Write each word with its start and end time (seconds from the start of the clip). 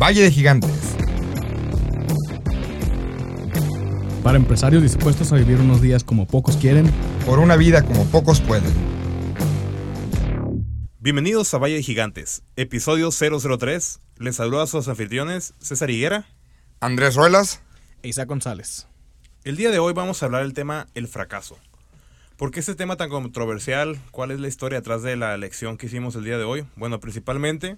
Valle 0.00 0.22
de 0.22 0.30
Gigantes. 0.30 0.96
Para 4.22 4.38
empresarios 4.38 4.82
dispuestos 4.82 5.30
a 5.30 5.36
vivir 5.36 5.58
unos 5.60 5.82
días 5.82 6.04
como 6.04 6.26
pocos 6.26 6.56
quieren. 6.56 6.90
Por 7.26 7.38
una 7.38 7.54
vida 7.56 7.82
como 7.82 8.06
pocos 8.06 8.40
pueden. 8.40 8.72
Bienvenidos 11.00 11.52
a 11.52 11.58
Valle 11.58 11.74
de 11.74 11.82
Gigantes, 11.82 12.42
episodio 12.56 13.10
003. 13.10 14.00
Les 14.16 14.36
saludo 14.36 14.62
a 14.62 14.66
sus 14.66 14.88
anfitriones 14.88 15.52
César 15.58 15.90
Higuera. 15.90 16.24
Andrés 16.80 17.14
Ruelas. 17.14 17.60
E 18.02 18.08
Isaac 18.08 18.26
González. 18.26 18.86
El 19.44 19.58
día 19.58 19.70
de 19.70 19.80
hoy 19.80 19.92
vamos 19.92 20.22
a 20.22 20.26
hablar 20.26 20.44
del 20.44 20.54
tema 20.54 20.86
el 20.94 21.08
fracaso. 21.08 21.58
¿Por 22.38 22.52
qué 22.52 22.60
este 22.60 22.74
tema 22.74 22.96
tan 22.96 23.10
controversial? 23.10 23.98
¿Cuál 24.12 24.30
es 24.30 24.40
la 24.40 24.48
historia 24.48 24.78
detrás 24.78 25.02
de 25.02 25.16
la 25.16 25.34
elección 25.34 25.76
que 25.76 25.88
hicimos 25.88 26.14
el 26.14 26.24
día 26.24 26.38
de 26.38 26.44
hoy? 26.44 26.64
Bueno, 26.76 27.00
principalmente 27.00 27.76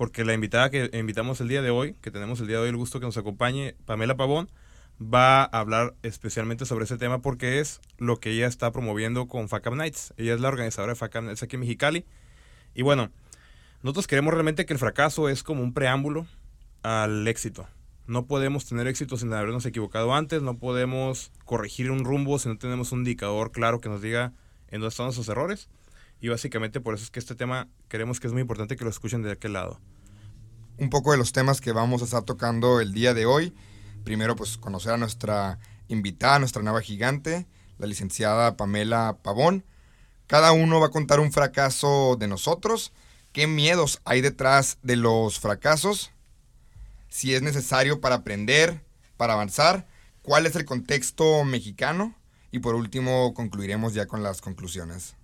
porque 0.00 0.24
la 0.24 0.32
invitada 0.32 0.70
que 0.70 0.88
invitamos 0.94 1.42
el 1.42 1.48
día 1.48 1.60
de 1.60 1.68
hoy, 1.68 1.92
que 2.00 2.10
tenemos 2.10 2.40
el 2.40 2.46
día 2.46 2.56
de 2.56 2.62
hoy 2.62 2.68
el 2.70 2.76
gusto 2.78 3.00
que 3.00 3.04
nos 3.04 3.18
acompañe, 3.18 3.76
Pamela 3.84 4.16
Pavón, 4.16 4.50
va 4.98 5.42
a 5.42 5.58
hablar 5.58 5.94
especialmente 6.02 6.64
sobre 6.64 6.86
ese 6.86 6.96
tema 6.96 7.20
porque 7.20 7.60
es 7.60 7.82
lo 7.98 8.18
que 8.18 8.30
ella 8.30 8.46
está 8.46 8.72
promoviendo 8.72 9.28
con 9.28 9.50
FACAM 9.50 9.76
Nights. 9.76 10.14
Ella 10.16 10.32
es 10.32 10.40
la 10.40 10.48
organizadora 10.48 10.94
de 10.94 10.98
FACAM 10.98 11.26
Nights 11.26 11.42
aquí 11.42 11.56
en 11.56 11.60
Mexicali. 11.60 12.06
Y 12.74 12.80
bueno, 12.80 13.10
nosotros 13.82 14.06
queremos 14.06 14.32
realmente 14.32 14.64
que 14.64 14.72
el 14.72 14.78
fracaso 14.78 15.28
es 15.28 15.42
como 15.42 15.62
un 15.62 15.74
preámbulo 15.74 16.26
al 16.82 17.28
éxito. 17.28 17.68
No 18.06 18.24
podemos 18.24 18.64
tener 18.64 18.86
éxito 18.86 19.18
sin 19.18 19.30
habernos 19.34 19.66
equivocado 19.66 20.14
antes, 20.14 20.40
no 20.40 20.56
podemos 20.56 21.30
corregir 21.44 21.90
un 21.90 22.06
rumbo 22.06 22.38
si 22.38 22.48
no 22.48 22.56
tenemos 22.56 22.92
un 22.92 23.00
indicador 23.00 23.52
claro 23.52 23.82
que 23.82 23.90
nos 23.90 24.00
diga 24.00 24.32
en 24.68 24.80
dónde 24.80 24.88
están 24.88 25.04
nuestros 25.04 25.28
errores. 25.28 25.68
Y 26.22 26.28
básicamente 26.28 26.80
por 26.80 26.94
eso 26.94 27.04
es 27.04 27.10
que 27.10 27.18
este 27.18 27.34
tema 27.34 27.68
queremos 27.88 28.18
que 28.18 28.28
es 28.28 28.32
muy 28.32 28.40
importante 28.40 28.76
que 28.76 28.84
lo 28.84 28.90
escuchen 28.90 29.20
de 29.20 29.32
aquel 29.32 29.52
lado. 29.52 29.78
Un 30.80 30.88
poco 30.88 31.12
de 31.12 31.18
los 31.18 31.32
temas 31.32 31.60
que 31.60 31.72
vamos 31.72 32.00
a 32.00 32.06
estar 32.06 32.22
tocando 32.22 32.80
el 32.80 32.94
día 32.94 33.12
de 33.12 33.26
hoy. 33.26 33.54
Primero, 34.02 34.34
pues 34.34 34.56
conocer 34.56 34.94
a 34.94 34.96
nuestra 34.96 35.58
invitada, 35.88 36.38
nuestra 36.38 36.62
nueva 36.62 36.80
gigante, 36.80 37.46
la 37.76 37.86
licenciada 37.86 38.56
Pamela 38.56 39.18
Pavón. 39.22 39.62
Cada 40.26 40.52
uno 40.52 40.80
va 40.80 40.86
a 40.86 40.90
contar 40.90 41.20
un 41.20 41.32
fracaso 41.32 42.16
de 42.18 42.28
nosotros, 42.28 42.94
qué 43.32 43.46
miedos 43.46 44.00
hay 44.06 44.22
detrás 44.22 44.78
de 44.82 44.96
los 44.96 45.38
fracasos, 45.38 46.12
si 47.10 47.34
es 47.34 47.42
necesario 47.42 48.00
para 48.00 48.14
aprender, 48.14 48.82
para 49.18 49.34
avanzar, 49.34 49.86
cuál 50.22 50.46
es 50.46 50.56
el 50.56 50.64
contexto 50.64 51.44
mexicano 51.44 52.14
y 52.52 52.60
por 52.60 52.74
último 52.74 53.34
concluiremos 53.34 53.92
ya 53.92 54.06
con 54.06 54.22
las 54.22 54.40
conclusiones. 54.40 55.14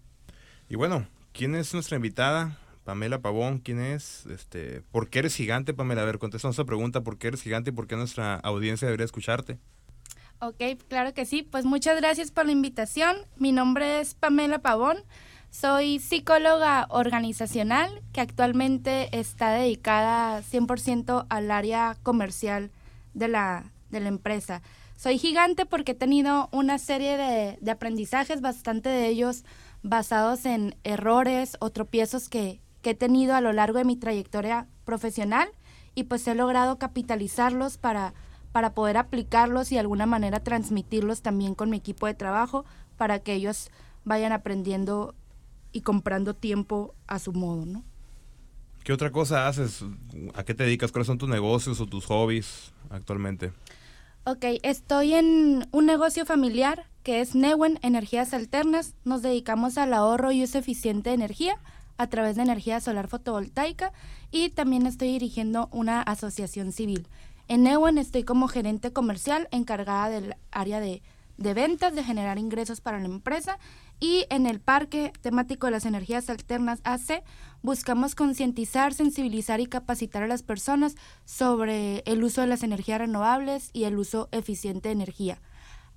Y 0.68 0.74
bueno, 0.74 1.08
¿quién 1.32 1.54
es 1.54 1.72
nuestra 1.72 1.96
invitada? 1.96 2.58
Pamela 2.86 3.20
Pavón, 3.20 3.58
¿quién 3.58 3.80
es? 3.80 4.26
Este, 4.26 4.80
¿Por 4.92 5.10
qué 5.10 5.18
eres 5.18 5.34
gigante, 5.34 5.74
Pamela? 5.74 6.02
A 6.02 6.04
ver, 6.04 6.20
contesta 6.20 6.48
esa 6.48 6.64
pregunta, 6.64 7.02
¿por 7.02 7.18
qué 7.18 7.26
eres 7.26 7.42
gigante 7.42 7.70
y 7.70 7.72
por 7.72 7.88
qué 7.88 7.96
nuestra 7.96 8.36
audiencia 8.36 8.86
debería 8.86 9.04
escucharte? 9.04 9.58
Ok, 10.38 10.62
claro 10.88 11.12
que 11.12 11.26
sí. 11.26 11.42
Pues 11.42 11.64
muchas 11.64 11.96
gracias 11.96 12.30
por 12.30 12.46
la 12.46 12.52
invitación. 12.52 13.16
Mi 13.38 13.50
nombre 13.50 14.00
es 14.00 14.14
Pamela 14.14 14.60
Pavón. 14.60 14.98
Soy 15.50 15.98
psicóloga 15.98 16.86
organizacional 16.88 18.02
que 18.12 18.20
actualmente 18.20 19.08
está 19.18 19.50
dedicada 19.50 20.40
100% 20.42 21.26
al 21.28 21.50
área 21.50 21.96
comercial 22.04 22.70
de 23.14 23.26
la, 23.26 23.72
de 23.90 23.98
la 23.98 24.08
empresa. 24.08 24.62
Soy 24.94 25.18
gigante 25.18 25.66
porque 25.66 25.92
he 25.92 25.96
tenido 25.96 26.48
una 26.52 26.78
serie 26.78 27.16
de, 27.16 27.58
de 27.60 27.70
aprendizajes, 27.72 28.40
bastante 28.40 28.90
de 28.90 29.08
ellos 29.08 29.44
basados 29.82 30.46
en 30.46 30.76
errores 30.84 31.56
o 31.60 31.70
tropiezos 31.70 32.28
que, 32.28 32.60
que 32.86 32.90
he 32.90 32.94
tenido 32.94 33.34
a 33.34 33.40
lo 33.40 33.52
largo 33.52 33.78
de 33.78 33.84
mi 33.84 33.96
trayectoria 33.96 34.68
profesional 34.84 35.48
y 35.96 36.04
pues 36.04 36.24
he 36.28 36.36
logrado 36.36 36.78
capitalizarlos 36.78 37.78
para, 37.78 38.14
para 38.52 38.74
poder 38.74 38.96
aplicarlos 38.96 39.72
y 39.72 39.74
de 39.74 39.80
alguna 39.80 40.06
manera 40.06 40.38
transmitirlos 40.38 41.20
también 41.20 41.56
con 41.56 41.68
mi 41.68 41.78
equipo 41.78 42.06
de 42.06 42.14
trabajo 42.14 42.64
para 42.96 43.18
que 43.18 43.34
ellos 43.34 43.72
vayan 44.04 44.30
aprendiendo 44.30 45.16
y 45.72 45.80
comprando 45.80 46.34
tiempo 46.34 46.94
a 47.08 47.18
su 47.18 47.32
modo, 47.32 47.66
¿no? 47.66 47.82
¿Qué 48.84 48.92
otra 48.92 49.10
cosa 49.10 49.48
haces? 49.48 49.84
¿A 50.34 50.44
qué 50.44 50.54
te 50.54 50.62
dedicas? 50.62 50.92
¿Cuáles 50.92 51.08
son 51.08 51.18
tus 51.18 51.28
negocios 51.28 51.80
o 51.80 51.86
tus 51.86 52.06
hobbies 52.06 52.72
actualmente? 52.90 53.52
Ok, 54.22 54.44
estoy 54.62 55.14
en 55.14 55.66
un 55.72 55.86
negocio 55.86 56.24
familiar 56.24 56.86
que 57.02 57.20
es 57.20 57.34
Newen 57.34 57.80
Energías 57.82 58.32
Alternas. 58.32 58.94
Nos 59.04 59.22
dedicamos 59.22 59.76
al 59.76 59.92
ahorro 59.92 60.30
y 60.30 60.44
uso 60.44 60.58
eficiente 60.58 61.10
de 61.10 61.16
energía 61.16 61.58
a 61.98 62.06
través 62.08 62.36
de 62.36 62.42
energía 62.42 62.80
solar 62.80 63.08
fotovoltaica 63.08 63.92
y 64.30 64.50
también 64.50 64.86
estoy 64.86 65.08
dirigiendo 65.08 65.68
una 65.72 66.02
asociación 66.02 66.72
civil. 66.72 67.08
En 67.48 67.62
Newen 67.62 67.98
estoy 67.98 68.24
como 68.24 68.48
gerente 68.48 68.92
comercial 68.92 69.48
encargada 69.50 70.08
del 70.08 70.34
área 70.50 70.80
de, 70.80 71.02
de 71.38 71.54
ventas, 71.54 71.94
de 71.94 72.02
generar 72.02 72.38
ingresos 72.38 72.80
para 72.80 72.98
la 72.98 73.06
empresa 73.06 73.58
y 74.00 74.26
en 74.30 74.46
el 74.46 74.60
Parque 74.60 75.12
Temático 75.20 75.66
de 75.66 75.72
las 75.72 75.86
Energías 75.86 76.28
Alternas 76.28 76.80
AC 76.84 77.22
buscamos 77.62 78.14
concientizar, 78.14 78.92
sensibilizar 78.92 79.60
y 79.60 79.66
capacitar 79.66 80.22
a 80.22 80.28
las 80.28 80.42
personas 80.42 80.96
sobre 81.24 82.02
el 82.06 82.22
uso 82.22 82.40
de 82.42 82.46
las 82.46 82.62
energías 82.62 82.98
renovables 82.98 83.70
y 83.72 83.84
el 83.84 83.98
uso 83.98 84.28
eficiente 84.32 84.88
de 84.88 84.94
energía. 84.94 85.40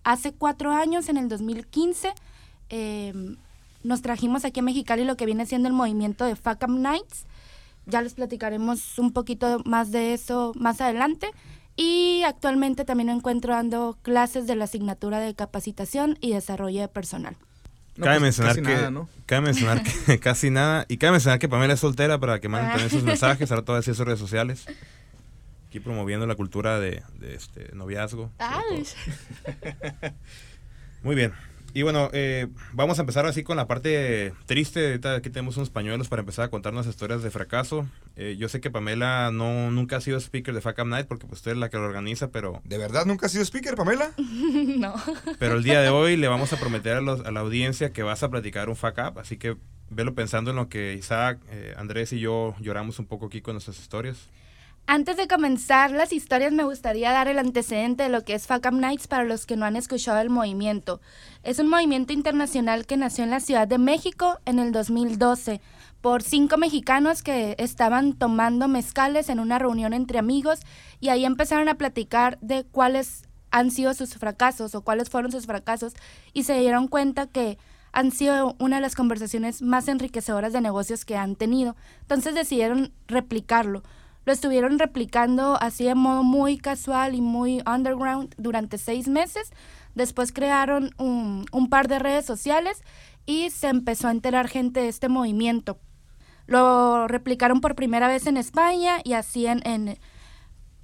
Hace 0.04 0.34
cuatro 0.34 0.72
años, 0.72 1.10
en 1.10 1.18
el 1.18 1.28
2015, 1.28 2.14
eh, 2.70 3.36
nos 3.84 4.02
trajimos 4.02 4.46
aquí 4.46 4.60
a 4.60 4.64
Mexicali 4.64 5.04
lo 5.04 5.18
que 5.18 5.26
viene 5.26 5.46
siendo 5.46 5.68
el 5.68 5.74
movimiento 5.74 6.26
de 6.26 6.36
FACAM 6.36 6.82
Nights. 6.82 7.26
Ya 7.86 8.02
les 8.02 8.14
platicaremos 8.14 9.00
un 9.00 9.14
poquito 9.14 9.62
más 9.66 9.92
de 9.92 10.14
eso 10.14 10.54
más 10.56 10.82
adelante. 10.82 11.32
Y 11.76 12.24
actualmente 12.26 12.84
también 12.84 13.08
me 13.08 13.14
encuentro 13.14 13.54
dando 13.54 13.98
clases 14.02 14.48
de 14.48 14.56
la 14.58 14.66
asignatura 14.66 15.20
de 15.20 15.34
capacitación 15.34 16.18
y 16.20 16.34
desarrollo 16.34 16.82
de 16.82 16.90
personal. 16.90 17.38
No, 17.96 18.06
cabe, 18.06 18.20
pues 18.20 18.38
mencionar 18.38 18.56
que, 18.56 18.62
nada, 18.62 18.92
¿no? 18.92 19.10
cabe 19.26 19.42
mencionar 19.42 19.84
que 19.84 20.20
casi 20.20 20.50
nada. 20.50 20.86
Y 20.90 20.98
cabe 20.98 21.14
mencionar 21.14 21.40
que 21.40 21.48
Pamela 21.48 21.74
es 21.74 21.80
soltera 21.80 22.20
para 22.20 22.40
que 22.40 22.50
manden 22.50 22.72
también 22.72 22.90
sus 22.90 23.04
mensajes. 23.04 23.50
Ahora 23.52 23.64
todas 23.64 23.88
esas 23.88 24.06
redes 24.06 24.20
sociales. 24.20 24.66
Aquí 25.70 25.80
promoviendo 25.80 26.28
la 26.28 26.36
cultura 26.36 26.80
de, 26.80 27.04
de 27.20 27.36
este 27.36 27.74
noviazgo. 27.76 28.32
Muy 31.04 31.16
bien. 31.16 31.32
Y 31.74 31.84
bueno, 31.84 32.09
eh, 32.13 32.47
vamos 32.74 32.97
a 32.97 33.02
empezar 33.02 33.25
así 33.25 33.44
con 33.44 33.57
la 33.57 33.68
parte 33.68 34.34
triste. 34.46 35.00
Aquí 35.03 35.30
tenemos 35.30 35.57
unos 35.57 35.69
pañuelos 35.69 36.07
para 36.07 36.22
empezar 36.22 36.46
a 36.46 36.50
contarnos 36.50 36.88
historias 36.88 37.22
de 37.22 37.30
fracaso. 37.31 37.88
Eh, 38.16 38.35
yo 38.40 38.50
sé 38.50 38.59
que 38.59 38.72
Pamela 38.72 39.31
no 39.31 39.72
nunca 39.72 39.97
ha 39.97 40.02
sido 40.02 40.18
speaker 40.18 40.53
de 40.53 40.62
FACAM 40.62 40.90
Night 40.90 41.07
porque 41.07 41.28
pues, 41.28 41.40
usted 41.40 41.52
es 41.52 41.57
la 41.57 41.69
que 41.69 41.78
lo 41.78 41.84
organiza, 41.84 42.31
pero... 42.31 42.62
¿De 42.63 42.78
verdad 42.78 43.06
nunca 43.06 43.28
ha 43.28 43.30
sido 43.30 43.44
speaker, 43.44 43.75
Pamela? 43.75 44.12
no. 44.18 44.96
Pero 45.38 45.56
el 45.56 45.63
día 45.63 45.81
de 45.81 45.90
hoy 45.90 46.18
le 46.18 46.28
vamos 46.28 46.53
a 46.53 46.57
prometer 46.57 46.97
a, 46.97 47.02
los, 47.02 47.25
a 47.25 47.31
la 47.31 47.41
audiencia 47.41 47.91
que 47.91 48.03
vas 48.03 48.24
a 48.24 48.30
platicar 48.30 48.69
un 48.69 48.75
FACAP, 48.75 49.19
así 49.19 49.38
que 49.38 49.57
velo 49.90 50.13
pensando 50.13 50.51
en 50.51 50.57
lo 50.57 50.69
que 50.69 50.94
Isaac, 50.94 51.40
eh, 51.50 51.74
Andrés 51.78 52.13
y 52.13 52.19
yo 52.19 52.56
lloramos 52.59 53.00
un 53.00 53.06
poco 53.06 53.28
aquí 53.28 53.41
con 53.41 53.53
nuestras 53.53 53.80
historias. 53.80 54.30
Antes 54.92 55.18
de 55.18 55.28
comenzar 55.28 55.92
las 55.92 56.12
historias, 56.12 56.52
me 56.52 56.64
gustaría 56.64 57.12
dar 57.12 57.28
el 57.28 57.38
antecedente 57.38 58.02
de 58.02 58.10
lo 58.10 58.24
que 58.24 58.34
es 58.34 58.48
FACAM 58.48 58.80
Nights 58.80 59.06
para 59.08 59.24
los 59.24 59.46
que 59.46 59.56
no 59.56 59.68
han 59.68 59.76
escuchado 59.76 60.20
el 60.20 60.32
movimiento. 60.32 61.00
Es 61.44 61.60
un 61.60 61.70
movimiento 61.70 62.12
internacional 62.12 62.88
que 62.88 62.98
nació 62.98 63.24
en 63.24 63.30
la 63.30 63.40
Ciudad 63.40 63.68
de 63.68 63.78
México 63.78 64.40
en 64.46 64.58
el 64.58 64.72
2012 64.72 65.62
por 66.02 66.24
cinco 66.24 66.58
mexicanos 66.58 67.22
que 67.22 67.56
estaban 67.60 68.14
tomando 68.14 68.68
mezcales 68.68 69.30
en 69.30 69.40
una 69.40 69.60
reunión 69.60 69.94
entre 69.94 70.18
amigos 70.18 70.62
y 71.00 71.10
ahí 71.10 71.24
empezaron 71.24 71.70
a 71.70 71.76
platicar 71.76 72.40
de 72.42 72.64
cuáles 72.64 73.28
han 73.52 73.70
sido 73.70 73.94
sus 73.94 74.16
fracasos 74.16 74.74
o 74.74 74.82
cuáles 74.82 75.12
fueron 75.12 75.32
sus 75.32 75.46
fracasos 75.46 75.94
y 76.34 76.46
se 76.46 76.60
dieron 76.60 76.88
cuenta 76.88 77.28
que 77.28 77.60
han 77.92 78.12
sido 78.12 78.56
una 78.58 78.78
de 78.78 78.82
las 78.82 78.96
conversaciones 78.96 79.62
más 79.62 79.88
enriquecedoras 79.88 80.52
de 80.52 80.62
negocios 80.62 81.06
que 81.06 81.16
han 81.16 81.36
tenido. 81.36 81.76
Entonces 82.02 82.34
decidieron 82.34 82.92
replicarlo 83.08 83.84
lo 84.25 84.34
estuvieron 84.34 84.80
replicando 84.80 85.57
así 85.62 85.86
de 85.86 85.95
modo 85.95 86.24
muy 86.24 86.57
casual 86.57 87.16
y 87.16 87.21
muy 87.21 87.62
underground 87.66 88.36
durante 88.38 88.77
seis 88.77 89.07
meses. 89.07 89.51
Después 89.95 90.31
crearon 90.31 90.92
un, 90.98 91.45
un 91.51 91.69
par 91.69 91.88
de 91.88 92.00
redes 92.00 92.25
sociales 92.25 92.83
y 93.25 93.50
se 93.50 93.68
empezó 93.68 94.07
a 94.07 94.12
enterar 94.12 94.48
gente 94.48 94.81
de 94.81 94.89
este 94.89 95.10
movimiento. 95.10 95.80
Lo 96.48 97.07
replicaron 97.07 97.62
por 97.62 97.75
primera 97.75 98.07
vez 98.07 98.27
en 98.27 98.38
España 98.38 99.01
y 99.04 99.13
así 99.13 99.45
en, 99.45 99.62
en 99.66 100.00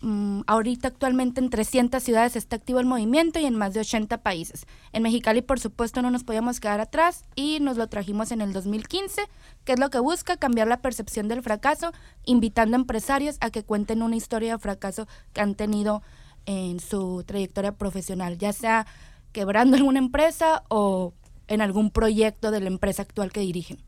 Mm, 0.02 0.42
ahorita 0.46 0.90
actualmente 0.90 1.42
en 1.42 1.50
300 1.50 2.04
ciudades 2.04 2.36
está 2.36 2.58
activo 2.58 2.80
el 2.80 2.86
movimiento 2.86 3.40
y 3.40 3.46
en 3.46 3.56
más 3.56 3.74
de 3.74 3.80
80 3.80 4.22
países. 4.22 4.68
En 4.94 5.02
Mexicali, 5.02 5.42
por 5.42 5.60
supuesto, 5.60 6.04
no 6.04 6.12
nos 6.12 6.24
podíamos 6.24 6.60
quedar 6.60 6.80
atrás 6.80 7.24
y 7.36 7.60
nos 7.60 7.78
lo 7.78 7.88
trajimos 7.88 8.32
en 8.32 8.42
el 8.42 8.54
2015, 8.54 9.24
que 9.66 9.74
es 9.74 9.80
lo 9.80 9.90
que 9.90 10.00
busca 10.00 10.38
cambiar 10.38 10.68
la 10.68 10.82
percepción 10.82 11.28
del 11.28 11.42
fracaso, 11.42 11.92
invitando 12.24 12.78
a 12.78 12.80
empresarios 12.80 13.38
a 13.42 13.50
que 13.50 13.64
cuenten 13.64 14.02
una 14.02 14.16
historia 14.16 14.54
de 14.54 14.60
fracaso 14.60 15.08
que 15.34 15.42
han 15.42 15.56
tenido 15.56 16.02
en 16.46 16.80
su 16.80 17.24
trayectoria 17.26 17.74
profesional, 17.74 18.38
ya 18.38 18.54
sea 18.54 18.86
quebrando 19.32 19.76
alguna 19.78 20.00
empresa 20.00 20.64
o 20.70 21.14
en 21.48 21.62
algún 21.62 21.92
proyecto 21.92 22.52
de 22.52 22.62
la 22.62 22.68
empresa 22.68 23.02
actual 23.02 23.32
que 23.32 23.42
dirigen. 23.42 23.80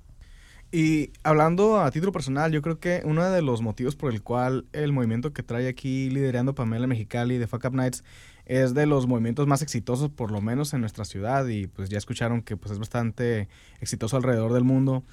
Y 0.69 1.11
hablando 1.23 1.79
a 1.79 1.89
título 1.91 2.11
personal, 2.11 2.51
yo 2.51 2.61
creo 2.61 2.77
que 2.77 3.01
uno 3.05 3.23
de 3.23 3.41
los 3.41 3.61
motivos 3.61 3.95
por 3.95 4.11
el 4.11 4.21
cual 4.21 4.65
el 4.73 4.91
movimiento 4.91 5.31
que 5.31 5.41
trae 5.41 5.69
aquí 5.69 6.09
liderando 6.09 6.55
Pamela 6.55 6.87
Mexicali 6.87 7.37
de 7.37 7.47
Fuck 7.47 7.65
Up 7.65 7.73
Nights 7.73 8.03
es 8.45 8.73
de 8.73 8.85
los 8.85 9.07
movimientos 9.07 9.47
más 9.47 9.61
exitosos, 9.61 10.09
por 10.09 10.31
lo 10.31 10.41
menos 10.41 10.73
en 10.73 10.81
nuestra 10.81 11.05
ciudad, 11.05 11.47
y 11.47 11.67
pues 11.67 11.89
ya 11.89 11.97
escucharon 11.97 12.41
que 12.41 12.57
pues 12.57 12.73
es 12.73 12.79
bastante 12.79 13.47
exitoso 13.79 14.17
alrededor 14.17 14.51
del 14.51 14.65
mundo, 14.65 15.03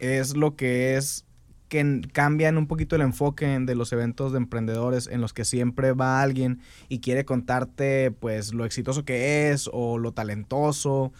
es 0.00 0.36
lo 0.36 0.56
que 0.56 0.96
es 0.96 1.24
que 1.68 2.00
cambian 2.12 2.58
un 2.58 2.66
poquito 2.66 2.96
el 2.96 3.02
enfoque 3.02 3.46
de 3.60 3.74
los 3.76 3.92
eventos 3.92 4.32
de 4.32 4.38
emprendedores 4.38 5.06
en 5.06 5.20
los 5.20 5.32
que 5.32 5.44
siempre 5.44 5.92
va 5.92 6.20
alguien 6.20 6.60
y 6.88 6.98
quiere 6.98 7.24
contarte 7.24 8.10
pues 8.10 8.52
lo 8.52 8.64
exitoso 8.64 9.04
que 9.04 9.50
es 9.50 9.70
o 9.72 9.96
lo 9.96 10.12
talentoso 10.12 11.12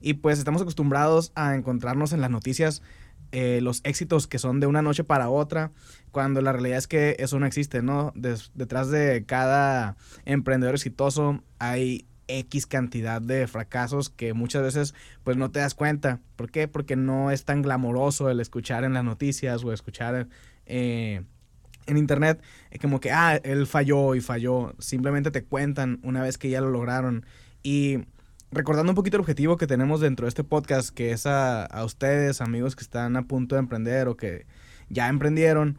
y 0.00 0.14
pues 0.14 0.38
estamos 0.38 0.62
acostumbrados 0.62 1.30
a 1.34 1.54
encontrarnos 1.54 2.12
en 2.12 2.22
las 2.22 2.30
noticias 2.30 2.82
eh, 3.30 3.60
los 3.60 3.82
éxitos 3.84 4.26
que 4.26 4.38
son 4.38 4.58
de 4.58 4.66
una 4.66 4.80
noche 4.80 5.04
para 5.04 5.28
otra, 5.28 5.70
cuando 6.12 6.40
la 6.40 6.52
realidad 6.52 6.78
es 6.78 6.88
que 6.88 7.14
eso 7.18 7.38
no 7.38 7.44
existe, 7.44 7.82
¿no? 7.82 8.12
detrás 8.14 8.88
de 8.88 9.24
cada 9.26 9.96
emprendedor 10.24 10.74
exitoso 10.74 11.42
hay 11.58 12.06
X 12.28 12.66
cantidad 12.66 13.20
de 13.20 13.46
fracasos 13.46 14.10
que 14.10 14.34
muchas 14.34 14.62
veces 14.62 14.94
pues 15.24 15.36
no 15.36 15.50
te 15.50 15.60
das 15.60 15.74
cuenta. 15.74 16.20
¿Por 16.36 16.50
qué? 16.50 16.68
Porque 16.68 16.96
no 16.96 17.30
es 17.30 17.44
tan 17.44 17.62
glamoroso 17.62 18.30
el 18.30 18.40
escuchar 18.40 18.84
en 18.84 18.94
las 18.94 19.04
noticias 19.04 19.64
o 19.64 19.72
escuchar 19.72 20.28
eh, 20.66 21.22
en 21.86 21.96
internet 21.96 22.40
como 22.80 23.00
que, 23.00 23.10
ah, 23.10 23.36
él 23.42 23.66
falló 23.66 24.14
y 24.14 24.20
falló. 24.20 24.74
Simplemente 24.78 25.30
te 25.30 25.44
cuentan 25.44 25.98
una 26.02 26.22
vez 26.22 26.38
que 26.38 26.50
ya 26.50 26.60
lo 26.60 26.70
lograron. 26.70 27.24
Y 27.62 28.04
recordando 28.50 28.92
un 28.92 28.96
poquito 28.96 29.16
el 29.16 29.20
objetivo 29.20 29.56
que 29.56 29.66
tenemos 29.66 30.00
dentro 30.00 30.26
de 30.26 30.28
este 30.28 30.44
podcast, 30.44 30.90
que 30.90 31.12
es 31.12 31.26
a, 31.26 31.68
ustedes, 31.84 32.40
amigos 32.40 32.76
que 32.76 32.82
están 32.82 33.16
a 33.16 33.22
punto 33.22 33.56
de 33.56 33.60
emprender 33.60 34.08
o 34.08 34.16
que 34.16 34.46
ya 34.88 35.08
emprendieron, 35.08 35.78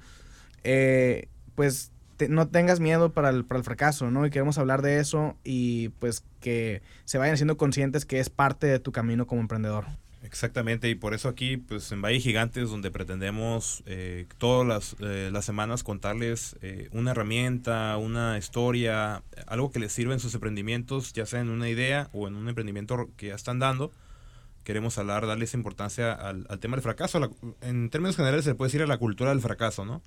eh, 0.64 1.30
pues 1.56 1.92
no 2.28 2.48
tengas 2.48 2.80
miedo 2.80 3.14
para 3.14 3.30
el, 3.30 3.46
para 3.46 3.60
el 3.60 3.64
fracaso, 3.64 4.12
¿no? 4.12 4.26
Y 4.26 4.30
queremos 4.30 4.58
hablar 4.58 4.82
de 4.82 5.00
eso 5.00 5.38
y 5.44 5.90
pues 6.00 6.24
que 6.40 6.82
se 7.06 7.18
vayan 7.18 7.38
siendo 7.38 7.58
conscientes 7.58 8.06
que 8.06 8.20
es 8.20 8.30
parte 8.30 8.68
de 8.68 8.80
tu 8.80 8.92
camino 8.92 9.28
como 9.28 9.42
emprendedor. 9.42 9.86
Exactamente, 10.22 10.90
y 10.90 10.96
por 10.96 11.14
eso 11.14 11.30
aquí, 11.30 11.56
pues 11.56 11.92
en 11.94 12.02
Valle 12.02 12.20
Gigantes, 12.20 12.70
donde 12.70 12.92
pretendemos 12.92 13.84
eh, 13.86 14.26
todas 14.38 14.68
las, 14.68 14.96
eh, 15.00 15.30
las, 15.32 15.46
semanas 15.46 15.84
contarles 15.84 16.58
eh, 16.62 16.90
una 16.92 17.12
herramienta, 17.12 17.96
una 17.96 18.38
historia, 18.38 19.24
algo 19.48 19.72
que 19.72 19.80
les 19.80 19.94
sirva 19.94 20.14
en 20.14 20.20
sus 20.20 20.34
emprendimientos, 20.34 21.14
ya 21.14 21.26
sea 21.26 21.40
en 21.40 21.50
una 21.50 21.70
idea 21.70 22.10
o 22.12 22.28
en 22.28 22.36
un 22.36 22.50
emprendimiento 22.50 23.10
que 23.16 23.28
ya 23.28 23.36
están 23.36 23.60
dando. 23.60 23.94
Queremos 24.66 24.98
hablar, 24.98 25.26
darles 25.26 25.54
importancia 25.54 26.12
al, 26.12 26.46
tema 26.60 26.76
del 26.76 26.84
fracaso. 26.84 27.20
en 27.62 27.90
términos 27.90 28.18
generales 28.18 28.44
se 28.44 28.56
puede 28.56 28.68
decir 28.68 28.82
a 28.82 28.88
la 28.88 28.98
cultura 28.98 29.30
del 29.30 29.40
fracaso, 29.40 29.86
¿no? 29.86 30.02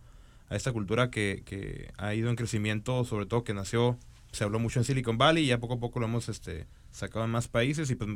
A 0.52 0.56
esta 0.56 0.70
cultura 0.70 1.10
que, 1.10 1.42
que 1.46 1.90
ha 1.96 2.12
ido 2.12 2.28
en 2.28 2.36
crecimiento, 2.36 3.04
sobre 3.04 3.24
todo 3.24 3.42
que 3.42 3.54
nació 3.54 3.96
se 4.32 4.44
habló 4.44 4.58
mucho 4.58 4.80
en 4.80 4.84
Silicon 4.84 5.18
Valley 5.18 5.44
y 5.44 5.46
ya 5.48 5.58
poco 5.58 5.74
a 5.74 5.78
poco 5.78 6.00
lo 6.00 6.06
hemos 6.06 6.28
este, 6.28 6.66
sacado 6.90 7.24
en 7.24 7.30
más 7.30 7.48
países 7.48 7.90
y 7.90 7.94
pues 7.94 8.10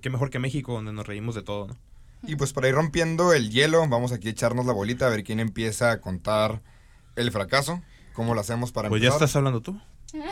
qué 0.00 0.10
mejor 0.10 0.30
que 0.30 0.38
México 0.38 0.72
donde 0.72 0.92
nos 0.92 1.06
reímos 1.06 1.34
de 1.34 1.42
todo, 1.42 1.66
¿no? 1.66 1.76
Y 2.22 2.36
pues 2.36 2.52
para 2.52 2.68
ir 2.68 2.74
rompiendo 2.74 3.32
el 3.32 3.50
hielo, 3.50 3.86
vamos 3.88 4.10
aquí 4.12 4.28
a 4.28 4.30
echarnos 4.30 4.66
la 4.66 4.72
bolita 4.72 5.06
a 5.06 5.10
ver 5.10 5.22
quién 5.22 5.38
empieza 5.38 5.90
a 5.90 6.00
contar 6.00 6.62
el 7.14 7.30
fracaso. 7.30 7.82
¿Cómo 8.14 8.34
lo 8.34 8.40
hacemos 8.40 8.72
para 8.72 8.88
Pues 8.88 9.02
ya 9.02 9.10
estás 9.10 9.36
hablando 9.36 9.60
tú. 9.60 9.78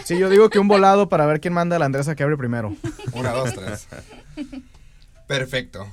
Sí, 0.04 0.18
yo 0.18 0.30
digo 0.30 0.48
que 0.48 0.58
un 0.58 0.66
volado 0.66 1.08
para 1.08 1.26
ver 1.26 1.40
quién 1.40 1.52
manda 1.52 1.76
a 1.76 1.78
la 1.78 1.84
Andresa 1.84 2.14
que 2.14 2.22
abre 2.22 2.36
primero. 2.36 2.74
Una, 3.12 3.32
dos, 3.32 3.54
tres. 3.54 3.86
Perfecto. 5.28 5.86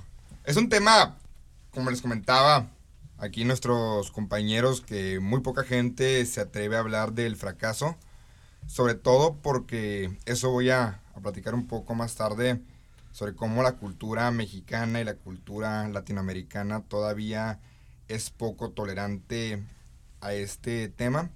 Es 0.46 0.56
un 0.56 0.70
tema, 0.70 1.18
como 1.72 1.90
les 1.90 2.02
comentaba, 2.02 2.68
aquí 3.22 3.46
nuestros 3.46 4.12
compañeros, 4.12 4.82
que 4.82 5.22
muy 5.22 5.40
poca 5.40 5.64
gente 5.64 6.26
se 6.26 6.42
atreve 6.42 6.76
a 6.76 6.80
hablar 6.80 7.14
del 7.14 7.38
fracaso 7.38 7.96
sobre 8.68 8.96
todo 8.96 9.36
porque 9.42 10.18
eso 10.26 10.50
voy 10.50 10.70
a, 10.70 11.02
platicar 11.22 11.54
un 11.54 11.68
poco 11.68 11.94
más 11.94 12.16
tarde 12.16 12.62
sobre 13.12 13.36
cómo 13.36 13.62
la 13.62 13.74
cultura 13.74 14.32
mexicana 14.32 15.02
y 15.02 15.04
la 15.04 15.14
cultura 15.14 15.88
latinoamericana 15.88 16.82
todavía 16.82 17.60
es 18.08 18.32
poco 18.32 18.72
tolerante 18.72 19.64
a 20.20 20.34
este 20.34 20.90
tema. 20.90 21.30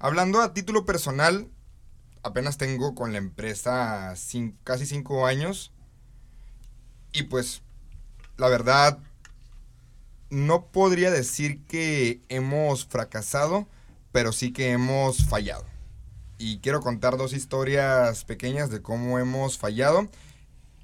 Hablando 0.00 0.40
a 0.40 0.52
título 0.52 0.84
personal, 0.84 1.48
apenas 2.24 2.56
tengo 2.56 2.96
con 2.96 3.12
la 3.12 3.18
empresa 3.18 4.14
casi 4.64 4.86
cinco 4.86 5.26
años 5.26 5.70
y 7.12 7.24
pues 7.24 7.62
la 8.36 8.48
verdad 8.48 8.98
no 10.30 10.66
podría 10.66 11.10
decir 11.10 11.64
que 11.66 12.22
hemos 12.28 12.86
fracasado, 12.86 13.68
pero 14.12 14.32
sí 14.32 14.52
que 14.52 14.70
hemos 14.70 15.24
fallado 15.26 15.64
y 16.40 16.58
quiero 16.60 16.80
contar 16.80 17.18
dos 17.18 17.34
historias 17.34 18.24
pequeñas 18.24 18.70
de 18.70 18.80
cómo 18.80 19.18
hemos 19.18 19.58
fallado. 19.58 20.08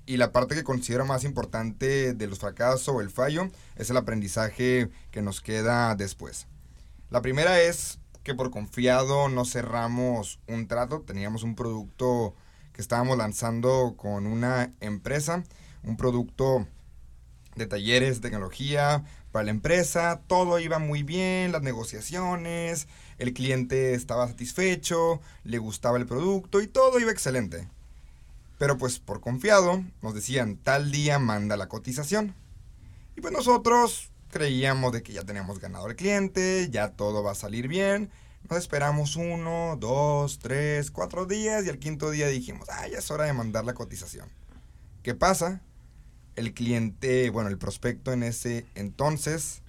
Y 0.05 0.19
la 0.19 0.31
parte 0.31 0.55
que 0.55 0.63
considero 0.63 1.07
más 1.07 1.25
importante 1.25 2.13
de 2.13 2.27
los 2.27 2.41
fracasos 2.41 2.87
o 2.91 3.01
el 3.01 3.09
fallo 3.09 3.49
es 3.75 3.89
el 3.89 3.97
aprendizaje 3.97 4.91
que 5.11 5.23
nos 5.23 5.41
queda 5.41 5.95
después. 5.95 6.47
La 7.09 7.23
primera 7.23 7.59
es 7.59 7.99
que 8.23 8.35
por 8.35 8.51
confiado 8.51 9.31
no 9.31 9.47
cerramos 9.47 10.41
un 10.47 10.69
trato, 10.69 11.01
teníamos 11.01 11.43
un 11.43 11.55
producto 11.55 12.35
que 12.75 12.83
estábamos 12.83 13.17
lanzando 13.17 13.95
con 13.97 14.27
una 14.27 14.75
empresa, 14.81 15.43
un 15.83 15.97
producto 15.97 16.69
de 17.55 17.67
talleres 17.67 18.21
tecnología 18.21 19.05
para 19.37 19.45
la 19.45 19.51
empresa, 19.51 20.23
todo 20.29 20.59
iba 20.61 20.79
muy 20.79 21.03
bien, 21.03 21.53
las 21.53 21.61
negociaciones, 21.61 22.89
el 23.19 23.35
cliente 23.35 23.93
estaba 23.93 24.27
satisfecho, 24.27 25.21
le 25.45 25.59
gustaba 25.59 25.99
el 25.99 26.07
producto 26.07 26.63
y 26.63 26.67
todo 26.67 26.99
iba 27.01 27.13
excelente. 27.13 27.69
Pero 28.57 28.79
pues 28.79 28.99
por 28.99 29.21
confiado 29.21 29.85
nos 30.01 30.15
decían 30.15 30.57
tal 30.57 30.91
día 30.91 31.19
manda 31.19 31.59
la 31.59 31.69
cotización. 31.69 32.35
Y 33.15 33.21
pues 33.21 33.31
nosotros 33.31 34.09
creíamos 34.31 34.93
de 34.93 35.03
que 35.03 35.13
ya 35.13 35.23
teníamos 35.23 35.61
ganado 35.61 35.87
el 35.87 35.97
cliente, 35.97 36.69
ya 36.71 36.93
todo 36.93 37.23
va 37.23 37.33
a 37.33 37.35
salir 37.35 37.69
bien. 37.69 38.11
Nos 38.49 38.59
esperamos 38.59 39.17
uno, 39.17 39.77
dos, 39.79 40.39
tres, 40.39 40.91
cuatro 40.91 41.27
días 41.27 41.67
y 41.67 41.69
al 41.69 41.79
quinto 41.79 42.11
día 42.11 42.29
dijimos, 42.29 42.71
ah, 42.71 42.89
ya 42.89 43.01
es 43.01 43.11
hora 43.11 43.25
de 43.25 43.35
mandar 43.35 43.67
la 43.67 43.75
cotización. 43.75 44.31
¿Qué 45.03 45.15
pasa? 45.15 45.61
El 46.37 46.55
cliente, 46.55 47.31
bueno, 47.31 47.51
el 47.51 47.59
prospecto 47.59 48.13
en 48.13 48.23
ese 48.23 48.67
entonces, 48.75 49.63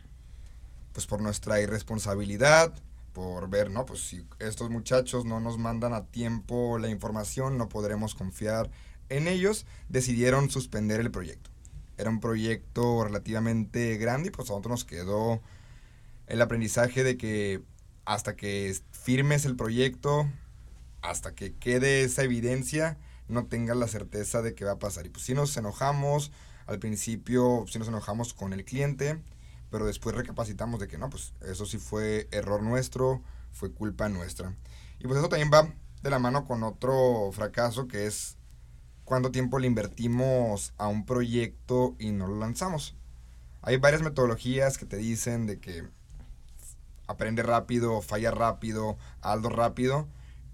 pues 0.94 1.08
por 1.08 1.22
nuestra 1.22 1.62
irresponsabilidad, 1.62 2.74
por 3.14 3.50
ver, 3.50 3.72
¿no? 3.72 3.86
Pues 3.86 4.02
si 4.02 4.24
estos 4.38 4.70
muchachos 4.70 5.26
no 5.26 5.40
nos 5.40 5.58
mandan 5.58 5.94
a 5.94 6.06
tiempo 6.06 6.78
la 6.78 6.90
información, 6.90 7.58
no 7.58 7.68
podremos 7.68 8.14
confiar 8.14 8.70
en 9.10 9.28
ellos, 9.28 9.66
decidieron 9.90 10.50
suspender 10.50 11.00
el 11.00 11.10
proyecto. 11.10 11.50
Era 11.98 12.10
un 12.12 12.20
proyecto 12.20 13.04
relativamente 13.04 13.98
grande 13.98 14.28
y 14.28 14.32
pues 14.32 14.50
a 14.50 14.54
nosotros 14.54 14.72
nos 14.72 14.86
quedó 14.86 15.42
el 16.28 16.42
aprendizaje 16.42 17.04
de 17.04 17.18
que 17.18 17.62
hasta 18.06 18.36
que 18.36 18.78
firmes 18.92 19.46
el 19.46 19.56
proyecto, 19.56 20.28
hasta 21.02 21.34
que 21.34 21.54
quede 21.54 22.04
esa 22.04 22.24
evidencia, 22.24 22.98
no 23.28 23.46
tengas 23.46 23.78
la 23.78 23.88
certeza 23.88 24.42
de 24.42 24.54
que 24.54 24.66
va 24.66 24.74
a 24.74 24.80
pasar. 24.80 25.06
Y 25.06 25.10
pues 25.10 25.26
si 25.26 25.34
nos 25.34 25.56
enojamos, 25.58 26.32
al 26.68 26.80
principio 26.80 27.66
si 27.68 27.80
nos 27.80 27.88
enojamos 27.88 28.34
con 28.34 28.54
el 28.54 28.66
cliente, 28.66 29.22
pero 29.72 29.86
después 29.86 30.16
recapacitamos 30.16 30.80
de 30.80 30.88
que 30.88 30.98
no, 30.98 31.10
pues 31.10 31.34
eso 31.42 31.66
sí 31.66 31.78
fue 31.78 32.28
error 32.32 32.62
nuestro, 32.62 33.22
fue 33.52 33.72
culpa 33.72 34.10
nuestra. 34.10 34.54
Y 35.00 35.08
pues 35.08 35.20
eso 35.20 35.30
también 35.30 35.52
va 35.52 35.74
de 36.02 36.10
la 36.10 36.20
mano 36.20 36.46
con 36.46 36.64
otro 36.64 37.32
fracaso 37.34 37.88
que 37.88 38.06
es 38.06 38.38
cuánto 39.04 39.32
tiempo 39.32 39.60
le 39.60 39.68
invertimos 39.68 40.74
a 40.78 40.88
un 40.88 41.06
proyecto 41.06 41.96
y 42.00 42.12
no 42.12 42.28
lo 42.28 42.38
lanzamos. 42.38 42.96
Hay 43.62 43.78
varias 43.78 44.02
metodologías 44.02 44.78
que 44.78 44.86
te 44.86 44.98
dicen 44.98 45.46
de 45.46 45.60
que 45.60 45.88
aprende 47.08 47.44
rápido, 47.44 48.02
falla 48.02 48.32
rápido, 48.32 48.98
aldo 49.22 49.50
rápido. 49.50 50.08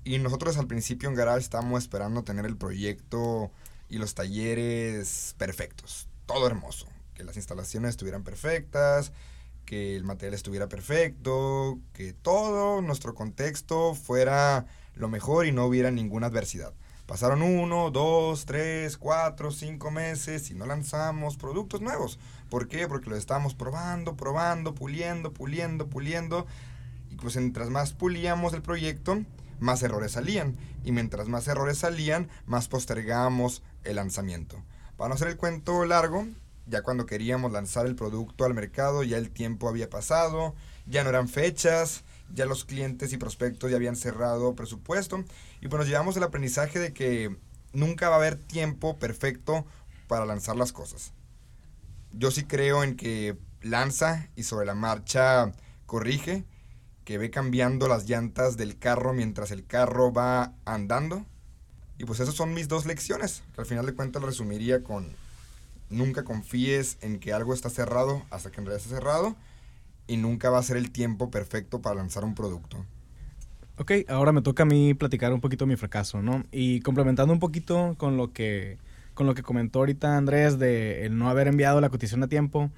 Y 0.03 0.20
nosotros 0.20 0.58
al 0.58 0.67
principio 0.67 1.10
en 1.10 1.15
Garage 1.15 1.39
estábamos 1.39 1.84
esperando 1.84 2.24
tener 2.24 2.46
el 2.46 2.58
proyecto 2.58 3.51
y 3.94 4.00
los 4.00 4.16
talleres 4.16 5.36
perfectos. 5.38 6.10
Todo 6.26 6.48
hermoso 6.48 6.88
que 7.14 7.24
las 7.24 7.38
instalaciones 7.38 7.92
estuvieran 7.92 8.24
perfectas, 8.24 9.12
que 9.66 9.96
el 9.96 10.04
material 10.04 10.34
estuviera 10.34 10.68
perfecto, 10.68 11.78
que 11.94 12.12
todo 12.12 12.82
nuestro 12.82 13.14
contexto 13.14 13.94
fuera 13.94 14.66
lo 14.96 15.10
mejor 15.10 15.46
y 15.46 15.52
no 15.52 15.66
hubiera 15.68 15.92
ninguna 15.92 16.28
adversidad. 16.28 16.74
Pasaron 17.06 17.44
uno, 17.44 17.92
dos, 17.92 18.46
tres, 18.46 18.98
cuatro, 18.98 19.52
cinco 19.52 19.92
meses 19.92 20.50
y 20.50 20.56
no 20.56 20.66
lanzamos 20.66 21.38
productos 21.38 21.82
nuevos. 21.82 22.18
¿Por 22.50 22.68
qué? 22.68 22.88
Porque 22.88 23.12
los 23.12 23.20
estábamos 23.20 23.54
probando, 23.54 24.18
probando, 24.18 24.74
puliendo, 24.74 25.34
puliendo, 25.34 25.88
puliendo. 25.88 26.48
Y 27.12 27.16
pues 27.16 27.36
mientras 27.36 27.70
más 27.70 27.94
pulíamos 27.94 28.54
el 28.54 28.64
proyecto, 28.64 29.24
más 29.60 29.84
errores 29.84 30.14
salían. 30.14 30.58
Y 30.84 30.92
mientras 30.92 31.28
más 31.28 31.48
errores 31.48 31.78
salían, 31.78 32.30
más 32.48 32.68
postergábamos 32.68 33.62
el 33.84 33.96
lanzamiento. 33.98 34.63
Para 34.98 35.10
no 35.10 35.16
hacer 35.16 35.28
el 35.28 35.38
cuento 35.38 35.86
largo, 35.86 36.25
ya 36.68 36.82
cuando 36.82 37.06
queríamos 37.06 37.52
lanzar 37.52 37.86
el 37.86 37.96
producto 37.96 38.46
al 38.46 38.54
mercado, 38.54 39.04
ya 39.04 39.18
el 39.18 39.32
tiempo 39.32 39.68
había 39.68 39.90
pasado, 39.90 40.56
ya 40.86 41.04
no 41.04 41.10
eran 41.10 41.28
fechas, 41.28 42.04
ya 42.34 42.46
los 42.46 42.66
clientes 42.66 43.13
y 43.13 43.18
prospectos 43.18 43.70
ya 43.70 43.78
habían 43.78 43.96
cerrado 43.96 44.56
presupuesto. 44.56 45.24
Y 45.62 45.68
pues 45.68 45.80
nos 45.80 45.88
llevamos 45.88 46.18
el 46.18 46.24
aprendizaje 46.24 46.80
de 46.80 46.94
que 46.94 47.36
nunca 47.74 48.10
va 48.10 48.16
a 48.16 48.20
haber 48.20 48.36
tiempo 48.36 48.98
perfecto 48.98 49.66
para 50.08 50.25
lanzar 50.25 50.56
las 50.56 50.72
cosas. 50.72 51.12
Yo 52.12 52.32
sí 52.32 52.44
creo 52.46 52.84
en 52.84 52.96
que 52.96 53.38
lanza 53.62 54.30
y 54.36 54.44
sobre 54.44 54.66
la 54.66 54.75
marcha 54.75 55.52
corrige, 55.86 56.46
que 57.04 57.18
ve 57.18 57.30
cambiando 57.30 57.88
las 57.88 58.08
llantas 58.08 58.56
del 58.56 58.78
carro 58.78 59.13
mientras 59.13 59.52
el 59.52 59.66
carro 59.66 60.13
va 60.13 60.54
andando. 60.66 61.25
Y 61.98 62.06
pues 62.06 62.20
esas 62.20 62.36
son 62.36 62.54
mis 62.54 62.68
dos 62.68 62.86
lecciones, 62.86 63.44
que 63.54 63.62
al 63.62 63.68
final 63.68 63.86
de 63.86 63.94
cuentas 63.94 64.24
resumiría 64.24 64.84
con 64.84 65.16
nunca 65.90 66.24
confíes 66.24 66.98
en 67.02 67.20
que 67.20 67.34
algo 67.34 67.54
está 67.54 67.70
cerrado 67.70 68.24
hasta 68.30 68.52
que 68.52 68.60
en 68.60 68.66
realidad 68.66 68.86
está 68.86 68.96
cerrado 68.98 69.36
y 70.08 70.18
nunca 70.18 70.50
va 70.50 70.60
a 70.60 70.64
ser 70.64 70.78
el 70.78 70.92
tiempo 70.92 71.30
perfecto 71.30 71.82
para 71.82 71.96
lanzar 71.96 72.24
un 72.24 72.36
producto. 72.36 72.86
Ok, 73.78 73.92
ahora 74.08 74.32
me 74.32 74.42
toca 74.42 74.64
a 74.64 74.66
mí 74.66 74.94
platicar 74.94 75.34
un 75.34 75.42
poquito 75.42 75.66
mi 75.66 75.76
fracaso, 75.76 76.22
¿no? 76.22 76.44
Y 76.52 76.82
complementando 76.82 77.34
un 77.34 77.40
poquito 77.40 77.96
con 77.98 78.18
lo 78.18 78.32
que, 78.32 78.78
con 79.14 79.26
lo 79.26 79.34
que 79.34 79.42
comentó 79.42 79.80
ahorita 79.80 80.18
Andrés 80.18 80.60
de 80.60 81.06
el 81.06 81.18
no 81.18 81.30
haber 81.30 81.48
enviado 81.48 81.82
la 81.82 81.90
cotización 81.90 82.24
a 82.24 82.28
tiempo, 82.28 82.70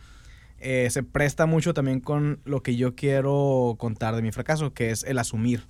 eh, 0.60 0.88
se 0.89 1.03
presta 1.03 1.45
mucho 1.45 1.74
también 1.74 2.00
con 2.00 2.39
lo 2.45 2.63
que 2.63 2.77
yo 2.77 2.95
quiero 2.95 3.75
contar 3.77 4.15
de 4.15 4.22
mi 4.22 4.31
fracaso, 4.31 4.74
que 4.74 4.91
es 4.91 5.03
el 5.03 5.19
asumir. 5.19 5.67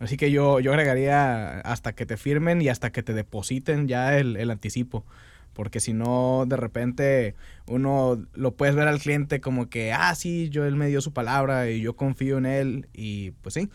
Así 0.00 0.16
que 0.16 0.32
yo, 0.32 0.58
yo 0.58 0.72
agregaría 0.72 1.60
hasta 1.60 1.92
que 1.92 2.06
te 2.06 2.16
firmen 2.16 2.60
y 2.60 2.68
hasta 2.68 2.90
que 2.90 3.04
te 3.04 3.14
depositen 3.14 3.86
ya 3.86 4.18
el, 4.18 4.36
el 4.36 4.50
anticipo 4.50 5.04
porque 5.52 5.80
si 5.80 5.92
no, 5.92 6.44
de 6.46 6.56
repente 6.56 7.34
uno 7.66 8.24
lo 8.32 8.52
puedes 8.52 8.74
ver 8.74 8.88
al 8.88 8.98
cliente 8.98 9.40
como 9.40 9.68
que, 9.68 9.92
ah, 9.92 10.14
sí, 10.14 10.48
yo 10.48 10.64
él 10.64 10.76
me 10.76 10.88
dio 10.88 11.00
su 11.00 11.12
palabra 11.12 11.68
y 11.68 11.80
yo 11.80 11.96
confío 11.96 12.38
en 12.38 12.46
él 12.46 12.88
y 12.92 13.32
pues 13.42 13.54
sí, 13.54 13.68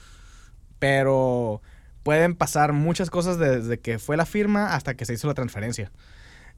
pero 0.80 1.62
pueden 2.04 2.36
pasar 2.36 2.74
muchas 2.74 3.10
cosas 3.10 3.38
desde 3.38 3.80
que 3.80 4.00
fue 4.00 4.18
la 4.18 4.26
firma 4.26 4.74
hasta 4.74 4.96
que 4.96 5.06
se 5.06 5.14
hizo 5.14 5.28
la 5.28 5.34
transferencia. 5.34 5.92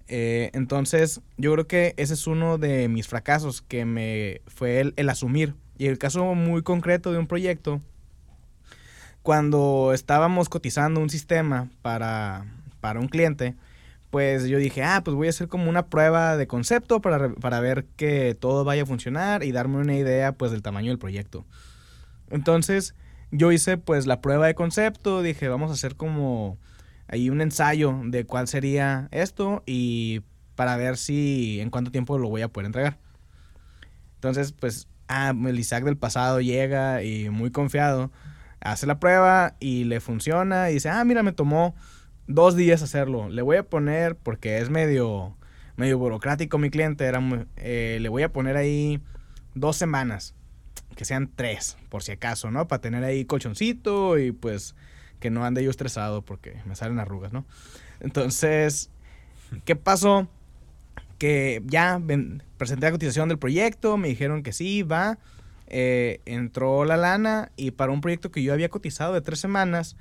Eh, 0.07 0.49
entonces, 0.53 1.21
yo 1.37 1.51
creo 1.53 1.67
que 1.67 1.93
ese 1.97 2.13
es 2.13 2.27
uno 2.27 2.57
de 2.57 2.87
mis 2.87 3.07
fracasos, 3.07 3.61
que 3.61 3.85
me 3.85 4.41
fue 4.47 4.79
el, 4.79 4.93
el 4.95 5.09
asumir. 5.09 5.55
Y 5.77 5.87
el 5.87 5.97
caso 5.97 6.33
muy 6.33 6.63
concreto 6.63 7.11
de 7.11 7.19
un 7.19 7.27
proyecto, 7.27 7.81
cuando 9.27 9.91
estábamos 9.93 10.47
cotizando 10.47 11.01
un 11.01 11.09
sistema 11.09 11.67
para, 11.81 12.45
para 12.79 13.01
un 13.01 13.09
cliente, 13.09 13.57
pues 14.09 14.47
yo 14.47 14.57
dije, 14.57 14.85
ah, 14.85 15.01
pues 15.03 15.17
voy 15.17 15.27
a 15.27 15.31
hacer 15.31 15.49
como 15.49 15.69
una 15.69 15.87
prueba 15.87 16.37
de 16.37 16.47
concepto 16.47 17.01
para, 17.01 17.33
para, 17.33 17.59
ver 17.59 17.83
que 17.97 18.37
todo 18.39 18.63
vaya 18.63 18.83
a 18.83 18.85
funcionar 18.85 19.43
y 19.43 19.51
darme 19.51 19.79
una 19.79 19.95
idea 19.95 20.31
pues 20.31 20.51
del 20.51 20.61
tamaño 20.61 20.91
del 20.91 20.97
proyecto. 20.97 21.45
Entonces 22.29 22.95
yo 23.29 23.51
hice 23.51 23.77
pues 23.77 24.07
la 24.07 24.21
prueba 24.21 24.47
de 24.47 24.55
concepto, 24.55 25.21
dije, 25.21 25.49
vamos 25.49 25.71
a 25.71 25.73
hacer 25.73 25.97
como 25.97 26.57
ahí 27.09 27.29
un 27.29 27.41
ensayo 27.41 27.99
de 28.05 28.23
cuál 28.23 28.47
sería 28.47 29.09
esto 29.11 29.61
y 29.65 30.21
para 30.55 30.77
ver 30.77 30.95
si 30.95 31.59
en 31.59 31.69
cuánto 31.69 31.91
tiempo 31.91 32.17
lo 32.17 32.29
voy 32.29 32.43
a 32.43 32.47
poder 32.47 32.67
entregar. 32.67 32.97
Entonces 34.15 34.53
pues, 34.53 34.87
ah, 35.09 35.33
el 35.37 35.59
Isaac 35.59 35.83
del 35.83 35.97
pasado 35.97 36.39
llega 36.39 37.03
y 37.03 37.29
muy 37.29 37.51
confiado, 37.51 38.09
hace 38.61 38.87
la 38.87 38.99
prueba 38.99 39.55
y 39.59 39.83
le 39.85 39.99
funciona 39.99 40.69
y 40.69 40.75
dice, 40.75 40.89
ah, 40.89 41.03
mira, 41.03 41.23
me 41.23 41.31
tomó 41.31 41.75
dos 42.27 42.55
días 42.55 42.81
hacerlo. 42.81 43.29
Le 43.29 43.41
voy 43.41 43.57
a 43.57 43.63
poner, 43.63 44.15
porque 44.15 44.59
es 44.59 44.69
medio, 44.69 45.35
medio 45.75 45.97
burocrático 45.97 46.57
mi 46.57 46.69
cliente, 46.69 47.05
era, 47.05 47.21
eh, 47.57 47.97
le 48.01 48.09
voy 48.09 48.23
a 48.23 48.31
poner 48.31 48.57
ahí 48.57 49.01
dos 49.55 49.77
semanas, 49.77 50.35
que 50.95 51.05
sean 51.05 51.31
tres, 51.33 51.77
por 51.89 52.03
si 52.03 52.11
acaso, 52.11 52.51
¿no? 52.51 52.67
Para 52.67 52.81
tener 52.81 53.03
ahí 53.03 53.25
colchoncito 53.25 54.17
y 54.17 54.31
pues 54.31 54.75
que 55.19 55.29
no 55.29 55.43
ande 55.43 55.63
yo 55.63 55.71
estresado 55.71 56.21
porque 56.21 56.61
me 56.65 56.75
salen 56.75 56.99
arrugas, 56.99 57.33
¿no? 57.33 57.45
Entonces, 57.99 58.91
¿qué 59.65 59.75
pasó? 59.75 60.27
Que 61.17 61.63
ya 61.65 61.99
presenté 62.57 62.85
la 62.85 62.91
cotización 62.91 63.29
del 63.29 63.39
proyecto, 63.39 63.97
me 63.97 64.07
dijeron 64.09 64.43
que 64.43 64.53
sí, 64.53 64.83
va. 64.83 65.17
Eh, 65.67 66.21
entró 66.25 66.85
la 66.85 66.97
lana 66.97 67.51
y 67.57 67.71
para 67.71 67.91
un 67.91 68.01
proyecto 68.01 68.31
que 68.31 68.41
yo 68.41 68.53
había 68.53 68.69
cotizado 68.69 69.13
de 69.13 69.21
tres 69.21 69.39
semanas, 69.39 69.97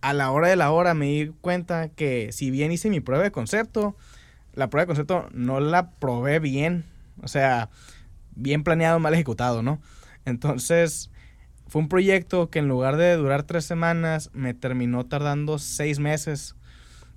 a 0.00 0.12
la 0.12 0.30
hora 0.30 0.48
de 0.48 0.56
la 0.56 0.70
hora 0.70 0.94
me 0.94 1.06
di 1.06 1.32
cuenta 1.40 1.88
que 1.88 2.32
si 2.32 2.50
bien 2.50 2.72
hice 2.72 2.90
mi 2.90 3.00
prueba 3.00 3.22
de 3.22 3.30
concepto, 3.30 3.96
la 4.54 4.68
prueba 4.68 4.84
de 4.84 4.86
concepto 4.88 5.28
no 5.32 5.60
la 5.60 5.90
probé 5.92 6.38
bien. 6.38 6.84
O 7.22 7.28
sea, 7.28 7.70
bien 8.34 8.64
planeado, 8.64 8.98
mal 8.98 9.14
ejecutado, 9.14 9.62
¿no? 9.62 9.80
Entonces, 10.24 11.10
fue 11.66 11.82
un 11.82 11.88
proyecto 11.88 12.50
que 12.50 12.58
en 12.58 12.68
lugar 12.68 12.96
de 12.96 13.16
durar 13.16 13.44
tres 13.44 13.64
semanas, 13.64 14.30
me 14.32 14.54
terminó 14.54 15.06
tardando 15.06 15.58
seis 15.58 15.98
meses. 15.98 16.54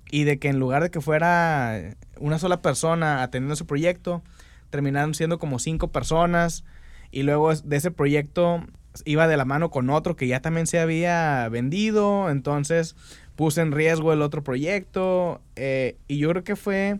Y 0.10 0.24
de 0.24 0.39
que 0.39 0.48
en 0.48 0.60
lugar 0.60 0.84
de 0.84 0.89
que 0.89 1.01
fuera 1.01 1.96
una 2.17 2.39
sola 2.39 2.62
persona 2.62 3.24
atendiendo 3.24 3.56
ese 3.56 3.65
proyecto, 3.65 4.24
terminaron 4.70 5.13
siendo 5.13 5.39
como 5.39 5.60
cinco 5.60 5.89
personas. 5.89 6.63
Y 7.12 7.24
luego 7.24 7.54
de 7.54 7.76
ese 7.76 7.92
proyecto 7.92 8.64
iba 9.06 9.28
de 9.28 9.38
la 9.38 9.46
mano 9.46 9.70
con 9.70 9.90
otro 9.90 10.16
que 10.16 10.28
ya 10.28 10.42
también 10.42 10.68
se 10.68 10.80
había 10.80 11.48
vendido, 11.50 12.30
entonces 12.30 12.96
puse 13.36 13.62
en 13.62 13.72
riesgo 13.72 14.14
el 14.14 14.22
otro 14.22 14.44
proyecto 14.44 15.42
eh, 15.56 15.98
y 16.08 16.18
yo 16.18 16.30
creo 16.30 16.44
que 16.44 16.56
fue 16.56 17.00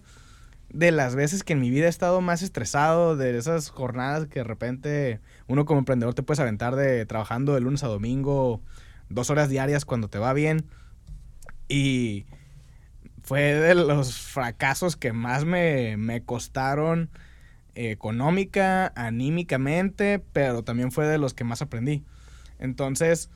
de 0.70 0.92
las 0.92 1.16
veces 1.16 1.44
que 1.44 1.54
en 1.54 1.62
mi 1.62 1.70
vida 1.70 1.86
he 1.86 1.90
estado 1.90 2.22
más 2.22 2.42
estresado, 2.42 3.16
de 3.16 3.38
esas 3.38 3.70
jornadas 3.70 4.28
que 4.28 4.40
de 4.40 4.44
repente 4.44 5.20
uno 5.48 5.66
como 5.66 5.80
emprendedor 5.80 6.14
te 6.14 6.24
puedes 6.24 6.40
aventar 6.40 6.76
de 6.76 7.06
trabajando 7.06 7.54
de 7.54 7.62
lunes 7.62 7.84
a 7.84 7.88
domingo 7.88 8.62
dos 9.10 9.30
horas 9.30 9.50
diarias 9.50 9.86
cuando 9.86 10.10
te 10.10 10.20
va 10.20 10.34
bien 10.34 10.66
y 11.68 12.26
fue 13.24 13.42
de 13.42 13.76
los 13.76 14.18
fracasos 14.18 14.96
que 14.96 15.14
más 15.14 15.46
me, 15.46 15.98
me 15.98 16.24
costaron 16.24 17.10
económica, 17.78 18.92
anímicamente, 18.96 20.20
pero 20.34 20.64
también 20.64 20.92
fue 20.92 21.06
de 21.06 21.18
los 21.18 21.34
que 21.34 21.44
más 21.44 21.62
aprendí. 21.62 22.04
Entonces, 22.60 23.30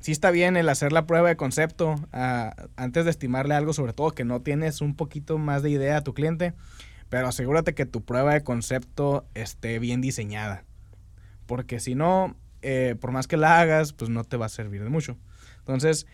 sí 0.00 0.12
está 0.12 0.30
bien 0.30 0.56
el 0.56 0.68
hacer 0.68 0.92
la 0.92 1.06
prueba 1.06 1.28
de 1.28 1.36
concepto 1.36 1.96
ah, 2.12 2.54
antes 2.76 3.04
de 3.04 3.10
estimarle 3.10 3.54
algo, 3.54 3.72
sobre 3.72 3.94
todo 3.94 4.14
que 4.14 4.24
no 4.24 4.42
tienes 4.42 4.80
un 4.80 4.94
poquito 4.94 5.38
más 5.38 5.62
de 5.62 5.70
idea 5.70 5.96
a 5.96 6.04
tu 6.04 6.14
cliente, 6.14 6.54
pero 7.08 7.28
asegúrate 7.28 7.74
que 7.74 7.86
tu 7.86 8.04
prueba 8.04 8.34
de 8.34 8.42
concepto 8.42 9.26
esté 9.34 9.78
bien 9.78 10.00
diseñada. 10.00 10.64
Porque 11.46 11.80
si 11.80 11.94
no, 11.94 12.36
eh, 12.60 12.94
por 13.00 13.10
más 13.10 13.26
que 13.26 13.38
la 13.38 13.58
hagas, 13.60 13.94
pues 13.94 14.10
no 14.10 14.24
te 14.24 14.36
va 14.36 14.46
a 14.46 14.50
servir 14.50 14.84
de 14.84 14.90
mucho. 14.90 15.16
Entonces, 15.60 16.06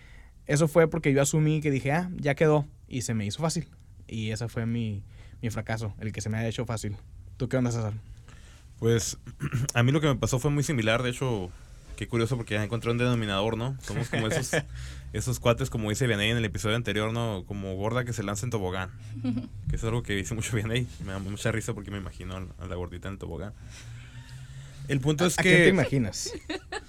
eso 0.47 0.69
fue 0.69 0.89
porque 0.89 1.13
yo 1.13 1.23
asumí 1.23 1.61
que 1.61 1.73
dije, 1.73 1.91
ah, 1.91 2.11
ya 2.17 2.37
quedó, 2.37 2.67
y 2.87 3.03
se 3.03 3.15
me 3.15 3.27
hizo 3.27 3.43
fácil. 3.43 3.69
Y 4.07 4.31
ese 4.31 4.49
fue 4.49 4.65
mi, 4.67 5.03
mi 5.43 5.51
fracaso, 5.51 5.95
el 5.99 6.13
que 6.13 6.21
se 6.21 6.29
me 6.29 6.39
ha 6.39 6.47
hecho 6.47 6.65
fácil. 6.67 6.97
¿Tú 7.45 7.51
qué 7.51 7.59
onda, 7.59 7.71
César? 7.71 7.93
Pues 8.79 9.19
a 9.75 9.83
mí 9.83 9.93
lo 9.93 10.01
que 10.01 10.07
me 10.07 10.17
pasó 10.17 10.39
fue 10.39 10.51
muy 10.51 10.63
similar, 10.63 11.03
de 11.03 11.11
hecho, 11.11 11.51
qué 11.95 12.09
curioso 12.09 12.39
porque 12.39 12.55
ya 12.55 12.65
encontré 12.65 12.91
un 12.91 12.97
denominador, 12.97 13.59
¿no? 13.59 13.77
Somos 13.83 14.09
como 14.09 14.29
esos, 14.29 14.63
esos 15.13 15.41
cuates, 15.41 15.69
como 15.69 15.91
dice 15.91 16.07
Vianey 16.07 16.31
en 16.31 16.39
el 16.39 16.45
episodio 16.47 16.75
anterior, 16.75 17.13
¿no? 17.13 17.45
Como 17.47 17.75
gorda 17.75 18.07
que 18.07 18.15
se 18.15 18.23
lanza 18.23 18.47
en 18.47 18.51
tobogán. 18.51 18.89
Que 19.69 19.77
es 19.77 19.85
algo 19.85 20.03
que 20.03 20.15
dice 20.15 20.35
mucho 20.35 20.57
Vianey. 20.57 20.87
Me 21.05 21.13
da 21.13 21.19
mucha 21.19 21.53
risa 21.53 21.75
porque 21.75 21.91
me 21.91 21.99
imagino 21.99 22.35
a 22.35 22.67
la 22.67 22.77
gordita 22.77 23.11
en 23.11 23.19
tobogán. 23.19 23.53
El 24.89 25.01
punto 25.01 25.27
es 25.27 25.39
¿A 25.39 25.43
que... 25.43 25.51
¿Qué 25.51 25.57
te 25.65 25.69
imaginas? 25.69 26.33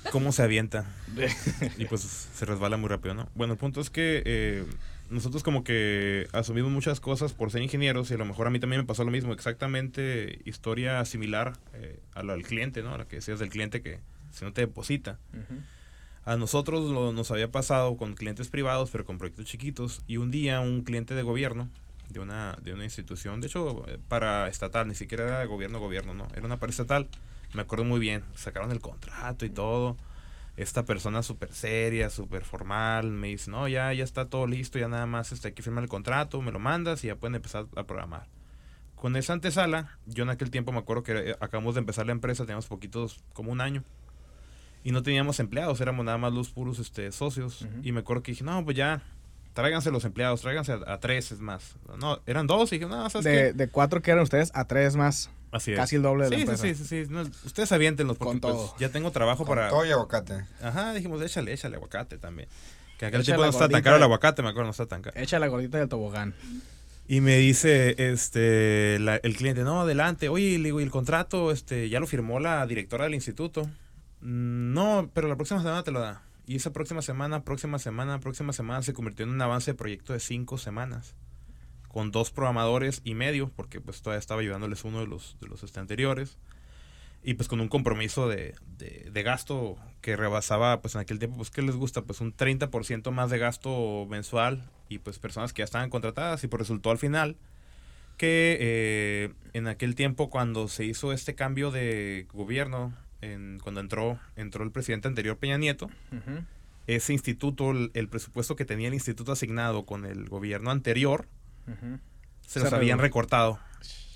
Cómo 0.10 0.32
se 0.32 0.42
avienta. 0.42 0.86
y 1.78 1.84
pues 1.84 2.30
se 2.34 2.46
resbala 2.46 2.78
muy 2.78 2.88
rápido, 2.88 3.14
¿no? 3.14 3.28
Bueno, 3.36 3.52
el 3.52 3.60
punto 3.60 3.82
es 3.82 3.90
que... 3.90 4.24
Eh, 4.26 4.66
nosotros 5.10 5.44
como 5.44 5.64
que 5.64 6.28
asumimos 6.32 6.72
muchas 6.72 7.00
cosas 7.00 7.34
por 7.34 7.52
ser 7.52 7.62
ingenieros 7.62 8.10
y 8.12 8.16
a 8.16 8.18
lo 8.18 8.26
mejor 8.26 8.48
a 8.48 8.50
mí 8.50 8.60
también 8.60 8.82
me 8.82 8.88
pasó 8.88 9.04
lo 9.04 9.12
mismo, 9.12 9.34
exactamente 9.34 10.40
historia 10.46 11.04
similar 11.06 11.54
eh, 11.74 12.00
a 12.14 12.24
la 12.24 12.34
del 12.34 12.44
cliente, 12.44 12.82
¿no? 12.82 12.94
A 12.94 12.98
la 12.98 13.08
que 13.08 13.18
decías 13.18 13.40
del 13.40 13.50
cliente 13.50 13.82
que 13.82 14.00
si 14.32 14.46
no 14.46 14.54
te 14.54 14.62
deposita. 14.62 15.20
A 16.26 16.38
nosotros 16.38 16.90
lo, 16.90 17.14
nos 17.14 17.30
había 17.32 17.52
pasado 17.52 17.98
con 17.98 18.16
clientes 18.16 18.50
privados, 18.50 18.90
pero 18.90 19.06
con 19.06 19.18
proyectos 19.18 19.46
chiquitos, 19.46 20.02
y 20.08 20.18
un 20.18 20.32
día 20.32 20.60
un 20.60 20.82
cliente 20.82 21.14
de 21.14 21.22
gobierno, 21.22 21.70
de 22.10 22.20
una, 22.20 22.58
de 22.62 22.74
una 22.74 22.84
institución, 22.84 23.42
de 23.42 23.48
hecho 23.48 23.86
eh, 23.88 24.00
para 24.08 24.48
estatal, 24.48 24.88
ni 24.88 24.96
siquiera 24.96 25.26
era 25.26 25.46
gobierno, 25.46 25.80
gobierno, 25.80 26.14
¿no? 26.14 26.28
Era 26.36 26.46
una 26.46 26.58
para 26.58 26.72
estatal, 26.72 27.08
me 27.54 27.62
acuerdo 27.62 27.86
muy 27.86 28.00
bien, 28.00 28.24
sacaron 28.36 28.72
el 28.72 28.80
contrato 28.80 29.46
y 29.46 29.50
todo 29.50 29.98
esta 30.58 30.86
persona 30.86 31.22
súper 31.22 31.54
seria, 31.54 32.10
súper 32.10 32.46
formal, 32.46 33.12
me 33.12 33.28
dice, 33.28 33.52
no, 33.52 33.68
ya, 33.68 33.92
ya 33.94 34.04
está 34.04 34.30
todo 34.30 34.48
listo, 34.48 34.80
ya 34.80 34.88
nada 34.88 35.06
más 35.06 35.32
este, 35.32 35.50
hay 35.50 35.54
que 35.54 35.62
firmar 35.62 35.84
el 35.84 35.90
contrato, 35.90 36.42
me 36.42 36.52
lo 36.52 36.60
mandas 36.60 37.04
y 37.04 37.08
ya 37.08 37.16
pueden 37.16 37.36
empezar 37.36 37.68
a 37.76 37.84
programar. 37.84 38.28
Con 38.96 39.18
esa 39.18 39.34
antesala, 39.34 39.98
yo 40.06 40.24
en 40.24 40.30
aquel 40.30 40.52
tiempo 40.52 40.72
me 40.72 40.80
acuerdo 40.80 41.04
que 41.04 41.32
eh, 41.32 41.36
acabamos 41.42 41.76
de 41.76 41.80
empezar 41.80 42.06
la 42.06 42.14
empresa, 42.14 42.44
teníamos 42.44 42.68
poquitos, 42.68 43.24
como 43.34 43.52
un 43.52 43.60
año, 43.60 43.84
y 44.84 44.92
no 44.92 45.04
teníamos 45.04 45.40
empleados, 45.40 45.82
éramos 45.82 46.06
nada 46.06 46.18
más 46.18 46.32
los 46.32 46.52
puros 46.52 46.80
este, 46.80 47.12
socios, 47.12 47.68
y 47.84 47.92
me 47.92 48.00
acuerdo 48.00 48.24
que 48.24 48.32
dije, 48.32 48.44
no, 48.44 48.64
pues 48.64 48.78
ya, 48.78 49.02
tráiganse 49.54 49.92
los 49.92 50.06
empleados, 50.06 50.42
tráiganse 50.42 50.74
a, 50.74 51.00
tres, 51.00 51.32
es 51.32 51.40
más. 51.40 51.76
No, 52.00 52.22
eran 52.26 52.46
dos 52.46 52.72
y 52.72 52.78
dije, 52.78 52.90
no, 52.90 53.10
¿sabes 53.10 53.26
De, 53.26 53.32
qué? 53.32 53.54
de 53.54 53.68
cuatro 53.70 54.02
que 54.02 54.12
eran 54.12 54.24
ustedes 54.24 54.52
a 54.54 54.66
tres 54.66 54.96
más. 54.96 55.32
Así 55.56 55.72
es. 55.72 55.78
Casi 55.78 55.96
el 55.96 56.02
doble 56.02 56.26
de 56.26 56.30
la 56.32 56.36
sí, 56.36 56.42
empresa. 56.42 56.64
Sí, 56.64 56.76
sí, 56.76 56.84
sí, 56.86 57.06
sí. 57.06 57.12
No, 57.12 57.22
ustedes 57.22 57.72
aviéntenlos 57.72 58.18
porque 58.18 58.32
Con 58.34 58.40
pues, 58.42 58.54
todo. 58.54 58.76
ya 58.80 58.90
tengo 58.90 59.12
trabajo 59.12 59.46
Con 59.46 59.56
para... 59.56 59.70
todo 59.70 59.86
y 59.86 59.92
aguacate. 59.92 60.46
Ajá, 60.62 60.94
dijimos, 60.94 61.22
échale, 61.22 61.54
échale 61.54 61.76
aguacate 61.78 62.18
también. 62.18 62.50
Que 63.00 63.06
aquel 63.08 63.22
Echa 63.22 63.32
la 63.38 63.38
no 63.38 63.46
está 63.46 63.60
tan 63.60 63.70
gordita. 63.70 63.82
caro 63.84 63.96
el 63.98 64.04
aguacate, 64.04 64.42
me 64.42 64.50
acuerdo, 64.50 64.66
no 64.68 64.72
está 64.72 64.86
tan 64.86 65.02
caro. 65.02 65.20
Echa 65.20 65.40
la 65.40 65.48
gordita 65.48 65.78
del 65.78 65.88
tobogán. 65.90 66.34
Y 67.08 67.22
me 67.22 67.38
dice 67.38 67.96
este 68.12 68.98
la- 69.00 69.18
el 69.18 69.36
cliente, 69.38 69.64
no, 69.64 69.82
adelante, 69.82 70.28
oye, 70.30 70.58
le 70.58 70.66
digo, 70.66 70.80
¿y 70.80 70.84
el 70.84 70.92
contrato 70.92 71.52
este, 71.52 71.88
ya 71.90 72.00
lo 72.00 72.08
firmó 72.08 72.40
la 72.40 72.66
directora 72.66 73.04
del 73.06 73.14
instituto? 73.14 73.64
"Mm, 74.22 74.74
No, 74.74 75.10
pero 75.14 75.28
la 75.28 75.36
próxima 75.36 75.62
semana 75.62 75.84
te 75.84 75.92
lo 75.92 76.00
da. 76.00 76.22
Y 76.48 76.56
esa 76.58 76.72
próxima 76.74 77.02
semana, 77.02 77.44
próxima 77.44 77.80
semana, 77.80 78.20
próxima 78.20 78.54
semana 78.54 78.82
se 78.82 78.94
convirtió 78.94 79.26
en 79.26 79.32
un 79.32 79.42
avance 79.42 79.72
de 79.72 79.76
proyecto 79.76 80.14
de 80.14 80.20
cinco 80.20 80.58
semanas. 80.58 81.16
Con 81.96 82.12
dos 82.12 82.30
programadores 82.30 83.00
y 83.06 83.14
medio, 83.14 83.50
porque 83.56 83.80
pues 83.80 84.02
todavía 84.02 84.20
estaba 84.20 84.42
ayudándoles 84.42 84.84
uno 84.84 85.00
de 85.00 85.08
los, 85.08 85.38
de 85.40 85.48
los 85.48 85.64
este, 85.64 85.80
anteriores. 85.80 86.38
Y 87.24 87.36
pues 87.36 87.48
con 87.48 87.62
un 87.62 87.70
compromiso 87.70 88.28
de, 88.28 88.54
de- 88.78 89.10
de 89.14 89.24
gasto 89.24 89.78
que 90.02 90.18
rebasaba, 90.18 90.82
pues 90.82 90.96
en 90.96 91.02
aquel 91.02 91.20
tiempo, 91.20 91.38
pues 91.38 91.52
¿qué 91.52 91.62
les 91.62 91.78
gusta? 91.78 92.02
Pues 92.02 92.20
un 92.20 92.36
30% 92.36 93.12
más 93.12 93.30
de 93.30 93.38
gasto 93.38 94.06
mensual 94.10 94.62
y 94.90 95.00
pues 95.00 95.20
personas 95.20 95.54
que 95.54 95.62
ya 95.62 95.64
estaban 95.64 95.90
contratadas 95.90 96.44
y 96.44 96.48
pues 96.50 96.60
resultó 96.60 96.92
al 96.92 96.98
final 96.98 97.38
que 98.18 98.58
eh, 98.60 99.34
en 99.54 99.68
aquel 99.68 99.96
tiempo 99.96 100.30
cuando 100.30 100.68
se 100.68 100.84
hizo 100.84 101.14
este 101.14 101.34
cambio 101.34 101.72
de 101.72 102.28
gobierno, 102.34 102.94
en, 103.22 103.60
cuando 103.64 103.80
entró, 103.80 104.20
entró 104.36 104.66
el 104.66 104.72
presidente 104.72 105.08
anterior 105.08 105.38
Peña 105.38 105.58
Nieto, 105.58 105.90
ese 106.88 107.14
instituto, 107.14 107.72
el, 107.72 107.90
el 107.94 108.08
presupuesto 108.10 108.56
que 108.58 108.66
tenía 108.66 108.90
el 108.90 108.94
instituto 108.94 109.32
asignado 109.32 109.86
con 109.86 110.06
el 110.06 110.30
gobierno 110.30 110.70
anterior, 110.72 111.28
se 112.42 112.60
los 112.60 112.74
habían 112.74 113.00
recortado. 113.00 113.60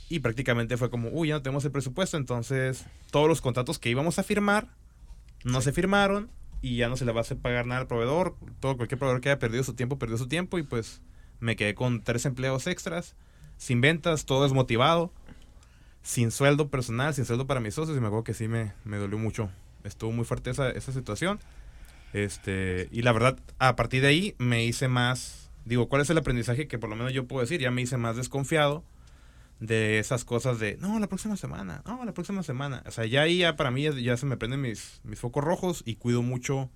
Y 0.09 0.19
prácticamente 0.19 0.77
fue 0.77 0.89
como, 0.89 1.09
uy, 1.09 1.29
ya 1.29 1.35
no 1.35 1.41
tenemos 1.41 1.65
el 1.65 1.71
presupuesto, 1.71 2.17
entonces 2.17 2.85
todos 3.11 3.27
los 3.27 3.41
contratos 3.41 3.77
que 3.77 3.89
íbamos 3.89 4.17
a 4.17 4.23
firmar 4.23 4.67
no 5.43 5.61
se 5.61 5.71
firmaron 5.71 6.31
y 6.61 6.77
ya 6.77 6.89
no 6.89 6.97
se 6.97 7.05
le 7.05 7.11
va 7.11 7.19
a 7.19 7.21
hacer 7.21 7.37
pagar 7.37 7.65
nada 7.65 7.81
al 7.81 7.87
proveedor. 7.87 8.35
Todo 8.59 8.75
cualquier 8.75 8.97
proveedor 8.97 9.21
que 9.21 9.29
haya 9.29 9.39
perdido 9.39 9.63
su 9.63 9.73
tiempo, 9.73 9.99
perdió 9.99 10.17
su 10.17 10.27
tiempo 10.27 10.57
y 10.57 10.63
pues 10.63 11.01
me 11.39 11.55
quedé 11.55 11.75
con 11.75 12.01
tres 12.01 12.25
empleados 12.25 12.67
extras, 12.67 13.15
sin 13.57 13.81
ventas, 13.81 14.25
todo 14.25 14.43
desmotivado, 14.43 15.13
sin 16.01 16.31
sueldo 16.31 16.69
personal, 16.69 17.13
sin 17.13 17.25
sueldo 17.25 17.47
para 17.47 17.59
mis 17.59 17.75
socios 17.75 17.97
y 17.97 18.01
me 18.01 18.07
acuerdo 18.07 18.23
que 18.23 18.33
sí 18.33 18.47
me, 18.47 18.73
me 18.83 18.97
dolió 18.97 19.17
mucho. 19.17 19.49
Estuvo 19.83 20.11
muy 20.11 20.25
fuerte 20.25 20.49
esa, 20.49 20.69
esa 20.71 20.91
situación. 20.91 21.39
Este, 22.13 22.89
y 22.91 23.03
la 23.03 23.11
verdad, 23.11 23.37
a 23.59 23.75
partir 23.75 24.01
de 24.01 24.07
ahí 24.07 24.35
me 24.39 24.65
hice 24.65 24.87
más, 24.87 25.48
digo, 25.65 25.87
¿cuál 25.89 26.01
es 26.01 26.09
el 26.09 26.17
aprendizaje 26.17 26.67
que 26.67 26.79
por 26.79 26.89
lo 26.89 26.95
menos 26.95 27.13
yo 27.13 27.27
puedo 27.27 27.41
decir? 27.41 27.59
Ya 27.59 27.71
me 27.71 27.81
hice 27.81 27.97
más 27.97 28.15
desconfiado 28.15 28.83
de 29.59 29.99
esas 29.99 30.23
cosas 30.23 30.59
de, 30.59 30.77
no, 30.77 30.99
la 30.99 31.07
próxima 31.07 31.35
semana, 31.35 31.81
no, 31.85 32.03
la 32.05 32.13
próxima 32.13 32.43
semana. 32.43 32.83
O 32.85 32.91
sea, 32.91 33.05
ya 33.05 33.23
ahí 33.23 33.39
ya 33.39 33.55
para 33.55 33.71
mí 33.71 33.83
ya, 34.01 34.17
se 34.17 34.25
me 34.25 34.37
prenden 34.37 34.61
mis, 34.61 35.01
mis 35.03 35.19
focos 35.19 35.43
rojos 35.43 35.83
y 35.85 35.95
cuido 35.95 36.21
mucho 36.21 36.69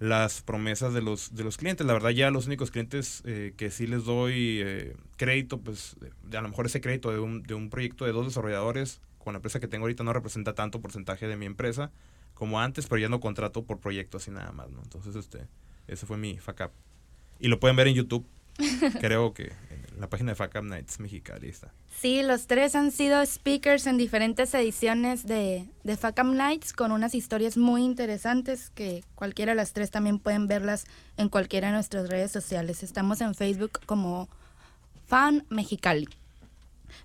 las 0.00 0.42
promesas 0.42 0.94
de 0.94 1.00
los, 1.00 1.34
de 1.34 1.44
los 1.44 1.56
clientes. 1.56 1.86
La 1.86 1.92
verdad 1.92 2.10
ya 2.10 2.30
los 2.30 2.46
únicos 2.46 2.72
clientes 2.72 3.22
eh, 3.24 3.54
que 3.56 3.70
sí 3.70 3.86
les 3.86 4.04
doy 4.04 4.60
eh, 4.60 4.96
crédito, 5.16 5.60
pues 5.60 5.96
a 6.32 6.40
lo 6.40 6.48
mejor 6.48 6.66
ese 6.66 6.80
crédito 6.80 7.12
de 7.12 7.20
un, 7.20 7.44
de 7.44 7.54
un 7.54 7.70
proyecto 7.70 8.04
de 8.04 8.12
dos 8.12 8.26
desarrolladores 8.26 9.00
con 9.18 9.34
la 9.34 9.38
empresa 9.38 9.60
que 9.60 9.68
tengo 9.68 9.84
ahorita 9.84 10.02
no 10.02 10.12
representa 10.12 10.54
tanto 10.54 10.80
porcentaje 10.80 11.28
de 11.28 11.36
mi 11.36 11.46
empresa 11.46 11.92
como 12.34 12.60
antes, 12.60 12.86
pero 12.86 13.00
ya 13.00 13.08
no 13.08 13.20
contrato 13.20 13.64
por 13.64 13.78
proyecto 13.78 14.16
así 14.16 14.32
nada 14.32 14.50
más, 14.50 14.70
¿no? 14.70 14.82
Entonces, 14.82 15.14
este, 15.14 15.46
ese 15.86 16.06
fue 16.06 16.16
mi 16.16 16.38
fuck 16.38 16.60
up. 16.64 16.72
Y 17.42 17.48
lo 17.48 17.58
pueden 17.58 17.76
ver 17.76 17.88
en 17.88 17.94
YouTube. 17.94 18.24
Creo 19.00 19.34
que 19.34 19.52
en 19.70 20.00
la 20.00 20.08
página 20.08 20.32
de 20.32 20.44
Up 20.44 20.64
Nights 20.64 21.00
Mexicali 21.00 21.48
está. 21.48 21.72
Sí, 22.00 22.22
los 22.22 22.46
tres 22.46 22.76
han 22.76 22.92
sido 22.92 23.26
speakers 23.26 23.88
en 23.88 23.98
diferentes 23.98 24.54
ediciones 24.54 25.26
de, 25.26 25.66
de 25.82 25.96
Facam 25.96 26.36
Nights 26.36 26.72
con 26.72 26.92
unas 26.92 27.16
historias 27.16 27.56
muy 27.56 27.82
interesantes 27.82 28.70
que 28.70 29.02
cualquiera 29.16 29.52
de 29.52 29.56
las 29.56 29.72
tres 29.72 29.90
también 29.90 30.20
pueden 30.20 30.46
verlas 30.46 30.84
en 31.16 31.28
cualquiera 31.28 31.66
de 31.66 31.74
nuestras 31.74 32.08
redes 32.08 32.30
sociales. 32.30 32.84
Estamos 32.84 33.20
en 33.20 33.34
Facebook 33.34 33.80
como 33.86 34.28
Fan 35.08 35.44
Mexicali. 35.48 36.08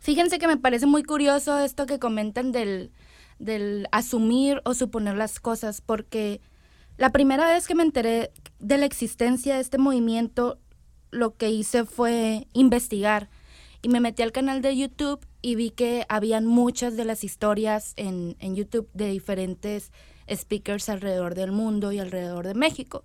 Fíjense 0.01 0.37
que 0.37 0.47
me 0.47 0.57
parece 0.57 0.85
muy 0.85 1.01
curioso 1.01 1.57
esto 1.57 1.87
que 1.87 1.97
comentan 1.97 2.51
del, 2.51 2.91
del 3.39 3.87
asumir 3.91 4.61
o 4.65 4.75
suponer 4.75 5.15
las 5.15 5.39
cosas, 5.39 5.81
porque 5.81 6.41
la 6.97 7.11
primera 7.11 7.51
vez 7.51 7.67
que 7.67 7.75
me 7.75 7.83
enteré 7.83 8.31
de 8.59 8.77
la 8.77 8.85
existencia 8.85 9.55
de 9.55 9.61
este 9.61 9.77
movimiento, 9.77 10.57
lo 11.11 11.35
que 11.35 11.49
hice 11.49 11.85
fue 11.85 12.47
investigar 12.53 13.29
y 13.81 13.89
me 13.89 13.99
metí 13.99 14.23
al 14.23 14.31
canal 14.31 14.61
de 14.61 14.75
YouTube 14.75 15.25
y 15.41 15.55
vi 15.55 15.69
que 15.69 16.05
habían 16.09 16.45
muchas 16.45 16.97
de 16.97 17.05
las 17.05 17.23
historias 17.23 17.93
en, 17.95 18.35
en 18.39 18.55
YouTube 18.55 18.89
de 18.93 19.09
diferentes 19.09 19.91
speakers 20.29 20.89
alrededor 20.89 21.35
del 21.35 21.51
mundo 21.51 21.91
y 21.91 21.99
alrededor 21.99 22.47
de 22.47 22.55
México. 22.55 23.03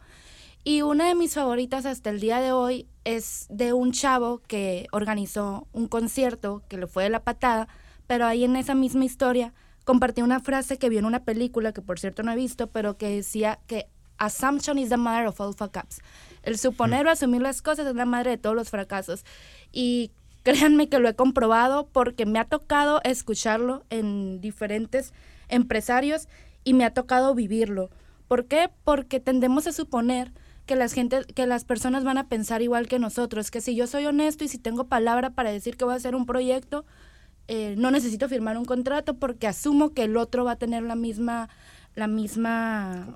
Y 0.64 0.83
una 0.83 1.09
de 1.09 1.14
mis 1.14 1.35
favoritas 1.35 1.87
hasta 1.87 2.11
el 2.11 2.20
día 2.20 2.40
de 2.40 2.52
hoy 2.52 2.87
es 3.05 3.46
de 3.50 3.72
un 3.72 3.92
chavo 3.92 4.40
que 4.46 4.87
organizó 4.92 5.66
un 5.72 5.88
concierto 5.88 6.62
que 6.68 6.78
le 6.78 6.87
fue 6.87 7.05
de 7.05 7.11
la 7.11 7.24
patada, 7.24 7.68
pero 8.07 8.26
ahí 8.26 8.44
en 8.44 8.57
esa 8.57 8.74
misma 8.74 9.05
historia 9.05 9.52
compartió 9.85 10.25
una 10.25 10.40
frase 10.40 10.79
que 10.79 10.88
vio 10.88 10.99
en 10.99 11.05
una 11.05 11.25
película 11.25 11.73
que 11.73 11.83
por 11.83 11.99
cierto 11.99 12.23
no 12.23 12.33
he 12.33 12.37
visto, 12.37 12.68
pero 12.68 12.97
que 12.97 13.09
decía 13.09 13.59
que 13.66 13.88
assumption 14.18 14.79
is 14.79 14.88
the 14.88 14.97
mother 14.97 15.27
of 15.27 15.40
all 15.40 15.55
fuck 15.55 15.77
ups. 15.77 16.01
El 16.42 16.59
suponer 16.59 17.07
o 17.07 17.11
asumir 17.11 17.42
las 17.42 17.62
cosas 17.62 17.87
es 17.87 17.95
la 17.95 18.05
madre 18.05 18.31
de 18.31 18.38
todos 18.38 18.55
los 18.55 18.71
fracasos. 18.71 19.25
Y 19.73 20.12
créanme 20.42 20.88
que 20.88 20.99
lo 20.99 21.09
he 21.09 21.14
comprobado 21.14 21.88
porque 21.88 22.27
me 22.27 22.38
ha 22.38 22.45
tocado 22.45 23.01
escucharlo 23.05 23.85
en 23.90 24.40
diferentes 24.40 25.12
empresarios 25.49 26.29
y 26.64 26.75
me 26.75 26.85
ha 26.85 26.95
tocado 26.95 27.35
vivirlo. 27.35 27.90
¿Por 28.29 28.47
qué? 28.47 28.71
Porque 28.85 29.21
tendemos 29.21 29.66
a 29.66 29.73
suponer 29.73 30.33
que 30.66 30.77
las 30.77 30.92
gente, 30.92 31.25
que 31.35 31.47
las 31.47 31.64
personas 31.64 32.05
van 32.05 32.18
a 32.18 32.29
pensar 32.29 32.62
igual 32.62 32.88
que 32.88 32.99
nosotros, 32.99 33.51
que 33.51 33.61
si 33.61 33.75
yo 33.75 33.87
soy 33.87 34.07
honesto 34.07 34.45
y 34.45 34.49
si 34.49 34.59
tengo 34.59 34.85
palabra 34.85 35.31
para 35.31 35.51
decir 35.51 35.77
que 35.77 35.85
voy 35.85 35.95
a 35.95 35.97
hacer 35.97 36.14
un 36.14 36.27
proyecto, 36.27 36.85
eh, 37.55 37.75
no 37.77 37.91
necesito 37.91 38.31
firmar 38.31 38.57
un 38.57 38.65
contrato 38.65 39.19
porque 39.19 39.47
asumo 39.47 39.93
que 39.93 40.05
el 40.05 40.17
otro 40.17 40.43
va 40.43 40.53
a 40.53 40.57
tener 40.57 40.83
la 40.85 40.97
misma, 40.97 41.51
la 41.95 42.07
misma, 42.07 43.15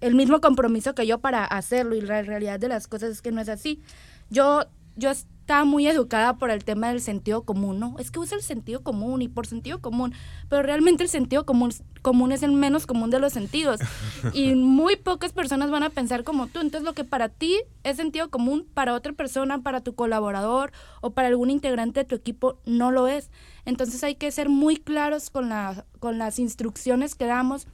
el 0.00 0.14
mismo 0.14 0.40
compromiso 0.40 0.94
que 0.94 1.04
yo 1.04 1.18
para 1.18 1.44
hacerlo 1.44 1.96
y 1.96 2.00
la 2.00 2.22
realidad 2.22 2.60
de 2.60 2.68
las 2.68 2.86
cosas 2.86 3.10
es 3.10 3.22
que 3.22 3.32
no 3.32 3.40
es 3.40 3.48
así. 3.48 3.82
Yo, 4.30 4.66
yo 4.94 5.10
estaba 5.42 5.64
muy 5.64 5.88
educada 5.88 6.36
por 6.36 6.52
el 6.52 6.62
tema 6.62 6.90
del 6.90 7.00
sentido 7.00 7.42
común, 7.42 7.80
¿no? 7.80 7.96
Es 7.98 8.12
que 8.12 8.20
usa 8.20 8.36
el 8.36 8.44
sentido 8.44 8.84
común 8.84 9.22
y 9.22 9.28
por 9.28 9.44
sentido 9.44 9.80
común, 9.80 10.14
pero 10.48 10.62
realmente 10.62 11.02
el 11.02 11.08
sentido 11.08 11.44
común, 11.44 11.74
común 12.00 12.30
es 12.30 12.44
el 12.44 12.52
menos 12.52 12.86
común 12.86 13.10
de 13.10 13.18
los 13.18 13.32
sentidos 13.32 13.80
y 14.34 14.54
muy 14.54 14.94
pocas 14.94 15.32
personas 15.32 15.72
van 15.72 15.82
a 15.82 15.90
pensar 15.90 16.22
como 16.22 16.46
tú. 16.46 16.60
Entonces 16.60 16.84
lo 16.84 16.92
que 16.92 17.02
para 17.02 17.28
ti 17.28 17.56
es 17.82 17.96
sentido 17.96 18.30
común, 18.30 18.68
para 18.72 18.94
otra 18.94 19.14
persona, 19.14 19.62
para 19.62 19.80
tu 19.80 19.96
colaborador 19.96 20.70
o 21.00 21.10
para 21.10 21.26
algún 21.26 21.50
integrante 21.50 22.00
de 22.00 22.04
tu 22.04 22.14
equipo 22.14 22.60
no 22.64 22.92
lo 22.92 23.08
es. 23.08 23.28
Entonces 23.64 24.04
hay 24.04 24.14
que 24.14 24.30
ser 24.30 24.48
muy 24.48 24.76
claros 24.76 25.28
con, 25.28 25.48
la, 25.48 25.84
con 25.98 26.18
las 26.18 26.38
instrucciones 26.38 27.16
que 27.16 27.26
damos 27.26 27.66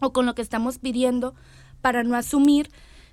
o 0.00 0.12
con 0.12 0.26
lo 0.26 0.34
que 0.34 0.42
estamos 0.42 0.78
pidiendo 0.78 1.34
para 1.80 2.04
no 2.04 2.14
asumir 2.14 2.70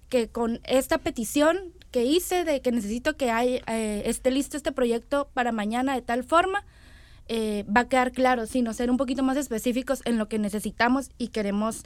que 0.09 0.27
con 0.27 0.59
esta 0.65 0.97
petición 0.97 1.57
que 1.93 2.03
hice 2.05 2.43
de 2.43 2.59
que 2.61 2.71
necesito 2.71 3.15
que 3.17 3.29
hay, 3.29 3.61
eh, 3.67 4.01
esté 4.07 4.31
listo 4.31 4.57
este 4.57 4.71
proyecto 4.71 5.29
para 5.35 5.51
mañana 5.51 5.93
de 5.93 6.01
tal 6.01 6.23
forma, 6.23 6.65
eh, 7.27 7.65
va 7.65 7.81
a 7.81 7.87
quedar 7.87 8.11
claro, 8.11 8.47
sino 8.47 8.73
ser 8.73 8.89
un 8.89 8.97
poquito 8.97 9.21
más 9.21 9.37
específicos 9.37 10.01
en 10.05 10.17
lo 10.17 10.27
que 10.27 10.39
necesitamos 10.39 11.11
y 11.19 11.27
queremos 11.27 11.83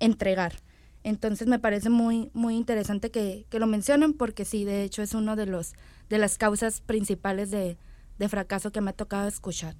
entregar. 0.00 0.54
Entonces 1.04 1.46
me 1.46 1.60
parece 1.60 1.88
muy, 1.88 2.30
muy 2.34 2.56
interesante 2.56 3.12
que, 3.12 3.46
que 3.48 3.60
lo 3.60 3.68
mencionen 3.68 4.12
porque 4.12 4.44
sí, 4.44 4.64
de 4.64 4.82
hecho 4.82 5.02
es 5.02 5.14
uno 5.14 5.36
de 5.36 5.46
los 5.46 5.74
de 6.08 6.18
las 6.18 6.36
causas 6.36 6.80
principales 6.80 7.52
de, 7.52 7.78
de 8.18 8.28
fracaso 8.28 8.72
que 8.72 8.80
me 8.80 8.90
ha 8.90 8.94
tocado 8.94 9.28
escuchar. 9.28 9.76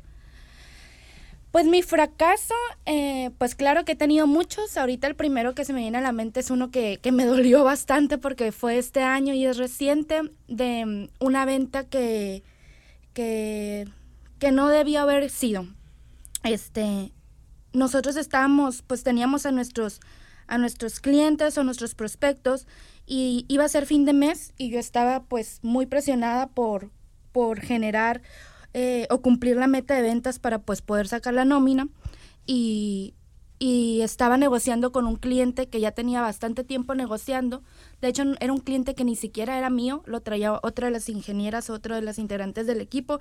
Pues 1.55 1.67
mi 1.67 1.83
fracaso, 1.83 2.53
eh, 2.85 3.31
pues 3.39 3.55
claro 3.55 3.85
que 3.85 3.93
he 3.93 3.95
tenido 3.95 4.27
muchos. 4.27 4.77
Ahorita 4.77 5.07
el 5.07 5.15
primero 5.15 5.55
que 5.55 5.65
se 5.65 5.73
me 5.73 5.83
viene 5.83 5.99
a 5.99 6.01
la 6.01 6.11
mente 6.11 6.41
es 6.41 6.51
uno 6.51 6.73
que, 6.73 6.99
que 7.01 7.13
me 7.13 7.27
dolió 7.27 7.63
bastante 7.63 8.19
porque 8.19 8.51
fue 8.51 8.77
este 8.77 9.05
año 9.05 9.35
y 9.35 9.47
es 9.47 9.57
reciente 9.57 10.23
de 10.49 10.85
mm, 10.85 11.25
una 11.25 11.45
venta 11.45 11.85
que, 11.85 12.43
que, 13.13 13.87
que 14.41 14.51
no 14.51 14.67
debía 14.67 15.03
haber 15.03 15.31
sido. 15.31 15.69
Este, 16.43 17.13
nosotros 17.73 18.17
estábamos, 18.17 18.83
pues 18.83 19.05
teníamos 19.05 19.47
a 19.47 19.53
nuestros, 19.53 20.01
a 20.49 20.59
nuestros 20.59 20.99
clientes 20.99 21.57
o 21.57 21.63
nuestros 21.63 21.95
prospectos 21.95 22.67
y 23.07 23.45
iba 23.47 23.63
a 23.63 23.69
ser 23.69 23.87
fin 23.87 24.05
de 24.07 24.13
mes 24.13 24.53
y 24.59 24.71
yo 24.71 24.81
estaba 24.81 25.23
pues 25.23 25.61
muy 25.63 25.87
presionada 25.87 26.49
por, 26.49 26.91
por 27.31 27.61
generar 27.61 28.23
eh, 28.75 29.07
o 29.11 29.23
cumplir 29.23 29.57
la 29.57 29.67
meta 29.67 29.95
de 29.95 30.03
ventas 30.03 30.39
para 30.39 30.59
pues 30.59 30.83
poder 30.83 31.09
sacar 31.09 31.33
la 31.33 31.45
nómina 31.45 31.89
y, 32.45 33.15
y 33.59 34.03
estaba 34.03 34.37
negociando 34.37 34.93
con 34.93 35.07
un 35.07 35.17
cliente 35.17 35.69
que 35.69 35.81
ya 35.81 35.93
tenía 35.93 36.21
bastante 36.21 36.65
tiempo 36.65 36.95
negociando. 36.95 37.63
De 38.03 38.09
hecho, 38.09 38.25
era 38.41 38.53
un 38.53 38.59
cliente 38.59 38.95
que 38.95 39.05
ni 39.05 39.17
siquiera 39.17 39.57
era 39.57 39.71
mío, 39.71 40.03
lo 40.07 40.21
traía 40.21 40.59
otra 40.63 40.89
de 40.89 40.93
las 40.93 41.09
ingenieras, 41.09 41.71
otro 41.71 41.95
de 41.95 42.03
las 42.03 42.19
integrantes 42.19 42.67
del 42.67 42.81
equipo 42.81 43.21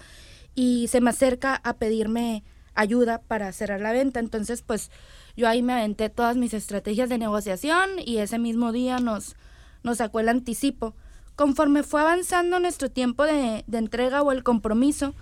y 0.56 0.88
se 0.90 1.02
me 1.02 1.12
acerca 1.12 1.62
a 1.64 1.74
pedirme 1.74 2.44
ayuda 2.76 3.22
para 3.22 3.52
cerrar 3.52 3.80
la 3.80 3.92
venta. 3.92 4.20
Entonces, 4.20 4.64
pues 4.64 4.92
yo 5.38 5.48
ahí 5.48 5.62
me 5.62 5.74
aventé 5.74 6.10
todas 6.10 6.36
mis 6.36 6.54
estrategias 6.54 7.10
de 7.10 7.18
negociación 7.18 7.90
y 8.04 8.18
ese 8.18 8.40
mismo 8.40 8.72
día 8.72 9.00
nos, 9.00 9.36
nos 9.84 10.00
sacó 10.00 10.20
el 10.20 10.30
anticipo. 10.30 10.96
Conforme 11.36 11.84
fue 11.84 12.02
avanzando 12.02 12.60
nuestro 12.60 12.90
tiempo 12.90 13.24
de, 13.24 13.64
de 13.66 13.78
entrega 13.78 14.22
o 14.22 14.32
el 14.32 14.44
compromiso, 14.44 15.16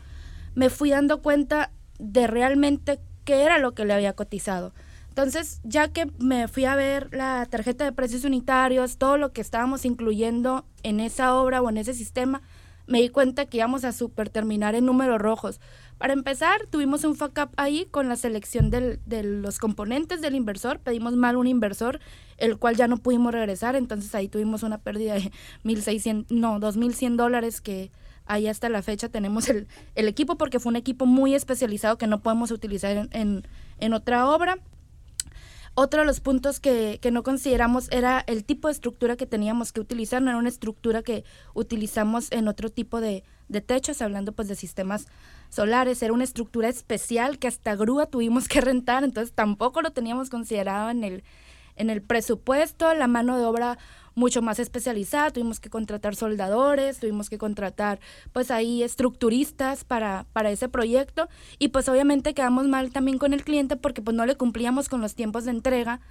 me 0.55 0.69
fui 0.69 0.91
dando 0.91 1.21
cuenta 1.21 1.71
de 1.99 2.27
realmente 2.27 2.99
qué 3.25 3.43
era 3.43 3.57
lo 3.57 3.73
que 3.73 3.85
le 3.85 3.93
había 3.93 4.13
cotizado. 4.13 4.73
Entonces, 5.09 5.59
ya 5.63 5.89
que 5.89 6.09
me 6.19 6.47
fui 6.47 6.65
a 6.65 6.75
ver 6.75 7.13
la 7.13 7.45
tarjeta 7.45 7.83
de 7.83 7.91
precios 7.91 8.23
unitarios, 8.23 8.97
todo 8.97 9.17
lo 9.17 9.33
que 9.33 9.41
estábamos 9.41 9.83
incluyendo 9.83 10.65
en 10.83 11.01
esa 11.01 11.35
obra 11.35 11.61
o 11.61 11.69
en 11.69 11.77
ese 11.77 11.93
sistema, 11.93 12.41
me 12.87 13.01
di 13.01 13.09
cuenta 13.09 13.45
que 13.45 13.57
íbamos 13.57 13.83
a 13.83 13.91
super 13.91 14.29
terminar 14.29 14.73
en 14.73 14.85
números 14.85 15.19
rojos. 15.19 15.59
Para 15.97 16.13
empezar, 16.13 16.65
tuvimos 16.69 17.03
un 17.03 17.15
fuck 17.15 17.37
up 17.43 17.49
ahí 17.57 17.87
con 17.91 18.09
la 18.09 18.15
selección 18.15 18.69
del, 18.69 18.99
de 19.05 19.23
los 19.23 19.59
componentes 19.59 20.21
del 20.21 20.35
inversor. 20.35 20.79
Pedimos 20.79 21.15
mal 21.15 21.35
un 21.35 21.47
inversor, 21.47 21.99
el 22.37 22.57
cual 22.57 22.75
ya 22.75 22.87
no 22.87 22.97
pudimos 22.97 23.33
regresar. 23.33 23.75
Entonces 23.75 24.15
ahí 24.15 24.27
tuvimos 24.27 24.63
una 24.63 24.77
pérdida 24.77 25.13
de 25.15 25.31
1.600, 25.63 26.27
no, 26.29 26.59
2.100 26.59 27.17
dólares 27.17 27.61
que 27.61 27.91
ahí 28.25 28.47
hasta 28.47 28.69
la 28.69 28.81
fecha 28.81 29.09
tenemos 29.09 29.49
el, 29.49 29.67
el, 29.95 30.07
equipo 30.07 30.37
porque 30.37 30.59
fue 30.59 30.71
un 30.71 30.75
equipo 30.75 31.05
muy 31.05 31.35
especializado 31.35 31.97
que 31.97 32.07
no 32.07 32.21
podemos 32.21 32.51
utilizar 32.51 32.95
en, 32.95 33.09
en, 33.11 33.43
en 33.79 33.93
otra 33.93 34.29
obra. 34.29 34.57
Otro 35.73 36.01
de 36.01 36.05
los 36.05 36.19
puntos 36.19 36.59
que, 36.59 36.99
que, 37.01 37.11
no 37.11 37.23
consideramos 37.23 37.89
era 37.91 38.21
el 38.27 38.43
tipo 38.43 38.67
de 38.67 38.73
estructura 38.73 39.15
que 39.15 39.25
teníamos 39.25 39.71
que 39.71 39.79
utilizar, 39.79 40.21
no 40.21 40.29
era 40.29 40.37
una 40.37 40.49
estructura 40.49 41.01
que 41.01 41.23
utilizamos 41.53 42.29
en 42.33 42.49
otro 42.49 42.69
tipo 42.69 42.99
de, 42.99 43.23
de 43.47 43.61
techos, 43.61 44.01
hablando 44.01 44.33
pues 44.33 44.49
de 44.49 44.55
sistemas 44.55 45.07
solares, 45.49 46.03
era 46.03 46.11
una 46.11 46.25
estructura 46.25 46.67
especial 46.67 47.39
que 47.39 47.47
hasta 47.47 47.75
grúa 47.75 48.05
tuvimos 48.05 48.49
que 48.49 48.59
rentar, 48.61 49.05
entonces 49.05 49.33
tampoco 49.33 49.81
lo 49.81 49.91
teníamos 49.91 50.29
considerado 50.29 50.89
en 50.89 51.05
el, 51.05 51.23
en 51.77 51.89
el 51.89 52.01
presupuesto, 52.01 52.93
la 52.93 53.07
mano 53.07 53.37
de 53.37 53.45
obra 53.45 53.77
mucho 54.15 54.41
más 54.41 54.59
especializada, 54.59 55.31
tuvimos 55.31 55.59
que 55.59 55.69
contratar 55.69 56.15
soldadores, 56.15 56.99
tuvimos 56.99 57.29
que 57.29 57.37
contratar 57.37 57.99
pues 58.33 58.51
ahí 58.51 58.83
estructuristas 58.83 59.83
para, 59.83 60.25
para 60.33 60.51
ese 60.51 60.69
proyecto 60.69 61.29
y 61.59 61.69
pues 61.69 61.87
obviamente 61.89 62.33
quedamos 62.33 62.67
mal 62.67 62.91
también 62.91 63.17
con 63.17 63.33
el 63.33 63.43
cliente 63.43 63.75
porque 63.75 64.01
pues 64.01 64.15
no 64.15 64.25
le 64.25 64.35
cumplíamos 64.35 64.89
con 64.89 65.01
los 65.01 65.15
tiempos 65.15 65.45
de 65.45 65.51
entrega 65.51 66.01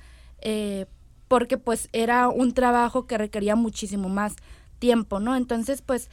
eh, 0.40 0.86
porque 1.28 1.58
pues 1.58 1.88
era 1.92 2.28
un 2.28 2.54
trabajo 2.54 3.06
que 3.06 3.18
requería 3.18 3.54
muchísimo 3.54 4.08
más 4.08 4.34
tiempo, 4.78 5.20
¿no? 5.20 5.36
Entonces 5.36 5.82
pues 5.82 6.10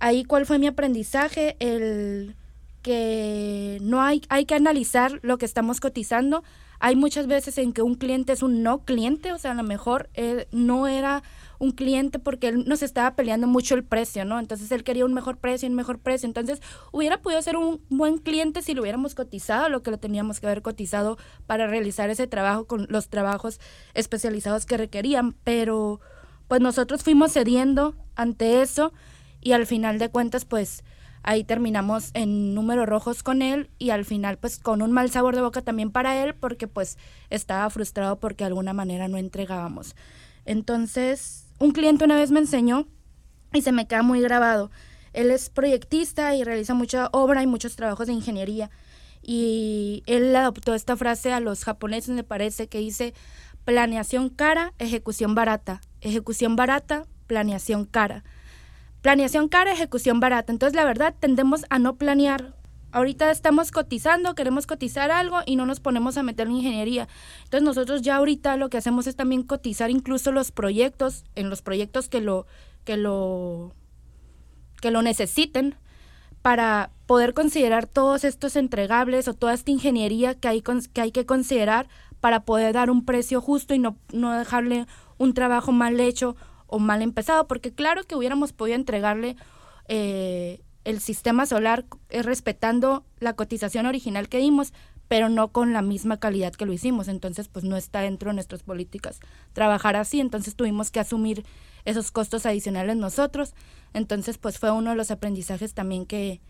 ahí 0.00 0.24
cuál 0.24 0.46
fue 0.46 0.58
mi 0.58 0.66
aprendizaje, 0.66 1.56
el 1.60 2.34
que 2.82 3.78
no 3.82 4.02
hay, 4.02 4.22
hay 4.28 4.46
que 4.46 4.54
analizar 4.54 5.18
lo 5.22 5.38
que 5.38 5.44
estamos 5.44 5.80
cotizando, 5.80 6.42
hay 6.80 6.96
muchas 6.96 7.26
veces 7.26 7.58
en 7.58 7.72
que 7.72 7.82
un 7.82 7.94
cliente 7.94 8.32
es 8.32 8.42
un 8.42 8.62
no 8.62 8.84
cliente, 8.84 9.32
o 9.32 9.38
sea, 9.38 9.52
a 9.52 9.54
lo 9.54 9.62
mejor 9.62 10.08
él 10.14 10.46
no 10.52 10.86
era 10.86 11.22
un 11.58 11.72
cliente 11.72 12.18
porque 12.18 12.48
él 12.48 12.64
nos 12.66 12.82
estaba 12.82 13.16
peleando 13.16 13.48
mucho 13.48 13.74
el 13.74 13.82
precio, 13.84 14.24
¿no? 14.24 14.38
Entonces 14.38 14.70
él 14.70 14.84
quería 14.84 15.04
un 15.04 15.12
mejor 15.12 15.38
precio, 15.38 15.68
un 15.68 15.74
mejor 15.74 15.98
precio. 15.98 16.26
Entonces 16.26 16.62
hubiera 16.92 17.20
podido 17.20 17.42
ser 17.42 17.56
un 17.56 17.80
buen 17.88 18.18
cliente 18.18 18.62
si 18.62 18.74
lo 18.74 18.82
hubiéramos 18.82 19.14
cotizado, 19.14 19.68
lo 19.68 19.82
que 19.82 19.90
lo 19.90 19.98
teníamos 19.98 20.38
que 20.38 20.46
haber 20.46 20.62
cotizado 20.62 21.18
para 21.46 21.66
realizar 21.66 22.10
ese 22.10 22.28
trabajo 22.28 22.66
con 22.66 22.86
los 22.88 23.08
trabajos 23.08 23.60
especializados 23.94 24.66
que 24.66 24.76
requerían. 24.76 25.34
Pero 25.44 26.00
pues 26.46 26.60
nosotros 26.60 27.02
fuimos 27.02 27.32
cediendo 27.32 27.96
ante 28.14 28.62
eso 28.62 28.92
y 29.40 29.52
al 29.52 29.66
final 29.66 29.98
de 29.98 30.10
cuentas 30.10 30.44
pues 30.44 30.84
ahí 31.28 31.44
terminamos 31.44 32.10
en 32.14 32.54
números 32.54 32.86
rojos 32.86 33.22
con 33.22 33.42
él 33.42 33.68
y 33.78 33.90
al 33.90 34.06
final 34.06 34.38
pues 34.38 34.58
con 34.58 34.80
un 34.80 34.92
mal 34.92 35.10
sabor 35.10 35.34
de 35.36 35.42
boca 35.42 35.60
también 35.60 35.90
para 35.90 36.16
él 36.24 36.34
porque 36.34 36.66
pues 36.68 36.96
estaba 37.28 37.68
frustrado 37.68 38.18
porque 38.18 38.44
de 38.44 38.48
alguna 38.48 38.72
manera 38.72 39.08
no 39.08 39.18
entregábamos. 39.18 39.94
Entonces, 40.46 41.44
un 41.58 41.72
cliente 41.72 42.06
una 42.06 42.16
vez 42.16 42.30
me 42.30 42.40
enseñó 42.40 42.88
y 43.52 43.60
se 43.60 43.72
me 43.72 43.86
queda 43.86 44.00
muy 44.00 44.22
grabado. 44.22 44.70
Él 45.12 45.30
es 45.30 45.50
proyectista 45.50 46.34
y 46.34 46.44
realiza 46.44 46.72
mucha 46.72 47.10
obra 47.12 47.42
y 47.42 47.46
muchos 47.46 47.76
trabajos 47.76 48.06
de 48.06 48.14
ingeniería. 48.14 48.70
Y 49.20 50.04
él 50.06 50.34
adoptó 50.34 50.74
esta 50.74 50.96
frase 50.96 51.34
a 51.34 51.40
los 51.40 51.62
japoneses, 51.62 52.14
me 52.14 52.24
parece, 52.24 52.68
que 52.68 52.78
dice 52.78 53.12
planeación 53.66 54.30
cara, 54.30 54.72
ejecución 54.78 55.34
barata. 55.34 55.82
Ejecución 56.00 56.56
barata, 56.56 57.04
planeación 57.26 57.84
cara. 57.84 58.24
Planeación 59.02 59.48
cara, 59.48 59.72
ejecución 59.72 60.20
barata. 60.20 60.52
Entonces, 60.52 60.74
la 60.74 60.84
verdad, 60.84 61.14
tendemos 61.18 61.64
a 61.70 61.78
no 61.78 61.96
planear. 61.96 62.54
Ahorita 62.90 63.30
estamos 63.30 63.70
cotizando, 63.70 64.34
queremos 64.34 64.66
cotizar 64.66 65.10
algo 65.10 65.40
y 65.46 65.56
no 65.56 65.66
nos 65.66 65.78
ponemos 65.78 66.16
a 66.16 66.22
meter 66.22 66.46
en 66.46 66.54
ingeniería. 66.54 67.06
Entonces, 67.44 67.62
nosotros 67.62 68.02
ya 68.02 68.16
ahorita 68.16 68.56
lo 68.56 68.70
que 68.70 68.78
hacemos 68.78 69.06
es 69.06 69.14
también 69.14 69.42
cotizar 69.42 69.90
incluso 69.90 70.32
los 70.32 70.50
proyectos, 70.50 71.24
en 71.34 71.50
los 71.50 71.62
proyectos 71.62 72.08
que 72.08 72.20
lo, 72.20 72.46
que 72.84 72.96
lo, 72.96 73.74
que 74.80 74.90
lo 74.90 75.02
necesiten, 75.02 75.76
para 76.40 76.90
poder 77.06 77.34
considerar 77.34 77.86
todos 77.86 78.24
estos 78.24 78.56
entregables 78.56 79.28
o 79.28 79.34
toda 79.34 79.54
esta 79.54 79.70
ingeniería 79.70 80.34
que 80.34 80.48
hay, 80.48 80.62
que 80.62 81.00
hay 81.00 81.12
que 81.12 81.26
considerar 81.26 81.88
para 82.20 82.44
poder 82.44 82.72
dar 82.72 82.90
un 82.90 83.04
precio 83.04 83.40
justo 83.40 83.74
y 83.74 83.78
no, 83.78 83.96
no 84.12 84.36
dejarle 84.36 84.86
un 85.18 85.34
trabajo 85.34 85.72
mal 85.72 86.00
hecho 86.00 86.36
o 86.68 86.78
mal 86.78 87.02
empezado, 87.02 87.48
porque 87.48 87.72
claro 87.72 88.04
que 88.04 88.14
hubiéramos 88.14 88.52
podido 88.52 88.76
entregarle 88.76 89.36
eh, 89.88 90.60
el 90.84 91.00
sistema 91.00 91.44
solar 91.46 91.84
eh, 92.10 92.22
respetando 92.22 93.04
la 93.18 93.34
cotización 93.34 93.86
original 93.86 94.28
que 94.28 94.38
dimos, 94.38 94.72
pero 95.08 95.28
no 95.28 95.48
con 95.48 95.72
la 95.72 95.82
misma 95.82 96.18
calidad 96.18 96.52
que 96.52 96.66
lo 96.66 96.72
hicimos. 96.72 97.08
Entonces, 97.08 97.48
pues 97.48 97.64
no 97.64 97.76
está 97.76 98.00
dentro 98.00 98.30
de 98.30 98.34
nuestras 98.34 98.62
políticas 98.62 99.20
trabajar 99.54 99.96
así. 99.96 100.20
Entonces 100.20 100.54
tuvimos 100.54 100.90
que 100.90 101.00
asumir 101.00 101.44
esos 101.84 102.10
costos 102.10 102.46
adicionales 102.46 102.96
nosotros. 102.96 103.54
Entonces, 103.94 104.38
pues 104.38 104.58
fue 104.58 104.70
uno 104.70 104.90
de 104.90 104.96
los 104.96 105.10
aprendizajes 105.10 105.72
también 105.74 106.04
que, 106.04 106.40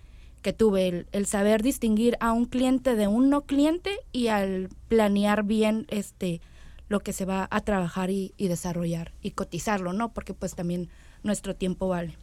que 0.42 0.52
tuve, 0.52 0.88
el, 0.88 1.06
el, 1.12 1.26
saber 1.26 1.62
distinguir 1.62 2.16
a 2.20 2.32
un 2.32 2.46
cliente 2.46 2.96
de 2.96 3.06
un 3.06 3.30
no 3.30 3.42
cliente 3.42 3.96
y 4.12 4.28
al 4.28 4.68
planear 4.88 5.44
bien 5.44 5.86
este 5.88 6.40
lo 6.88 7.00
que 7.00 7.12
se 7.12 7.24
va 7.24 7.48
a 7.50 7.60
trabajar 7.60 8.10
y, 8.10 8.32
y, 8.36 8.48
desarrollar 8.48 9.12
y 9.22 9.32
cotizarlo, 9.32 9.92
¿no? 9.92 10.12
Porque 10.12 10.34
pues 10.34 10.54
también 10.54 10.88
nuestro 11.22 11.54
tiempo 11.54 11.88
vale. 11.88 12.16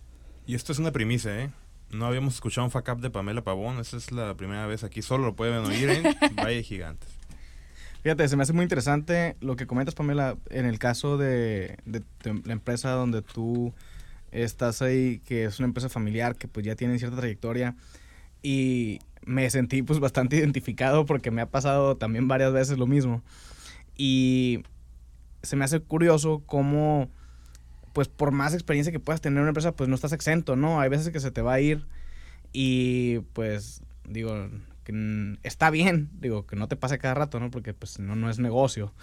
Y 0.47 0.55
esto 0.55 0.71
es 0.71 0.79
una 0.79 0.91
primicia, 0.91 1.43
¿eh? 1.43 1.51
No 1.91 2.05
habíamos 2.05 2.35
escuchado 2.35 2.65
un 2.65 2.71
fuck 2.71 2.89
up 2.89 3.01
de 3.01 3.09
Pamela 3.09 3.43
Pavón, 3.43 3.79
esa 3.79 3.97
es 3.97 4.11
la 4.11 4.35
primera 4.35 4.65
vez 4.67 4.83
aquí, 4.83 5.01
solo 5.01 5.25
lo 5.25 5.35
pueden 5.35 5.65
oír 5.65 5.89
en 5.89 6.03
Valle 6.35 6.63
Gigantes. 6.63 7.09
Fíjate, 8.01 8.27
se 8.27 8.35
me 8.35 8.43
hace 8.43 8.53
muy 8.53 8.63
interesante 8.63 9.35
lo 9.39 9.55
que 9.55 9.65
comentas, 9.65 9.95
Pamela, 9.95 10.37
en 10.49 10.65
el 10.65 10.77
caso 10.77 11.17
de, 11.17 11.77
de, 11.85 12.03
de, 12.23 12.41
la 12.45 12.53
empresa 12.53 12.91
donde 12.91 13.21
tú 13.21 13.73
estás 14.31 14.81
ahí, 14.81 15.19
que 15.25 15.45
es 15.45 15.59
una 15.59 15.67
empresa 15.67 15.89
familiar, 15.89 16.35
que 16.35 16.47
pues 16.47 16.65
ya 16.65 16.75
tiene 16.75 16.99
cierta 16.99 17.17
trayectoria, 17.17 17.75
y 18.43 18.99
me 19.25 19.49
sentí 19.49 19.81
pues 19.81 19.99
bastante 19.99 20.35
identificado 20.37 21.05
porque 21.05 21.31
me 21.31 21.41
ha 21.41 21.49
pasado 21.49 21.97
también 21.97 22.27
varias 22.27 22.53
veces 22.53 22.77
lo 22.77 22.87
mismo. 22.87 23.23
Y 23.95 24.63
se 25.41 25.55
me 25.55 25.65
hace 25.65 25.79
curioso 25.79 26.43
cómo, 26.45 27.09
pues 27.93 28.07
por 28.07 28.31
más 28.31 28.53
experiencia 28.53 28.91
que 28.91 28.99
puedas 28.99 29.21
tener 29.21 29.37
en 29.37 29.41
una 29.41 29.49
empresa, 29.49 29.73
pues 29.73 29.89
no 29.89 29.95
estás 29.95 30.11
exento, 30.11 30.55
¿no? 30.55 30.79
Hay 30.81 30.89
veces 30.89 31.11
que 31.11 31.19
se 31.19 31.31
te 31.31 31.41
va 31.41 31.53
a 31.53 31.61
ir 31.61 31.85
y 32.51 33.19
pues 33.33 33.81
digo, 34.07 34.49
que 34.83 35.37
está 35.43 35.69
bien, 35.69 36.09
digo, 36.19 36.45
que 36.45 36.55
no 36.55 36.67
te 36.67 36.75
pase 36.75 36.97
cada 36.97 37.15
rato, 37.15 37.39
¿no? 37.39 37.51
Porque 37.51 37.73
pues 37.73 37.99
no, 37.99 38.15
no 38.15 38.29
es 38.29 38.39
negocio. 38.39 38.93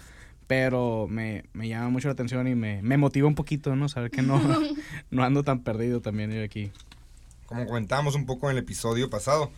Pero 0.47 1.07
me, 1.09 1.45
me 1.53 1.67
llama 1.69 1.89
mucho 1.89 2.07
la 2.07 2.13
atención 2.13 2.47
y 2.47 2.55
me, 2.55 2.81
me 2.81 2.97
motiva 2.97 3.27
un 3.27 3.35
poquito, 3.35 3.75
¿no? 3.75 3.89
Saber 3.89 4.11
que 4.11 4.21
no, 4.21 4.41
no 5.11 5.23
ando 5.23 5.43
tan 5.43 5.63
perdido 5.63 6.01
también 6.01 6.31
ir 6.31 6.43
aquí. 6.43 6.71
Como 7.45 7.65
comentábamos 7.65 8.15
un 8.15 8.25
poco 8.25 8.49
en 8.49 8.57
el 8.57 8.63
episodio 8.63 9.09
pasado, 9.09 9.51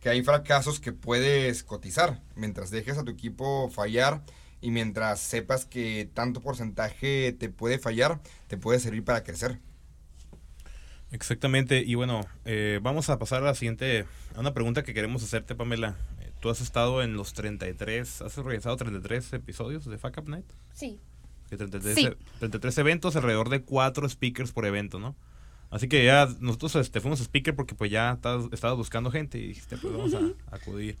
que 0.00 0.08
hay 0.08 0.22
fracasos 0.22 0.80
que 0.80 0.92
puedes 0.92 1.64
cotizar. 1.64 2.20
Mientras 2.36 2.70
dejes 2.70 2.98
a 2.98 3.04
tu 3.04 3.10
equipo 3.10 3.68
fallar, 3.70 4.22
y 4.60 4.70
mientras 4.70 5.20
sepas 5.20 5.64
que 5.64 6.08
tanto 6.14 6.40
porcentaje 6.40 7.32
te 7.32 7.48
puede 7.48 7.78
fallar, 7.78 8.20
te 8.46 8.56
puede 8.56 8.80
servir 8.80 9.04
para 9.04 9.22
crecer. 9.22 9.58
Exactamente, 11.10 11.82
y 11.84 11.94
bueno, 11.94 12.20
eh, 12.44 12.80
vamos 12.82 13.08
a 13.08 13.18
pasar 13.18 13.42
a 13.42 13.46
la 13.46 13.54
siguiente, 13.54 14.04
a 14.34 14.40
una 14.40 14.52
pregunta 14.52 14.82
que 14.82 14.92
queremos 14.92 15.22
hacerte, 15.22 15.54
Pamela. 15.54 15.96
Eh, 16.20 16.32
Tú 16.40 16.50
has 16.50 16.60
estado 16.60 17.02
en 17.02 17.14
los 17.14 17.32
33, 17.32 18.22
¿has 18.22 18.36
realizado 18.36 18.76
33 18.76 19.32
episodios 19.32 19.84
de 19.86 19.98
Fuck 19.98 20.18
Up 20.18 20.28
Night? 20.28 20.46
Sí. 20.74 21.00
33, 21.48 21.94
sí. 21.94 22.08
33 22.38 22.78
eventos, 22.78 23.16
alrededor 23.16 23.48
de 23.48 23.62
4 23.62 24.08
speakers 24.08 24.52
por 24.52 24.66
evento, 24.66 24.98
¿no? 24.98 25.16
Así 25.70 25.88
que 25.88 26.04
ya 26.04 26.28
nosotros 26.40 26.76
este, 26.76 27.00
fuimos 27.00 27.20
speaker 27.20 27.54
porque 27.54 27.74
pues 27.74 27.90
ya 27.90 28.18
estabas 28.52 28.76
buscando 28.76 29.10
gente 29.10 29.38
y 29.38 29.48
dijiste, 29.48 29.76
pues 29.78 29.92
vamos 29.92 30.14
a, 30.14 30.20
a 30.52 30.56
acudir. 30.56 30.98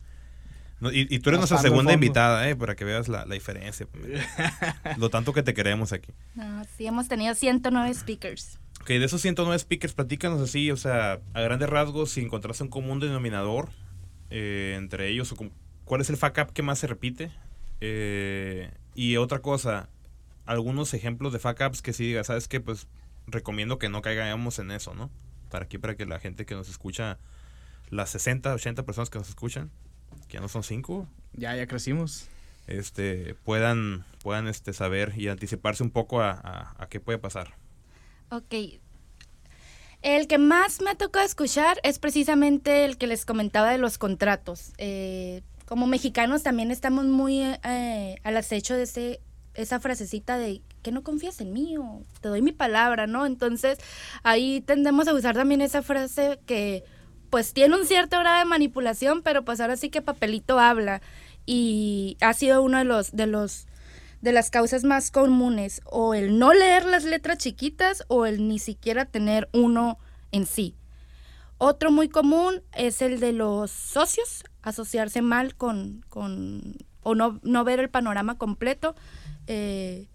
No, 0.80 0.92
y, 0.92 1.06
y 1.10 1.18
tú 1.18 1.30
eres 1.30 1.40
nuestra 1.40 1.58
segunda 1.58 1.92
invitada, 1.92 2.48
¿eh? 2.48 2.54
Para 2.54 2.76
que 2.76 2.84
veas 2.84 3.08
la, 3.08 3.26
la 3.26 3.34
diferencia. 3.34 3.86
Pamela. 3.86 4.24
Lo 4.96 5.10
tanto 5.10 5.32
que 5.32 5.42
te 5.42 5.52
queremos 5.54 5.92
aquí. 5.92 6.12
No, 6.34 6.64
sí, 6.76 6.86
hemos 6.86 7.08
tenido 7.08 7.34
109 7.34 7.92
speakers. 7.94 8.60
Ok, 8.80 8.88
de 8.88 9.04
esos 9.04 9.20
109 9.20 9.58
speakers, 9.58 9.92
platícanos 9.92 10.40
así, 10.40 10.70
o 10.70 10.76
sea, 10.76 11.20
a 11.34 11.40
grandes 11.40 11.68
rasgos, 11.68 12.12
si 12.12 12.20
encontraste 12.20 12.62
un 12.62 12.70
común 12.70 13.00
denominador 13.00 13.70
eh, 14.30 14.74
entre 14.78 15.08
ellos, 15.08 15.32
o 15.32 15.36
cuál 15.84 16.00
es 16.00 16.10
el 16.10 16.16
fuck 16.16 16.38
up 16.38 16.52
que 16.52 16.62
más 16.62 16.78
se 16.78 16.86
repite. 16.86 17.32
Eh, 17.80 18.70
y 18.94 19.16
otra 19.16 19.40
cosa, 19.40 19.88
algunos 20.46 20.94
ejemplos 20.94 21.32
de 21.32 21.40
fuck 21.40 21.60
ups 21.66 21.82
que 21.82 21.92
sí 21.92 22.06
digas, 22.06 22.28
¿sabes 22.28 22.46
qué? 22.46 22.60
Pues 22.60 22.86
recomiendo 23.26 23.78
que 23.78 23.88
no 23.88 24.00
caigamos 24.00 24.58
en 24.58 24.70
eso, 24.70 24.94
¿no? 24.94 25.10
Para 25.50 25.64
aquí, 25.64 25.78
para 25.78 25.96
que 25.96 26.06
la 26.06 26.20
gente 26.20 26.46
que 26.46 26.54
nos 26.54 26.68
escucha, 26.68 27.18
las 27.90 28.10
60, 28.10 28.54
80 28.54 28.84
personas 28.84 29.10
que 29.10 29.18
nos 29.18 29.28
escuchan, 29.28 29.70
que 30.28 30.34
ya 30.34 30.40
no 30.40 30.48
son 30.48 30.62
5, 30.62 31.06
Ya, 31.34 31.54
ya 31.56 31.66
crecimos. 31.66 32.28
este, 32.66 33.34
puedan, 33.44 34.04
puedan 34.22 34.46
este, 34.48 34.72
saber 34.72 35.14
y 35.16 35.28
anticiparse 35.28 35.82
un 35.82 35.90
poco 35.90 36.20
a, 36.20 36.30
a- 36.32 36.74
a 36.82 36.88
qué 36.88 37.00
puede 37.00 37.18
pasar. 37.18 37.54
Ok. 38.30 38.54
El 40.02 40.28
que 40.28 40.38
más 40.38 40.80
me 40.80 40.90
ha 40.90 40.94
tocado 40.94 41.24
escuchar 41.26 41.80
es 41.82 41.98
precisamente 41.98 42.84
el 42.84 42.98
que 42.98 43.06
les 43.08 43.24
comentaba 43.24 43.70
de 43.70 43.78
los 43.78 43.98
contratos. 43.98 44.72
Eh, 44.78 45.42
como 45.66 45.86
mexicanos 45.86 46.42
también 46.42 46.70
estamos 46.70 47.04
muy 47.06 47.40
eh, 47.42 48.16
al 48.22 48.36
acecho 48.36 48.74
de 48.74 48.84
ese, 48.84 49.20
esa 49.54 49.80
frasecita 49.80 50.38
de 50.38 50.62
que 50.82 50.92
no 50.92 51.02
confías 51.02 51.40
en 51.40 51.52
mí 51.52 51.76
o 51.78 52.04
te 52.20 52.28
doy 52.28 52.42
mi 52.42 52.52
palabra, 52.52 53.06
¿no? 53.08 53.26
Entonces 53.26 53.78
ahí 54.22 54.60
tendemos 54.60 55.08
a 55.08 55.14
usar 55.14 55.34
también 55.34 55.60
esa 55.62 55.82
frase 55.82 56.38
que 56.46 56.84
pues 57.30 57.52
tiene 57.52 57.76
un 57.76 57.86
cierto 57.86 58.18
grado 58.18 58.38
de 58.38 58.44
manipulación, 58.44 59.22
pero 59.22 59.44
pues 59.44 59.60
ahora 59.60 59.76
sí 59.76 59.90
que 59.90 60.02
papelito 60.02 60.58
habla 60.58 61.00
y 61.46 62.16
ha 62.20 62.32
sido 62.34 62.62
uno 62.62 62.78
de 62.78 62.84
los 62.84 63.12
de 63.12 63.26
los 63.26 63.66
de 64.20 64.32
las 64.32 64.50
causas 64.50 64.84
más 64.84 65.10
comunes, 65.10 65.80
o 65.84 66.14
el 66.14 66.38
no 66.38 66.52
leer 66.52 66.84
las 66.84 67.04
letras 67.04 67.38
chiquitas 67.38 68.04
o 68.08 68.26
el 68.26 68.48
ni 68.48 68.58
siquiera 68.58 69.04
tener 69.04 69.48
uno 69.52 69.98
en 70.32 70.46
sí. 70.46 70.74
Otro 71.56 71.90
muy 71.90 72.08
común 72.08 72.62
es 72.72 73.02
el 73.02 73.20
de 73.20 73.32
los 73.32 73.70
socios, 73.70 74.44
asociarse 74.62 75.22
mal 75.22 75.54
con, 75.54 76.04
con 76.08 76.76
o 77.02 77.14
no, 77.14 77.40
no 77.42 77.64
ver 77.64 77.80
el 77.80 77.90
panorama 77.90 78.38
completo. 78.38 78.94
Eh, 79.46 80.08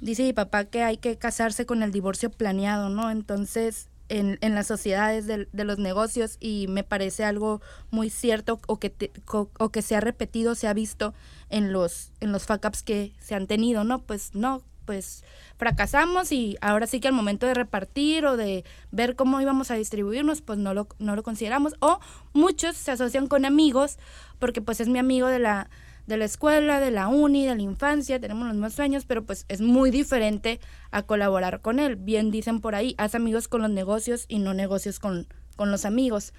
dice 0.00 0.22
mi 0.22 0.32
papá 0.32 0.64
que 0.64 0.82
hay 0.82 0.96
que 0.96 1.16
casarse 1.16 1.66
con 1.66 1.82
el 1.82 1.92
divorcio 1.92 2.30
planeado, 2.30 2.88
¿no? 2.88 3.10
Entonces, 3.10 3.88
en, 4.08 4.38
en 4.40 4.54
las 4.54 4.66
sociedades 4.66 5.26
de, 5.26 5.48
de 5.52 5.64
los 5.64 5.78
negocios, 5.78 6.36
y 6.40 6.66
me 6.68 6.84
parece 6.84 7.24
algo 7.24 7.60
muy 7.90 8.10
cierto 8.10 8.60
o 8.66 8.78
que, 8.78 8.90
te- 8.90 9.10
co- 9.24 9.50
o 9.58 9.70
que 9.70 9.82
se 9.82 9.96
ha 9.96 10.00
repetido, 10.00 10.54
se 10.54 10.68
ha 10.68 10.72
visto 10.72 11.14
en 11.50 11.72
los, 11.72 12.12
en 12.20 12.32
los 12.32 12.44
fuck 12.44 12.64
ups 12.66 12.82
que 12.82 13.12
se 13.20 13.34
han 13.34 13.46
tenido, 13.46 13.84
¿no? 13.84 14.00
Pues 14.00 14.34
no, 14.34 14.62
pues 14.84 15.22
fracasamos 15.58 16.32
y 16.32 16.56
ahora 16.62 16.86
sí 16.86 17.00
que 17.00 17.08
al 17.08 17.14
momento 17.14 17.46
de 17.46 17.52
repartir 17.52 18.24
o 18.24 18.36
de 18.38 18.64
ver 18.90 19.16
cómo 19.16 19.40
íbamos 19.40 19.70
a 19.70 19.74
distribuirnos, 19.74 20.40
pues 20.40 20.58
no 20.58 20.72
lo, 20.72 20.88
no 20.98 21.14
lo 21.14 21.22
consideramos. 21.22 21.74
O 21.80 22.00
muchos 22.32 22.76
se 22.76 22.92
asocian 22.92 23.26
con 23.26 23.44
amigos, 23.44 23.98
porque 24.38 24.62
pues 24.62 24.80
es 24.80 24.88
mi 24.88 24.98
amigo 24.98 25.26
de 25.26 25.40
la, 25.40 25.68
de 26.08 26.16
la 26.16 26.24
escuela, 26.24 26.80
de 26.80 26.90
la 26.90 27.06
uni, 27.08 27.44
de 27.44 27.54
la 27.54 27.60
infancia, 27.60 28.18
tenemos 28.18 28.46
los 28.46 28.54
mismos 28.54 28.72
sueños, 28.72 29.04
pero 29.04 29.26
pues 29.26 29.44
es 29.48 29.60
muy 29.60 29.90
diferente 29.90 30.58
a 30.90 31.02
colaborar 31.02 31.60
con 31.60 31.78
él. 31.78 31.96
Bien 31.96 32.30
dicen 32.30 32.60
por 32.60 32.74
ahí, 32.74 32.94
haz 32.96 33.14
amigos 33.14 33.46
con 33.46 33.60
los 33.60 33.70
negocios 33.70 34.24
y 34.26 34.38
no 34.38 34.54
negocios 34.54 35.00
con, 35.00 35.28
con 35.54 35.70
los 35.70 35.84
amigos. 35.84 36.32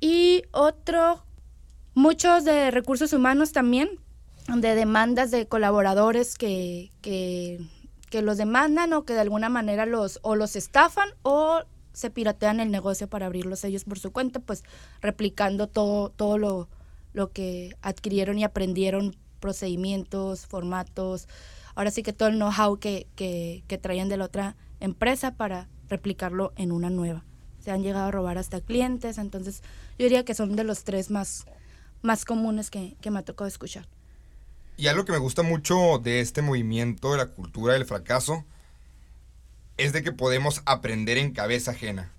Y 0.00 0.42
otro, 0.50 1.24
muchos 1.94 2.44
de 2.44 2.72
recursos 2.72 3.12
humanos 3.12 3.52
también, 3.52 3.90
de 4.48 4.74
demandas 4.74 5.30
de 5.30 5.46
colaboradores 5.46 6.36
que, 6.36 6.90
que, 7.00 7.60
que 8.10 8.22
los 8.22 8.36
demandan 8.36 8.92
o 8.92 9.04
que 9.04 9.14
de 9.14 9.20
alguna 9.20 9.48
manera 9.48 9.86
los 9.86 10.18
o 10.22 10.34
los 10.34 10.56
estafan 10.56 11.10
o 11.22 11.62
se 11.92 12.10
piratean 12.10 12.58
el 12.58 12.72
negocio 12.72 13.08
para 13.08 13.26
abrirlos 13.26 13.62
ellos 13.62 13.84
por 13.84 14.00
su 14.00 14.10
cuenta, 14.10 14.40
pues 14.40 14.64
replicando 15.00 15.68
todo, 15.68 16.10
todo 16.10 16.38
lo, 16.38 16.68
lo 17.16 17.32
que 17.32 17.74
adquirieron 17.80 18.38
y 18.38 18.44
aprendieron, 18.44 19.16
procedimientos, 19.40 20.46
formatos, 20.46 21.28
ahora 21.74 21.90
sí 21.90 22.02
que 22.02 22.12
todo 22.12 22.28
el 22.28 22.36
know-how 22.36 22.78
que, 22.78 23.06
que, 23.16 23.64
que 23.68 23.78
traían 23.78 24.10
de 24.10 24.18
la 24.18 24.26
otra 24.26 24.54
empresa 24.80 25.34
para 25.34 25.66
replicarlo 25.88 26.52
en 26.56 26.72
una 26.72 26.90
nueva. 26.90 27.24
Se 27.58 27.70
han 27.70 27.82
llegado 27.82 28.08
a 28.08 28.10
robar 28.10 28.36
hasta 28.36 28.60
clientes, 28.60 29.16
entonces 29.16 29.62
yo 29.98 30.04
diría 30.04 30.26
que 30.26 30.34
son 30.34 30.56
de 30.56 30.64
los 30.64 30.84
tres 30.84 31.10
más, 31.10 31.46
más 32.02 32.26
comunes 32.26 32.68
que, 32.68 32.96
que 33.00 33.10
me 33.10 33.20
ha 33.20 33.22
tocado 33.22 33.48
escuchar. 33.48 33.88
Y 34.76 34.88
algo 34.88 35.06
que 35.06 35.12
me 35.12 35.18
gusta 35.18 35.42
mucho 35.42 35.98
de 35.98 36.20
este 36.20 36.42
movimiento 36.42 37.12
de 37.12 37.16
la 37.16 37.28
cultura 37.28 37.72
del 37.72 37.86
fracaso 37.86 38.44
es 39.78 39.94
de 39.94 40.02
que 40.02 40.12
podemos 40.12 40.60
aprender 40.66 41.16
en 41.16 41.32
cabeza 41.32 41.70
ajena 41.70 42.12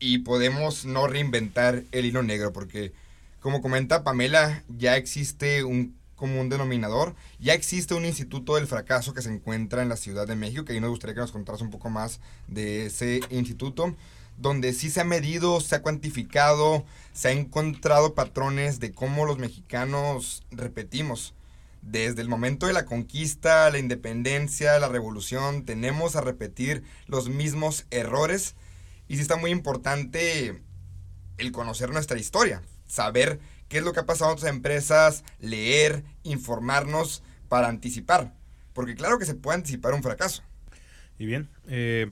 y 0.00 0.18
podemos 0.18 0.84
no 0.84 1.06
reinventar 1.06 1.84
el 1.92 2.04
hilo 2.04 2.24
negro 2.24 2.52
porque 2.52 2.92
como 3.40 3.62
comenta 3.62 4.04
Pamela 4.04 4.64
ya 4.68 4.96
existe 4.96 5.64
un 5.64 5.98
común 6.14 6.50
denominador, 6.50 7.14
ya 7.38 7.54
existe 7.54 7.94
un 7.94 8.04
instituto 8.04 8.56
del 8.56 8.66
fracaso 8.66 9.14
que 9.14 9.22
se 9.22 9.32
encuentra 9.32 9.82
en 9.82 9.88
la 9.88 9.96
Ciudad 9.96 10.26
de 10.26 10.36
México, 10.36 10.64
que 10.64 10.74
ahí 10.74 10.80
nos 10.80 10.90
gustaría 10.90 11.14
que 11.14 11.22
nos 11.22 11.32
contaras 11.32 11.62
un 11.62 11.70
poco 11.70 11.88
más 11.88 12.20
de 12.46 12.86
ese 12.86 13.20
instituto, 13.30 13.96
donde 14.36 14.74
sí 14.74 14.90
se 14.90 15.00
ha 15.00 15.04
medido, 15.04 15.60
se 15.60 15.76
ha 15.76 15.82
cuantificado, 15.82 16.84
se 17.14 17.28
ha 17.28 17.32
encontrado 17.32 18.14
patrones 18.14 18.80
de 18.80 18.92
cómo 18.92 19.24
los 19.24 19.38
mexicanos 19.38 20.44
repetimos 20.50 21.34
desde 21.82 22.20
el 22.20 22.28
momento 22.28 22.66
de 22.66 22.74
la 22.74 22.84
conquista, 22.84 23.70
la 23.70 23.78
independencia, 23.78 24.78
la 24.78 24.88
revolución, 24.88 25.64
tenemos 25.64 26.16
a 26.16 26.20
repetir 26.20 26.82
los 27.06 27.28
mismos 27.28 27.86
errores. 27.90 28.54
Y 29.08 29.16
sí 29.16 29.22
está 29.22 29.36
muy 29.36 29.50
importante 29.50 30.62
el 31.38 31.52
conocer 31.52 31.90
nuestra 31.90 32.18
historia, 32.18 32.62
saber 32.90 33.38
qué 33.68 33.78
es 33.78 33.84
lo 33.84 33.92
que 33.92 34.00
ha 34.00 34.06
pasado 34.06 34.30
en 34.32 34.36
otras 34.38 34.50
empresas, 34.52 35.24
leer, 35.38 36.02
informarnos 36.24 37.22
para 37.48 37.68
anticipar. 37.68 38.34
Porque 38.72 38.94
claro 38.94 39.18
que 39.18 39.26
se 39.26 39.34
puede 39.34 39.56
anticipar 39.58 39.94
un 39.94 40.02
fracaso. 40.02 40.42
Y 41.18 41.26
bien, 41.26 41.48
eh, 41.68 42.10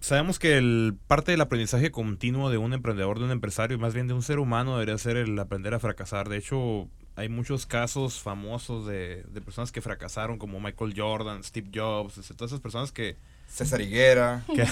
sabemos 0.00 0.38
que 0.38 0.56
el 0.58 0.96
parte 1.06 1.30
del 1.32 1.40
aprendizaje 1.40 1.90
continuo 1.90 2.50
de 2.50 2.58
un 2.58 2.72
emprendedor, 2.74 3.18
de 3.18 3.24
un 3.24 3.30
empresario, 3.30 3.78
más 3.78 3.94
bien 3.94 4.06
de 4.06 4.14
un 4.14 4.22
ser 4.22 4.38
humano, 4.38 4.74
debería 4.74 4.98
ser 4.98 5.16
el 5.16 5.38
aprender 5.38 5.74
a 5.74 5.80
fracasar. 5.80 6.28
De 6.28 6.36
hecho, 6.36 6.88
hay 7.16 7.28
muchos 7.28 7.64
casos 7.66 8.20
famosos 8.20 8.86
de, 8.86 9.22
de 9.30 9.40
personas 9.40 9.72
que 9.72 9.80
fracasaron, 9.80 10.36
como 10.38 10.60
Michael 10.60 10.94
Jordan, 10.96 11.42
Steve 11.42 11.70
Jobs, 11.74 12.14
todas 12.36 12.50
esas 12.52 12.60
personas 12.60 12.92
que... 12.92 13.16
César 13.48 13.80
Higuera. 13.80 14.42
que- 14.54 14.66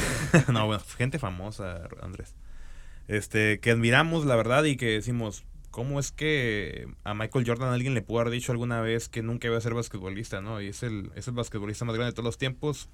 no, 0.52 0.66
bueno, 0.66 0.82
gente 0.96 1.18
famosa, 1.18 1.88
Andrés. 2.00 2.34
Este, 3.16 3.60
que 3.60 3.70
admiramos, 3.70 4.24
la 4.24 4.36
verdad, 4.36 4.64
y 4.64 4.76
que 4.76 4.86
decimos, 4.86 5.44
¿cómo 5.70 6.00
es 6.00 6.12
que 6.12 6.86
a 7.04 7.14
Michael 7.14 7.44
Jordan 7.46 7.72
alguien 7.72 7.94
le 7.94 8.02
pudo 8.02 8.20
haber 8.20 8.32
dicho 8.32 8.52
alguna 8.52 8.80
vez 8.80 9.08
que 9.08 9.22
nunca 9.22 9.48
iba 9.48 9.56
a 9.58 9.60
ser 9.60 9.74
basquetbolista, 9.74 10.40
no? 10.40 10.60
Y 10.60 10.68
es 10.68 10.82
el, 10.82 11.10
es 11.14 11.28
el 11.28 11.34
basquetbolista 11.34 11.84
más 11.84 11.94
grande 11.94 12.12
de 12.12 12.14
todos 12.14 12.24
los 12.24 12.38
tiempos, 12.38 12.88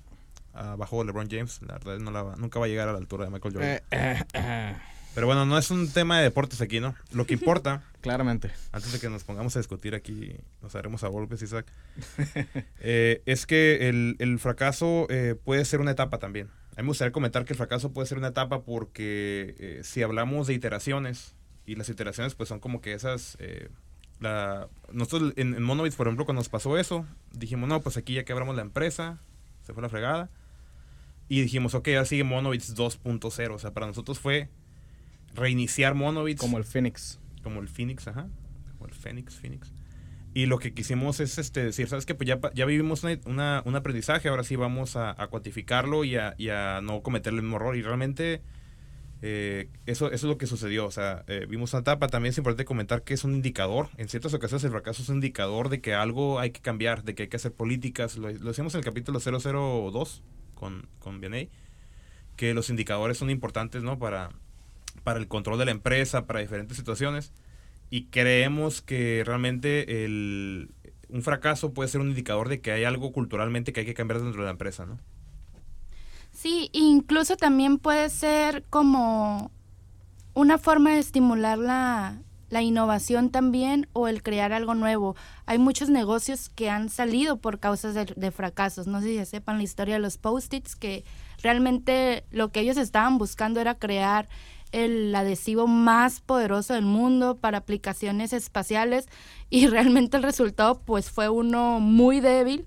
abajo 0.55 0.99
de 1.01 1.07
LeBron 1.07 1.29
James. 1.31 1.61
La 1.67 1.75
verdad, 1.75 1.99
no 1.99 2.11
la 2.11 2.23
va- 2.23 2.37
nunca 2.37 2.59
va 2.59 2.67
a 2.67 2.69
llegar 2.69 2.89
a 2.89 2.93
la 2.93 2.99
altura 2.99 3.27
de 3.27 3.31
Michael 3.31 3.55
Jordan. 3.55 3.71
Eh, 3.71 3.83
eh, 3.93 4.23
eh, 4.35 4.77
Pero 5.15 5.27
bueno, 5.27 5.47
no 5.47 5.57
es 5.57 5.71
un 5.71 5.89
tema 5.93 6.19
de 6.19 6.25
deportes 6.25 6.61
aquí, 6.61 6.81
¿no? 6.81 6.97
Lo 7.13 7.25
que 7.27 7.35
importa, 7.35 7.83
claramente. 8.01 8.51
antes 8.73 8.93
de 8.93 8.99
que 8.99 9.09
nos 9.09 9.23
pongamos 9.25 9.55
a 9.55 9.61
discutir 9.61 9.95
aquí, 9.95 10.35
nos 10.63 10.75
haremos 10.75 11.05
a 11.05 11.09
golpes, 11.09 11.43
Isaac, 11.43 11.67
eh, 12.81 13.23
es 13.27 13.47
que 13.47 13.89
el, 13.89 14.17
el 14.19 14.39
fracaso 14.39 15.07
eh, 15.11 15.35
puede 15.45 15.65
ser 15.65 15.81
una 15.81 15.93
etapa 15.93 16.19
también. 16.19 16.49
A 16.79 16.81
mí 16.81 16.85
me 16.85 16.91
gustaría 16.91 17.11
comentar 17.11 17.45
que 17.45 17.55
el 17.55 17.57
fracaso 17.57 17.93
puede 17.93 18.07
ser 18.07 18.19
una 18.19 18.29
etapa 18.29 18.63
porque 18.63 19.57
eh, 19.59 19.81
si 19.83 20.01
hablamos 20.01 20.47
de 20.47 20.55
iteraciones, 20.55 21.35
y 21.67 21.75
las 21.75 21.89
iteraciones 21.89 22.37
pues 22.37 22.49
son 22.49 22.61
como 22.61 22.81
que 22.81 22.93
esas... 22.93 23.37
eh, 23.41 23.69
la, 24.21 24.69
nosotros 24.93 25.33
en, 25.35 25.55
en 25.55 25.63
Monobits, 25.65 25.97
por 25.97 26.07
ejemplo, 26.07 26.25
cuando 26.25 26.39
nos 26.39 26.49
pasó 26.49 26.79
eso, 26.79 27.05
dijimos, 27.33 27.69
no, 27.69 27.81
pues 27.81 27.97
aquí 27.97 28.15
ya 28.15 28.25
quebramos 28.25 28.55
la 28.55 28.63
empresa, 28.63 29.19
se 29.63 29.73
fue 29.73 29.83
la 29.83 29.89
fregada. 29.89 30.31
Y 31.29 31.41
dijimos, 31.41 31.75
ok, 31.75 31.89
ahora 31.89 32.05
sigue 32.05 32.23
Monobits 32.23 32.77
2.0. 32.77 33.55
O 33.55 33.59
sea, 33.59 33.75
para 33.75 33.89
nosotros 33.89 34.21
fue 34.21 34.49
reiniciar 35.35 35.97
Monobits 35.97 36.41
Como 36.41 36.59
el 36.59 36.65
Phoenix. 36.65 37.19
como 37.43 37.61
el 37.61 37.67
Phoenix, 37.67 38.07
ajá, 38.07 38.29
como 38.79 38.87
el 38.87 38.95
Phoenix, 38.95 39.35
Phoenix. 39.35 39.73
Y 40.39 40.47
lo 40.47 40.61
que 40.61 40.73
quisimos 40.73 41.19
es 41.19 41.37
este, 41.39 41.65
decir, 41.65 41.89
¿sabes 41.89 42.07
qué? 42.07 42.15
Pues 42.15 42.29
ya, 42.29 42.39
ya 42.55 42.65
vivimos 42.65 43.03
una- 43.03 43.61
un 43.65 43.75
aprendizaje, 43.75 44.29
ahora 44.29 44.45
sí 44.45 44.55
vamos 44.55 44.95
a, 44.95 45.17
cuantificarlo 45.31 46.05
y 46.05 46.15
a, 46.15 46.37
y 46.39 46.51
a 46.51 46.81
no 46.81 47.03
cometer 47.03 47.33
el 47.35 47.43
mismo 47.43 47.57
error. 47.57 47.75
Y 47.77 47.83
realmente 47.83 48.41
eh, 49.21 49.69
eso, 49.87 50.07
eso 50.07 50.15
es 50.15 50.31
lo 50.31 50.39
que 50.39 50.47
sucedió. 50.47 50.87
O 50.87 50.93
sea, 50.93 51.25
eh, 51.27 51.47
vimos 51.49 51.73
una 51.73 51.81
etapa, 51.81 52.07
también 52.07 52.31
es 52.31 52.39
importante 52.39 52.65
comentar 52.65 53.03
que 53.03 53.15
es 53.15 53.25
un 53.25 53.35
indicador. 53.35 53.89
En 53.97 54.09
ciertas 54.09 54.33
ocasiones 54.33 54.63
el 54.63 54.71
fracaso 54.71 55.03
es 55.03 55.09
un 55.09 55.17
indicador 55.17 55.71
de 55.71 55.81
que 55.81 55.95
algo 55.95 56.39
hay 56.39 56.53
que 56.53 56.61
cambiar, 56.61 57.03
de 57.03 57.17
que 57.17 57.25
hay 57.25 57.29
que 57.29 57.37
hacer 57.37 57.53
políticas. 57.53 58.17
Lo, 58.17 58.31
lo 58.31 58.49
decíamos 58.51 58.73
en 58.75 58.79
el 58.79 58.85
capítulo 58.85 59.19
002 59.19 60.23
con, 60.55 60.87
con 61.01 61.21
Vianey, 61.21 61.51
que 62.37 62.55
los 62.55 62.71
indicadores 62.71 63.19
son 63.19 63.31
importantes, 63.31 63.83
¿no? 63.83 63.99
Para, 63.99 64.31
para 65.03 65.19
el 65.19 65.27
control 65.27 65.59
de 65.59 65.65
la 65.65 65.73
empresa, 65.73 66.27
para 66.27 66.39
diferentes 66.39 66.77
situaciones. 66.77 67.33
Y 67.91 68.07
creemos 68.07 68.83
que 68.83 69.23
realmente 69.25 70.05
el, 70.05 70.71
un 71.09 71.23
fracaso 71.23 71.73
puede 71.73 71.89
ser 71.89 72.01
un 72.01 72.09
indicador 72.09 72.49
de 72.49 72.61
que 72.61 72.73
hay 72.73 72.85
algo 72.85 73.13
culturalmente 73.13 73.73
que 73.73 73.81
hay 73.81 73.87
que 73.87 73.95
cambiar 73.95 74.21
dentro 74.21 74.41
de 74.43 74.47
la 74.47 74.53
empresa, 74.53 74.87
¿no? 74.87 74.99
Sí, 76.33 76.71
incluso 76.73 77.37
también 77.37 77.79
puede 77.79 78.11
ser 78.11 78.65
como 78.71 79.51
una 80.35 80.59
forma 80.59 80.93
de 80.93 81.01
estimular 81.01 81.59
la, 81.59 82.23
la 82.51 82.63
innovación 82.63 83.31
también 83.31 83.89
o 83.93 84.09
el 84.09 84.23
crear 84.23 84.53
algo 84.53 84.75
nuevo. 84.75 85.17
Hay 85.47 85.59
muchos 85.59 85.91
negocios 85.91 86.49
que 86.49 86.71
han 86.71 86.89
salido 86.89 87.39
por 87.39 87.59
causas 87.59 87.95
de, 87.95 88.31
fracasos. 88.31 88.87
No 88.87 89.01
sé 89.01 89.19
si 89.19 89.25
sepan 89.27 89.59
la 89.59 89.65
historia 89.65 89.95
de 89.95 90.01
los 90.01 90.17
post-its, 90.19 90.77
que 90.77 91.05
realmente 91.43 92.25
lo 92.31 92.51
que 92.51 92.61
ellos 92.61 92.77
estaban 92.77 93.19
buscando 93.19 93.61
era 93.61 93.75
crear 93.75 94.29
el 94.73 95.15
adhesivo 95.15 95.67
más 95.67 96.21
poderoso 96.21 96.75
del 96.75 96.85
mundo 96.85 97.37
para 97.37 97.59
aplicaciones 97.59 98.33
espaciales 98.33 99.07
y 99.51 99.67
realmente 99.67 100.17
el 100.17 100.23
resultado 100.23 100.81
pues 100.81 101.11
fue 101.11 101.29
uno 101.29 101.81
muy 101.81 102.21
débil 102.21 102.67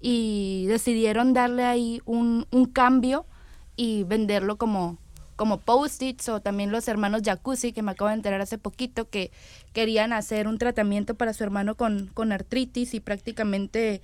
y 0.00 0.66
decidieron 0.66 1.32
darle 1.32 1.64
ahí 1.64 2.00
un, 2.04 2.46
un 2.50 2.66
cambio 2.66 3.26
y 3.76 4.04
venderlo 4.04 4.56
como 4.56 4.98
como 5.36 5.58
Post-its 5.58 6.28
o 6.28 6.40
también 6.40 6.70
los 6.70 6.86
hermanos 6.86 7.22
Jacuzzi, 7.24 7.72
que 7.72 7.82
me 7.82 7.90
acabo 7.90 8.08
de 8.08 8.14
enterar 8.14 8.40
hace 8.40 8.58
poquito, 8.58 9.08
que 9.08 9.32
querían 9.72 10.12
hacer 10.12 10.46
un 10.46 10.56
tratamiento 10.56 11.16
para 11.16 11.32
su 11.32 11.42
hermano 11.42 11.74
con, 11.74 12.08
con 12.14 12.30
artritis 12.30 12.94
y 12.94 13.00
prácticamente 13.00 14.02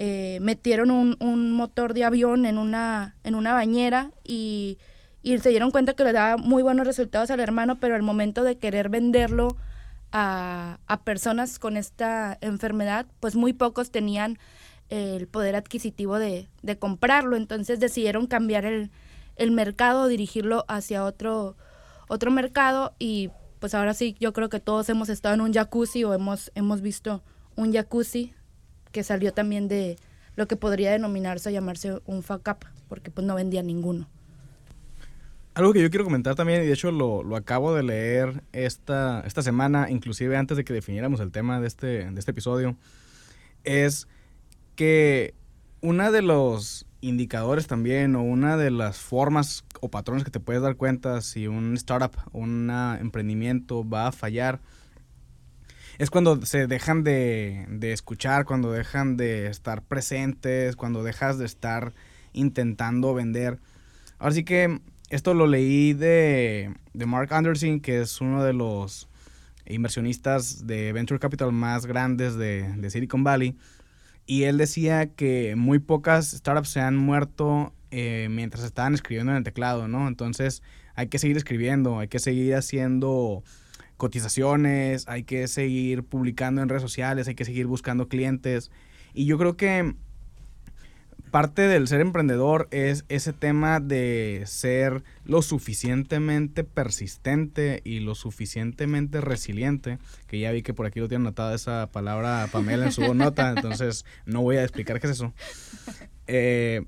eh, 0.00 0.38
metieron 0.40 0.90
un, 0.90 1.16
un, 1.20 1.52
motor 1.52 1.94
de 1.94 2.04
avión 2.04 2.44
en 2.44 2.58
una, 2.58 3.14
en 3.22 3.36
una 3.36 3.52
bañera 3.52 4.10
y, 4.24 4.78
y 5.22 5.38
se 5.38 5.50
dieron 5.50 5.70
cuenta 5.70 5.94
que 5.94 6.04
le 6.04 6.12
daba 6.12 6.36
muy 6.36 6.62
buenos 6.62 6.86
resultados 6.86 7.30
al 7.30 7.40
hermano, 7.40 7.78
pero 7.78 7.94
al 7.94 8.02
momento 8.02 8.44
de 8.44 8.58
querer 8.58 8.88
venderlo 8.88 9.56
a, 10.12 10.78
a 10.86 11.00
personas 11.02 11.58
con 11.58 11.76
esta 11.76 12.38
enfermedad, 12.40 13.06
pues 13.20 13.36
muy 13.36 13.52
pocos 13.52 13.90
tenían 13.90 14.38
el 14.88 15.28
poder 15.28 15.54
adquisitivo 15.54 16.18
de, 16.18 16.48
de 16.62 16.78
comprarlo, 16.78 17.36
entonces 17.36 17.78
decidieron 17.78 18.26
cambiar 18.26 18.64
el, 18.64 18.90
el 19.36 19.50
mercado, 19.52 20.08
dirigirlo 20.08 20.64
hacia 20.68 21.04
otro, 21.04 21.56
otro 22.08 22.30
mercado 22.30 22.94
y 22.98 23.30
pues 23.60 23.74
ahora 23.74 23.94
sí, 23.94 24.16
yo 24.18 24.32
creo 24.32 24.48
que 24.48 24.58
todos 24.58 24.88
hemos 24.88 25.08
estado 25.10 25.34
en 25.34 25.42
un 25.42 25.52
jacuzzi 25.52 26.02
o 26.04 26.14
hemos, 26.14 26.50
hemos 26.54 26.80
visto 26.80 27.22
un 27.56 27.72
jacuzzi 27.72 28.34
que 28.90 29.04
salió 29.04 29.32
también 29.32 29.68
de 29.68 29.96
lo 30.34 30.48
que 30.48 30.56
podría 30.56 30.90
denominarse 30.90 31.52
llamarse 31.52 32.00
un 32.06 32.22
fuck 32.22 32.48
up, 32.48 32.66
porque 32.88 33.10
pues 33.10 33.26
no 33.26 33.34
vendía 33.34 33.62
ninguno. 33.62 34.08
Algo 35.54 35.72
que 35.72 35.82
yo 35.82 35.90
quiero 35.90 36.04
comentar 36.04 36.36
también, 36.36 36.62
y 36.62 36.66
de 36.66 36.72
hecho 36.72 36.92
lo, 36.92 37.24
lo, 37.24 37.34
acabo 37.34 37.74
de 37.74 37.82
leer 37.82 38.44
esta, 38.52 39.22
esta 39.26 39.42
semana, 39.42 39.90
inclusive 39.90 40.36
antes 40.36 40.56
de 40.56 40.64
que 40.64 40.72
definiéramos 40.72 41.18
el 41.20 41.32
tema 41.32 41.60
de 41.60 41.66
este, 41.66 42.10
de 42.10 42.18
este 42.18 42.30
episodio, 42.30 42.76
es 43.64 44.06
que 44.76 45.34
una 45.80 46.10
de 46.10 46.22
los 46.22 46.86
indicadores 47.00 47.66
también 47.66 48.14
o 48.14 48.22
una 48.22 48.56
de 48.56 48.70
las 48.70 48.98
formas 48.98 49.64
o 49.80 49.88
patrones 49.90 50.24
que 50.24 50.30
te 50.30 50.40
puedes 50.40 50.62
dar 50.62 50.76
cuenta 50.76 51.20
si 51.20 51.46
un 51.46 51.74
startup 51.74 52.12
o 52.32 52.38
un 52.38 52.70
emprendimiento 53.00 53.88
va 53.88 54.08
a 54.08 54.12
fallar 54.12 54.60
es 55.98 56.10
cuando 56.10 56.44
se 56.46 56.66
dejan 56.66 57.04
de, 57.04 57.66
de, 57.68 57.92
escuchar, 57.92 58.46
cuando 58.46 58.72
dejan 58.72 59.18
de 59.18 59.48
estar 59.48 59.82
presentes, 59.82 60.74
cuando 60.76 61.02
dejas 61.02 61.38
de 61.38 61.44
estar 61.44 61.92
intentando 62.32 63.12
vender. 63.12 63.58
Ahora 64.18 64.34
sí 64.34 64.44
que 64.44 64.80
esto 65.10 65.34
lo 65.34 65.46
leí 65.46 65.92
de, 65.92 66.74
de 66.94 67.06
Mark 67.06 67.32
Anderson, 67.32 67.80
que 67.80 68.00
es 68.00 68.20
uno 68.20 68.42
de 68.42 68.52
los 68.52 69.08
inversionistas 69.66 70.66
de 70.66 70.92
Venture 70.92 71.20
Capital 71.20 71.52
más 71.52 71.86
grandes 71.86 72.36
de, 72.36 72.72
de 72.76 72.90
Silicon 72.90 73.22
Valley 73.22 73.56
y 74.30 74.44
él 74.44 74.58
decía 74.58 75.12
que 75.12 75.56
muy 75.56 75.80
pocas 75.80 76.30
startups 76.30 76.68
se 76.68 76.80
han 76.80 76.96
muerto 76.96 77.74
eh, 77.90 78.28
mientras 78.30 78.62
estaban 78.62 78.94
escribiendo 78.94 79.32
en 79.32 79.38
el 79.38 79.42
teclado, 79.42 79.88
¿no? 79.88 80.06
Entonces 80.06 80.62
hay 80.94 81.08
que 81.08 81.18
seguir 81.18 81.36
escribiendo, 81.36 81.98
hay 81.98 82.06
que 82.06 82.20
seguir 82.20 82.54
haciendo 82.54 83.42
cotizaciones, 83.96 85.08
hay 85.08 85.24
que 85.24 85.48
seguir 85.48 86.04
publicando 86.04 86.62
en 86.62 86.68
redes 86.68 86.82
sociales, 86.82 87.26
hay 87.26 87.34
que 87.34 87.44
seguir 87.44 87.66
buscando 87.66 88.06
clientes. 88.06 88.70
Y 89.14 89.24
yo 89.26 89.36
creo 89.36 89.56
que 89.56 89.96
parte 91.30 91.62
del 91.62 91.88
ser 91.88 92.00
emprendedor 92.00 92.68
es 92.70 93.04
ese 93.08 93.32
tema 93.32 93.80
de 93.80 94.42
ser 94.46 95.02
lo 95.24 95.42
suficientemente 95.42 96.64
persistente 96.64 97.80
y 97.84 98.00
lo 98.00 98.14
suficientemente 98.14 99.20
resiliente, 99.20 99.98
que 100.26 100.38
ya 100.38 100.50
vi 100.52 100.62
que 100.62 100.74
por 100.74 100.86
aquí 100.86 101.00
lo 101.00 101.08
tiene 101.08 101.22
anotada 101.22 101.54
esa 101.54 101.88
palabra 101.92 102.48
Pamela 102.50 102.86
en 102.86 102.92
su 102.92 103.14
nota, 103.14 103.50
entonces 103.50 104.04
no 104.26 104.42
voy 104.42 104.56
a 104.56 104.62
explicar 104.62 105.00
qué 105.00 105.06
es 105.06 105.12
eso. 105.14 105.32
Eh, 106.26 106.82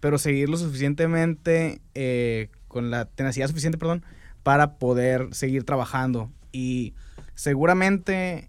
pero 0.00 0.18
seguir 0.18 0.48
lo 0.48 0.56
suficientemente, 0.56 1.80
eh, 1.94 2.50
con 2.68 2.90
la 2.90 3.06
tenacidad 3.06 3.48
suficiente, 3.48 3.78
perdón, 3.78 4.04
para 4.42 4.78
poder 4.78 5.28
seguir 5.32 5.64
trabajando. 5.64 6.30
Y 6.52 6.94
seguramente 7.34 8.48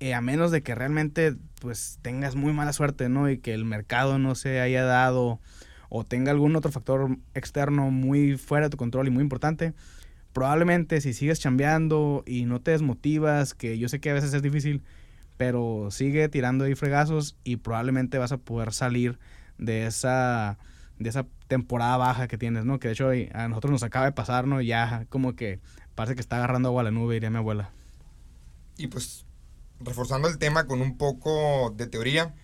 eh, 0.00 0.14
a 0.14 0.20
menos 0.22 0.50
de 0.50 0.62
que 0.62 0.74
realmente 0.74 1.36
pues 1.60 1.98
tengas 2.00 2.34
muy 2.34 2.52
mala 2.52 2.72
suerte, 2.72 3.08
¿no? 3.08 3.30
Y 3.30 3.38
que 3.38 3.52
el 3.52 3.66
mercado 3.66 4.18
no 4.18 4.34
se 4.34 4.60
haya 4.60 4.82
dado 4.82 5.40
o 5.90 6.04
tenga 6.04 6.30
algún 6.30 6.56
otro 6.56 6.72
factor 6.72 7.18
externo 7.34 7.90
muy 7.90 8.38
fuera 8.38 8.66
de 8.66 8.70
tu 8.70 8.76
control 8.78 9.08
y 9.08 9.10
muy 9.10 9.22
importante, 9.22 9.74
probablemente 10.32 11.00
si 11.00 11.12
sigues 11.12 11.40
chambeando 11.40 12.22
y 12.26 12.46
no 12.46 12.60
te 12.60 12.70
desmotivas, 12.70 13.54
que 13.54 13.78
yo 13.78 13.88
sé 13.88 14.00
que 14.00 14.10
a 14.10 14.14
veces 14.14 14.32
es 14.32 14.40
difícil, 14.40 14.82
pero 15.36 15.88
sigue 15.90 16.28
tirando 16.28 16.64
ahí 16.64 16.74
fregazos 16.74 17.36
y 17.44 17.56
probablemente 17.56 18.18
vas 18.18 18.32
a 18.32 18.38
poder 18.38 18.72
salir 18.72 19.18
de 19.58 19.86
esa 19.86 20.58
de 20.98 21.08
esa 21.08 21.26
temporada 21.48 21.96
baja 21.96 22.28
que 22.28 22.38
tienes, 22.38 22.64
¿no? 22.64 22.78
Que 22.78 22.88
de 22.88 22.94
hecho 22.94 23.10
a 23.34 23.48
nosotros 23.48 23.72
nos 23.72 23.82
acaba 23.82 24.04
de 24.04 24.12
pasar, 24.12 24.46
¿no? 24.46 24.60
Ya 24.60 25.06
como 25.08 25.34
que 25.34 25.58
parece 25.94 26.14
que 26.14 26.20
está 26.20 26.36
agarrando 26.36 26.68
agua 26.68 26.82
a 26.82 26.84
la 26.84 26.90
nube, 26.90 27.14
diría 27.14 27.30
mi 27.30 27.38
abuela. 27.38 27.70
Y 28.76 28.86
pues 28.86 29.24
reforzando 29.80 30.28
el 30.28 30.38
tema 30.38 30.66
con 30.66 30.80
un 30.80 30.96
poco 30.96 31.74
de 31.76 31.86
teoría, 31.86 32.34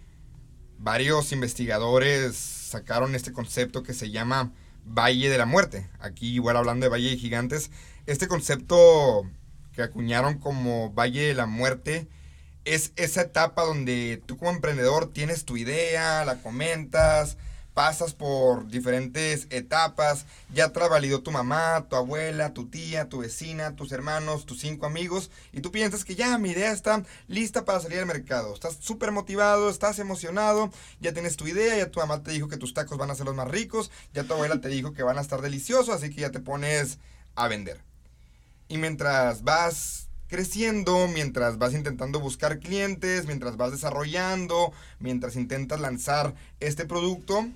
varios 0.78 1.32
investigadores 1.32 2.36
sacaron 2.36 3.14
este 3.14 3.32
concepto 3.32 3.82
que 3.82 3.94
se 3.94 4.10
llama 4.10 4.52
Valle 4.84 5.28
de 5.28 5.38
la 5.38 5.46
Muerte. 5.46 5.88
Aquí 6.00 6.34
igual 6.34 6.56
hablando 6.56 6.84
de 6.84 6.90
Valle 6.90 7.10
de 7.10 7.16
Gigantes, 7.16 7.70
este 8.06 8.28
concepto 8.28 9.28
que 9.72 9.82
acuñaron 9.82 10.38
como 10.38 10.92
Valle 10.92 11.28
de 11.28 11.34
la 11.34 11.46
Muerte 11.46 12.08
es 12.64 12.92
esa 12.96 13.22
etapa 13.22 13.62
donde 13.62 14.20
tú 14.26 14.36
como 14.36 14.50
emprendedor 14.50 15.12
tienes 15.12 15.44
tu 15.44 15.56
idea, 15.56 16.24
la 16.24 16.42
comentas, 16.42 17.36
pasas 17.76 18.14
por 18.14 18.68
diferentes 18.68 19.48
etapas, 19.50 20.24
ya 20.50 20.72
te 20.72 21.18
tu 21.18 21.30
mamá, 21.30 21.84
tu 21.90 21.96
abuela, 21.96 22.54
tu 22.54 22.70
tía, 22.70 23.10
tu 23.10 23.18
vecina, 23.18 23.76
tus 23.76 23.92
hermanos, 23.92 24.46
tus 24.46 24.60
cinco 24.60 24.86
amigos, 24.86 25.30
y 25.52 25.60
tú 25.60 25.70
piensas 25.70 26.02
que 26.02 26.14
ya 26.14 26.38
mi 26.38 26.52
idea 26.52 26.72
está 26.72 27.02
lista 27.28 27.66
para 27.66 27.80
salir 27.80 27.98
al 27.98 28.06
mercado. 28.06 28.54
Estás 28.54 28.78
súper 28.80 29.12
motivado, 29.12 29.68
estás 29.68 29.98
emocionado, 29.98 30.72
ya 31.00 31.12
tienes 31.12 31.36
tu 31.36 31.46
idea, 31.46 31.76
ya 31.76 31.90
tu 31.90 32.00
mamá 32.00 32.22
te 32.22 32.30
dijo 32.30 32.48
que 32.48 32.56
tus 32.56 32.72
tacos 32.72 32.96
van 32.96 33.10
a 33.10 33.14
ser 33.14 33.26
los 33.26 33.34
más 33.34 33.48
ricos, 33.48 33.90
ya 34.14 34.24
tu 34.24 34.32
abuela 34.32 34.58
te 34.58 34.70
dijo 34.70 34.94
que 34.94 35.02
van 35.02 35.18
a 35.18 35.20
estar 35.20 35.42
deliciosos, 35.42 35.94
así 35.94 36.08
que 36.08 36.22
ya 36.22 36.30
te 36.30 36.40
pones 36.40 36.98
a 37.34 37.46
vender. 37.46 37.82
Y 38.68 38.78
mientras 38.78 39.44
vas 39.44 40.08
creciendo, 40.28 41.08
mientras 41.08 41.58
vas 41.58 41.74
intentando 41.74 42.20
buscar 42.20 42.58
clientes, 42.58 43.26
mientras 43.26 43.58
vas 43.58 43.72
desarrollando, 43.72 44.72
mientras 44.98 45.36
intentas 45.36 45.78
lanzar 45.78 46.34
este 46.58 46.86
producto, 46.86 47.46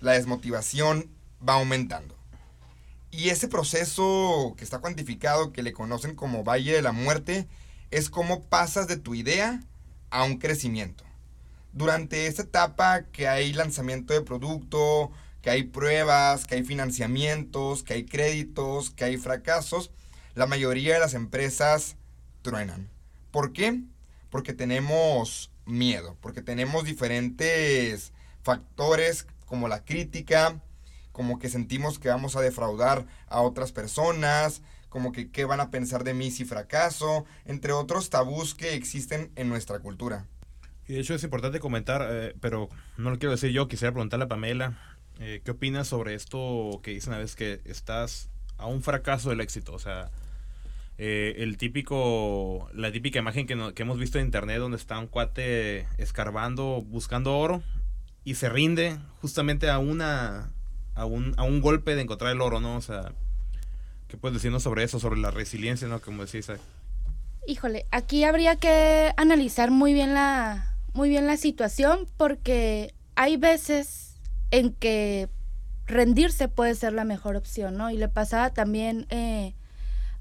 la 0.00 0.12
desmotivación 0.12 1.10
va 1.46 1.54
aumentando. 1.54 2.16
Y 3.10 3.30
ese 3.30 3.48
proceso 3.48 4.54
que 4.56 4.64
está 4.64 4.78
cuantificado, 4.78 5.52
que 5.52 5.62
le 5.62 5.72
conocen 5.72 6.14
como 6.14 6.44
Valle 6.44 6.72
de 6.72 6.82
la 6.82 6.92
Muerte, 6.92 7.48
es 7.90 8.08
cómo 8.08 8.42
pasas 8.44 8.86
de 8.86 8.96
tu 8.96 9.14
idea 9.14 9.62
a 10.10 10.24
un 10.24 10.38
crecimiento. 10.38 11.04
Durante 11.72 12.26
esta 12.26 12.42
etapa 12.42 13.02
que 13.12 13.28
hay 13.28 13.52
lanzamiento 13.52 14.12
de 14.12 14.22
producto, 14.22 15.10
que 15.42 15.50
hay 15.50 15.64
pruebas, 15.64 16.44
que 16.44 16.56
hay 16.56 16.64
financiamientos, 16.64 17.82
que 17.82 17.94
hay 17.94 18.04
créditos, 18.04 18.90
que 18.90 19.04
hay 19.04 19.16
fracasos, 19.16 19.90
la 20.34 20.46
mayoría 20.46 20.94
de 20.94 21.00
las 21.00 21.14
empresas 21.14 21.96
truenan. 22.42 22.88
¿Por 23.30 23.52
qué? 23.52 23.80
Porque 24.30 24.52
tenemos 24.52 25.50
miedo, 25.64 26.16
porque 26.20 26.42
tenemos 26.42 26.84
diferentes 26.84 28.12
factores 28.42 29.26
como 29.50 29.66
la 29.66 29.84
crítica, 29.84 30.60
como 31.10 31.40
que 31.40 31.48
sentimos 31.48 31.98
que 31.98 32.08
vamos 32.08 32.36
a 32.36 32.40
defraudar 32.40 33.04
a 33.26 33.40
otras 33.40 33.72
personas, 33.72 34.62
como 34.88 35.10
que 35.10 35.28
qué 35.32 35.44
van 35.44 35.58
a 35.58 35.72
pensar 35.72 36.04
de 36.04 36.14
mí 36.14 36.30
si 36.30 36.44
fracaso, 36.44 37.24
entre 37.46 37.72
otros 37.72 38.10
tabús 38.10 38.54
que 38.54 38.74
existen 38.74 39.32
en 39.34 39.48
nuestra 39.48 39.80
cultura. 39.80 40.26
Y 40.86 40.92
de 40.92 41.00
hecho 41.00 41.16
es 41.16 41.24
importante 41.24 41.58
comentar, 41.58 42.06
eh, 42.08 42.36
pero 42.40 42.68
no 42.96 43.10
lo 43.10 43.18
quiero 43.18 43.32
decir 43.32 43.50
yo, 43.50 43.66
quisiera 43.66 43.90
preguntarle 43.92 44.26
a 44.26 44.28
Pamela, 44.28 44.78
eh, 45.18 45.42
¿qué 45.44 45.50
opinas 45.50 45.88
sobre 45.88 46.14
esto 46.14 46.80
que 46.84 46.92
dicen 46.92 47.12
a 47.12 47.18
veces 47.18 47.34
que 47.34 47.60
estás 47.64 48.28
a 48.56 48.66
un 48.66 48.80
fracaso 48.84 49.30
del 49.30 49.40
éxito? 49.40 49.72
O 49.72 49.78
sea, 49.80 50.10
eh, 50.96 51.34
el 51.38 51.56
típico, 51.56 52.68
la 52.72 52.92
típica 52.92 53.18
imagen 53.18 53.48
que, 53.48 53.56
no- 53.56 53.74
que 53.74 53.82
hemos 53.82 53.98
visto 53.98 54.20
en 54.20 54.26
internet 54.26 54.58
donde 54.58 54.76
está 54.76 54.96
un 55.00 55.08
cuate 55.08 55.88
escarbando, 55.98 56.82
buscando 56.86 57.36
oro 57.36 57.64
y 58.24 58.34
se 58.34 58.48
rinde 58.48 58.98
justamente 59.20 59.70
a 59.70 59.78
una, 59.78 60.50
a 60.94 61.04
un, 61.04 61.34
a 61.36 61.44
un 61.44 61.60
golpe 61.60 61.94
de 61.94 62.02
encontrar 62.02 62.32
el 62.32 62.40
oro, 62.40 62.60
¿no? 62.60 62.76
O 62.76 62.82
sea, 62.82 63.12
¿qué 64.08 64.16
puedes 64.16 64.34
decirnos 64.34 64.62
sobre 64.62 64.84
eso, 64.84 65.00
sobre 65.00 65.20
la 65.20 65.30
resiliencia, 65.30 65.88
¿no? 65.88 66.00
Como 66.00 66.22
decía 66.22 66.40
Isaac. 66.40 66.60
Híjole, 67.46 67.86
aquí 67.90 68.24
habría 68.24 68.56
que 68.56 69.12
analizar 69.16 69.70
muy 69.70 69.94
bien 69.94 70.14
la, 70.14 70.74
muy 70.92 71.08
bien 71.08 71.26
la 71.26 71.36
situación 71.36 72.06
porque 72.16 72.94
hay 73.16 73.36
veces 73.36 74.16
en 74.50 74.72
que 74.72 75.28
rendirse 75.86 76.48
puede 76.48 76.74
ser 76.74 76.92
la 76.92 77.04
mejor 77.04 77.36
opción, 77.36 77.76
¿no? 77.76 77.90
Y 77.90 77.96
le 77.96 78.08
pasaba 78.08 78.50
también 78.50 79.06
eh, 79.10 79.54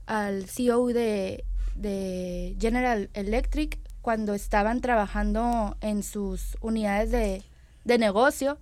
al 0.05 0.47
CEO 0.47 0.87
de, 0.87 1.43
de 1.75 2.55
General 2.59 3.09
Electric 3.13 3.77
cuando 4.01 4.33
estaban 4.33 4.81
trabajando 4.81 5.77
en 5.81 6.03
sus 6.03 6.57
unidades 6.61 7.11
de, 7.11 7.43
de 7.89 7.97
negocio 7.97 8.57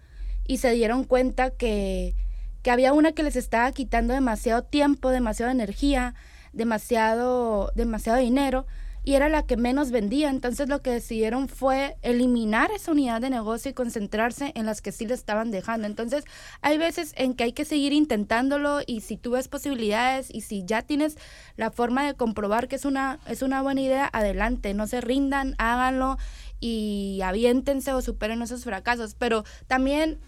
y 0.47 0.57
se 0.57 0.71
dieron 0.71 1.03
cuenta 1.03 1.51
que, 1.51 2.15
que 2.63 2.71
había 2.71 2.93
una 2.93 3.11
que 3.11 3.23
les 3.23 3.35
estaba 3.35 3.71
quitando 3.71 4.13
demasiado 4.13 4.63
tiempo, 4.63 5.11
demasiada 5.11 5.51
energía, 5.51 6.15
demasiado, 6.53 7.71
demasiado 7.75 8.17
dinero 8.17 8.65
y 9.07 9.15
era 9.15 9.29
la 9.29 9.43
que 9.43 9.55
menos 9.55 9.91
vendía. 9.91 10.29
Entonces 10.29 10.67
lo 10.67 10.81
que 10.81 10.91
decidieron 10.91 11.47
fue 11.47 11.95
eliminar 12.01 12.71
esa 12.71 12.91
unidad 12.91 13.21
de 13.21 13.29
negocio 13.29 13.71
y 13.71 13.73
concentrarse 13.73 14.51
en 14.53 14.65
las 14.65 14.81
que 14.81 14.91
sí 14.91 15.05
le 15.05 15.13
estaban 15.13 15.49
dejando. 15.49 15.87
Entonces 15.87 16.25
hay 16.59 16.77
veces 16.77 17.13
en 17.15 17.33
que 17.33 17.45
hay 17.45 17.53
que 17.53 17.63
seguir 17.63 17.93
intentándolo 17.93 18.81
y 18.85 18.99
si 18.99 19.15
tú 19.15 19.31
ves 19.31 19.47
posibilidades 19.47 20.27
y 20.29 20.41
si 20.41 20.65
ya 20.65 20.81
tienes 20.81 21.17
la 21.55 21.71
forma 21.71 22.05
de 22.05 22.15
comprobar 22.15 22.67
que 22.67 22.75
es 22.75 22.83
una, 22.83 23.19
es 23.27 23.43
una 23.43 23.61
buena 23.61 23.79
idea, 23.79 24.09
adelante, 24.11 24.73
no 24.73 24.87
se 24.87 24.99
rindan, 24.99 25.55
háganlo 25.57 26.17
y 26.59 27.19
aviéntense 27.23 27.93
o 27.93 28.01
superen 28.01 28.41
esos 28.41 28.63
fracasos. 28.63 29.15
Pero 29.15 29.43
también 29.67 30.19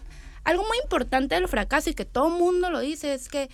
algo 0.44 0.64
muy 0.64 0.78
importante 0.84 1.36
del 1.36 1.48
fracaso 1.48 1.90
y 1.90 1.94
que 1.94 2.06
todo 2.06 2.30
mundo 2.30 2.70
lo 2.70 2.80
dice 2.80 3.14
es 3.14 3.30
que 3.30 3.50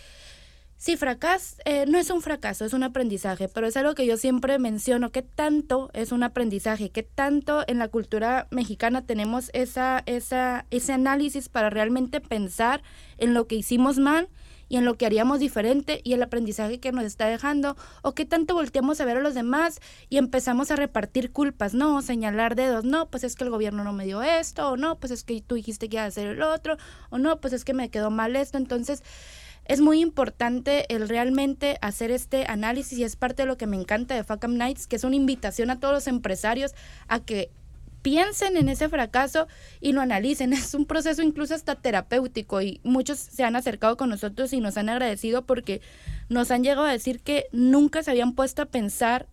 si 0.77 0.97
fracas, 0.97 1.57
eh, 1.65 1.85
no 1.87 1.97
es 1.97 2.09
un 2.09 2.21
fracaso, 2.21 2.65
es 2.65 2.73
un 2.73 2.83
aprendizaje, 2.83 3.47
pero 3.47 3.65
es 3.65 3.77
algo 3.77 3.95
que 3.95 4.05
yo 4.05 4.17
siempre 4.17 4.59
menciono, 4.59 5.11
qué 5.11 5.21
tanto 5.21 5.89
es 5.93 6.11
un 6.11 6.21
aprendizaje, 6.21 6.89
qué 6.89 7.01
tanto 7.01 7.63
en 7.67 7.79
la 7.79 7.87
cultura 7.87 8.47
mexicana 8.51 9.05
tenemos 9.05 9.49
esa, 9.53 10.03
esa, 10.05 10.65
ese 10.71 10.93
análisis 10.93 11.47
para 11.47 11.69
realmente 11.69 12.19
pensar 12.19 12.83
en 13.17 13.33
lo 13.33 13.47
que 13.47 13.55
hicimos 13.55 13.97
mal 13.97 14.29
y 14.69 14.77
en 14.77 14.85
lo 14.85 14.95
que 14.95 15.05
haríamos 15.05 15.39
diferente 15.39 16.01
y 16.03 16.13
el 16.13 16.23
aprendizaje 16.23 16.79
que 16.79 16.91
nos 16.91 17.03
está 17.03 17.27
dejando, 17.27 17.75
o 18.01 18.13
qué 18.13 18.25
tanto 18.25 18.53
volteamos 18.53 18.99
a 19.01 19.05
ver 19.05 19.17
a 19.17 19.21
los 19.21 19.33
demás 19.33 19.79
y 20.09 20.17
empezamos 20.17 20.71
a 20.71 20.75
repartir 20.75 21.31
culpas, 21.31 21.73
no, 21.73 22.01
señalar 22.01 22.55
dedos, 22.55 22.83
no, 22.83 23.09
pues 23.09 23.23
es 23.23 23.35
que 23.35 23.43
el 23.43 23.49
gobierno 23.49 23.83
no 23.83 23.93
me 23.93 24.05
dio 24.05 24.23
esto, 24.23 24.71
o 24.71 24.77
no, 24.77 24.97
pues 24.97 25.11
es 25.11 25.23
que 25.23 25.41
tú 25.41 25.55
dijiste 25.55 25.89
que 25.89 25.97
iba 25.97 26.03
a 26.03 26.07
hacer 26.07 26.27
el 26.27 26.41
otro, 26.41 26.77
o 27.09 27.17
no, 27.17 27.39
pues 27.39 27.53
es 27.53 27.65
que 27.65 27.73
me 27.73 27.89
quedó 27.89 28.11
mal 28.11 28.35
esto, 28.35 28.57
entonces 28.57 29.03
es 29.65 29.81
muy 29.81 29.99
importante 29.99 30.85
el 30.93 31.09
realmente 31.09 31.77
hacer 31.81 32.11
este 32.11 32.45
análisis 32.47 32.99
y 32.99 33.03
es 33.03 33.15
parte 33.15 33.43
de 33.43 33.47
lo 33.47 33.57
que 33.57 33.65
me 33.65 33.75
encanta 33.75 34.15
de 34.15 34.23
Facam 34.23 34.57
Nights, 34.57 34.85
que 34.85 34.95
es 34.95 35.03
una 35.03 35.15
invitación 35.15 35.71
a 35.71 35.79
todos 35.79 35.93
los 35.93 36.07
empresarios 36.07 36.75
a 37.07 37.19
que 37.19 37.49
piensen 38.05 38.55
en 38.55 38.69
ese 38.69 38.87
fracaso 38.87 39.47
y 39.81 39.91
lo 39.91 40.01
analicen. 40.01 40.53
Es 40.53 40.75
un 40.75 40.85
proceso 40.85 41.23
incluso 41.23 41.55
hasta 41.55 41.73
terapéutico 41.73 42.61
y 42.61 42.79
muchos 42.83 43.17
se 43.17 43.43
han 43.43 43.55
acercado 43.55 43.97
con 43.97 44.09
nosotros 44.09 44.53
y 44.53 44.59
nos 44.59 44.77
han 44.77 44.89
agradecido 44.89 45.43
porque 45.43 45.81
nos 46.29 46.51
han 46.51 46.63
llegado 46.63 46.85
a 46.85 46.91
decir 46.91 47.19
que 47.21 47.47
nunca 47.51 48.03
se 48.03 48.11
habían 48.11 48.33
puesto 48.33 48.61
a 48.61 48.67
pensar 48.67 49.27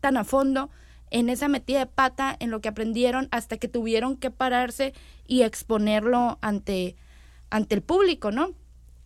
tan 0.00 0.16
a 0.16 0.24
fondo 0.24 0.70
en 1.12 1.28
esa 1.28 1.46
metida 1.46 1.78
de 1.78 1.86
pata, 1.86 2.34
en 2.40 2.50
lo 2.50 2.60
que 2.60 2.68
aprendieron, 2.68 3.28
hasta 3.30 3.58
que 3.58 3.68
tuvieron 3.68 4.16
que 4.16 4.32
pararse 4.32 4.92
y 5.28 5.42
exponerlo 5.42 6.38
ante, 6.40 6.96
ante 7.50 7.76
el 7.76 7.82
público, 7.82 8.32
¿no? 8.32 8.54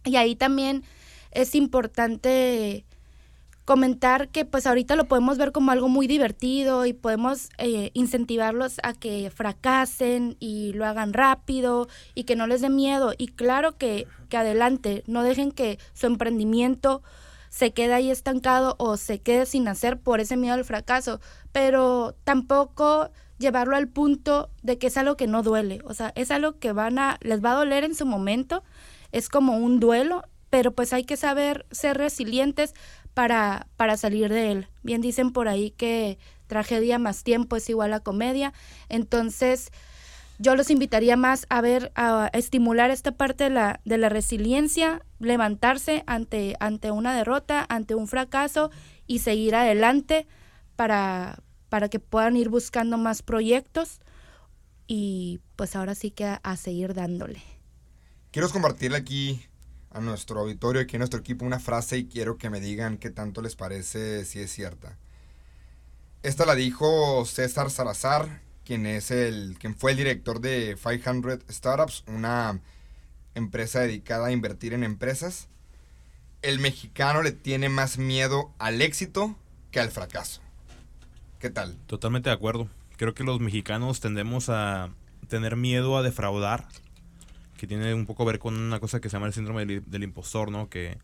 Y 0.03 0.16
ahí 0.16 0.35
también 0.35 0.83
es 1.31 1.55
importante 1.55 2.87
comentar 3.65 4.29
que 4.29 4.45
pues 4.45 4.67
ahorita 4.67 4.97
lo 4.97 5.05
podemos 5.05 5.39
ver 5.39 5.53
como 5.53 5.71
algo 5.71 5.89
muy 5.89 6.07
divertido 6.07 6.87
y 6.87 6.93
podemos 6.93 7.51
eh, 7.59 7.91
incentivarlos 7.95 8.81
a 8.83 8.95
que 8.95 9.31
fracasen 9.31 10.37
y 10.41 10.73
lo 10.73 10.87
hagan 10.87 11.13
rápido 11.13 11.89
y 12.15 12.25
que 12.25 12.37
no 12.37 12.47
les 12.47 12.63
dé 12.63 12.71
miedo. 12.71 13.13
Y 13.17 13.29
claro 13.29 13.77
que, 13.77 14.07
que 14.29 14.37
adelante, 14.37 15.05
no 15.07 15.23
dejen 15.23 15.53
que 15.53 15.79
su 15.93 16.07
emprendimiento 16.07 17.03
se 17.51 17.73
quede 17.73 17.95
ahí 17.95 18.11
estancado 18.11 18.77
o 18.79 18.97
se 18.97 19.21
quede 19.21 19.45
sin 19.45 19.69
hacer 19.69 19.99
por 19.99 20.21
ese 20.21 20.37
miedo 20.37 20.55
al 20.55 20.65
fracaso, 20.65 21.21
pero 21.53 22.15
tampoco 22.25 23.11
llevarlo 23.39 23.77
al 23.77 23.89
punto 23.89 24.51
de 24.63 24.79
que 24.79 24.87
es 24.87 24.97
algo 24.97 25.17
que 25.17 25.27
no 25.27 25.43
duele, 25.43 25.81
o 25.85 25.95
sea, 25.95 26.13
es 26.15 26.31
algo 26.31 26.59
que 26.59 26.73
van 26.73 26.99
a 26.99 27.19
les 27.21 27.45
va 27.45 27.53
a 27.53 27.57
doler 27.57 27.85
en 27.85 27.95
su 27.95 28.07
momento, 28.07 28.63
es 29.13 29.29
como 29.29 29.57
un 29.57 29.81
duelo, 29.81 30.23
pero 30.51 30.73
pues 30.73 30.93
hay 30.93 31.05
que 31.05 31.17
saber 31.17 31.65
ser 31.71 31.97
resilientes 31.97 32.75
para, 33.15 33.69
para 33.77 33.97
salir 33.97 34.31
de 34.31 34.53
él. 34.53 34.69
Bien 34.83 35.01
dicen 35.01 35.33
por 35.33 35.49
ahí 35.49 35.71
que 35.71 36.19
tragedia 36.49 36.99
más 36.99 37.23
tiempo 37.23 37.57
es 37.57 37.71
igual 37.71 37.93
a 37.93 38.01
comedia. 38.01 38.53
Entonces, 38.89 39.71
yo 40.39 40.57
los 40.57 40.71
invitaría 40.71 41.17
más 41.17 41.47
a 41.49 41.61
ver, 41.61 41.93
a 41.95 42.29
estimular 42.33 42.91
esta 42.91 43.13
parte 43.13 43.45
de 43.45 43.51
la, 43.51 43.81
de 43.85 43.99
la 43.99 44.09
resiliencia, 44.09 45.03
levantarse 45.21 46.03
ante, 46.07 46.57
ante 46.61 46.91
una 46.91 47.15
derrota, 47.15 47.65
ante 47.69 47.95
un 47.95 48.09
fracaso 48.09 48.71
y 49.07 49.21
seguir 49.21 49.55
adelante 49.55 50.27
para, 50.77 51.43
para 51.69 51.89
que 51.89 52.01
puedan 52.01 52.37
ir 52.37 52.49
buscando 52.49 52.99
más 52.99 53.23
proyectos 53.23 54.01
y 54.87 55.39
pues 55.55 55.77
ahora 55.77 55.95
sí 55.95 56.11
que 56.11 56.25
a, 56.25 56.41
a 56.43 56.57
seguir 56.57 56.95
dándole. 56.95 57.41
Quiero 58.33 58.49
compartirle 58.49 58.97
aquí 58.97 59.45
a 59.91 60.01
nuestro 60.01 60.41
auditorio, 60.41 60.82
aquí 60.82 60.97
a 60.97 60.99
nuestro 60.99 61.20
equipo, 61.20 61.45
una 61.45 61.59
frase 61.59 61.99
y 61.99 62.07
quiero 62.07 62.38
que 62.38 62.51
me 62.51 62.61
digan 62.61 62.99
qué 62.99 63.11
tanto 63.11 63.43
les 63.43 63.57
parece 63.57 64.24
si 64.24 64.41
es 64.41 64.53
cierta. 64.53 64.97
Esta 66.22 66.47
la 66.47 66.55
dijo 66.55 67.24
César 67.24 67.70
Salazar, 67.70 68.41
quien 68.64 68.86
es 68.86 69.11
el, 69.11 69.57
quien 69.59 69.74
fue 69.74 69.93
el 69.93 69.97
director 69.97 70.41
de 70.41 70.76
500 70.80 71.41
Startups, 71.49 72.05
una 72.07 72.61
empresa 73.34 73.80
dedicada 73.80 74.26
a 74.26 74.32
invertir 74.32 74.74
en 74.74 74.84
empresas. 74.84 75.49
El 76.43 76.59
mexicano 76.59 77.22
le 77.22 77.32
tiene 77.32 77.68
más 77.68 77.99
miedo 77.99 78.53
al 78.59 78.82
éxito 78.82 79.36
que 79.70 79.80
al 79.80 79.91
fracaso. 79.91 80.41
¿Qué 81.38 81.51
tal? 81.51 81.76
Totalmente 81.86 82.28
de 82.28 82.34
acuerdo. 82.34 82.68
Creo 82.97 83.14
que 83.14 83.24
los 83.24 83.41
mexicanos 83.41 84.01
tendemos 84.01 84.51
a 84.51 84.91
tener 85.28 85.57
miedo 85.57 85.97
a 85.97 86.03
defraudar, 86.03 86.68
que 87.61 87.67
tiene 87.67 87.93
un 87.93 88.07
poco 88.07 88.25
que 88.25 88.33
ver 88.33 88.39
con 88.39 88.57
una 88.57 88.81
cosa 88.81 89.03
que 89.03 89.11
se 89.11 89.17
llama 89.17 89.27
el 89.27 89.35
síndrome 89.35 89.67
del, 89.67 90.03
impostor, 90.03 90.51
¿no? 90.51 90.71
Que 90.71 90.97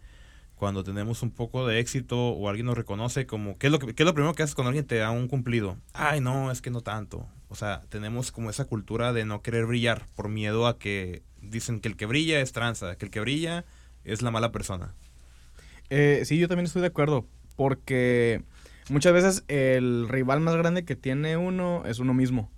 cuando 0.55 0.83
tenemos 0.83 1.23
un 1.23 1.31
poco 1.31 1.67
de 1.67 1.81
éxito 1.81 2.31
o 2.31 2.49
alguien 2.49 2.65
nos 2.65 2.79
reconoce 2.79 3.27
como, 3.27 3.59
¿qué 3.59 3.67
es, 3.67 3.71
lo 3.71 3.79
que, 3.79 3.95
¿qué 3.95 4.05
es 4.05 4.07
lo 4.07 4.15
primero 4.15 4.33
que 4.33 4.43
haces 4.43 4.55
cuando 4.55 4.71
alguien 4.71 4.87
te 4.87 4.97
da 4.97 5.11
un 5.11 5.29
cumplido? 5.29 5.77
Ay, 5.93 6.23
no, 6.23 6.51
es 6.51 6.63
que 6.63 6.71
no 6.71 6.81
tanto. 6.81 7.29
O 7.51 7.57
sea, 7.57 7.83
tenemos 7.91 8.33
como 8.33 8.49
esa 8.49 8.65
cultura 8.65 9.13
de 9.13 9.27
no 9.27 9.43
querer 9.43 9.67
brillar 9.67 10.07
por 10.15 10.31
miedo 10.31 10.67
a 10.67 10.79
que 10.79 11.23
dicen 11.43 11.79
que 11.81 11.89
el 11.89 11.97
que 11.99 12.07
brilla 12.07 12.41
es 12.41 12.53
tranza, 12.53 12.97
que 12.97 13.05
el 13.05 13.11
que 13.11 13.21
brilla 13.21 13.67
es 14.05 14.23
la 14.23 14.31
mala 14.31 14.51
persona. 14.51 14.95
Eh, 15.91 16.23
sí, 16.25 16.39
yo 16.39 16.49
también 16.49 16.65
estoy 16.65 16.81
de 16.81 16.89
acuerdo, 16.89 17.27
porque 17.57 18.43
muchas 18.89 19.13
veces 19.13 19.45
el 19.49 20.09
rival 20.09 20.41
más 20.41 20.57
grande 20.57 20.87
que 20.87 20.97
tiene 20.97 21.37
uno 21.37 21.83
es 21.85 21.99
uno 21.99 22.15
mismo. 22.15 22.51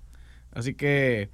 Así 0.53 0.74
que 0.74 1.30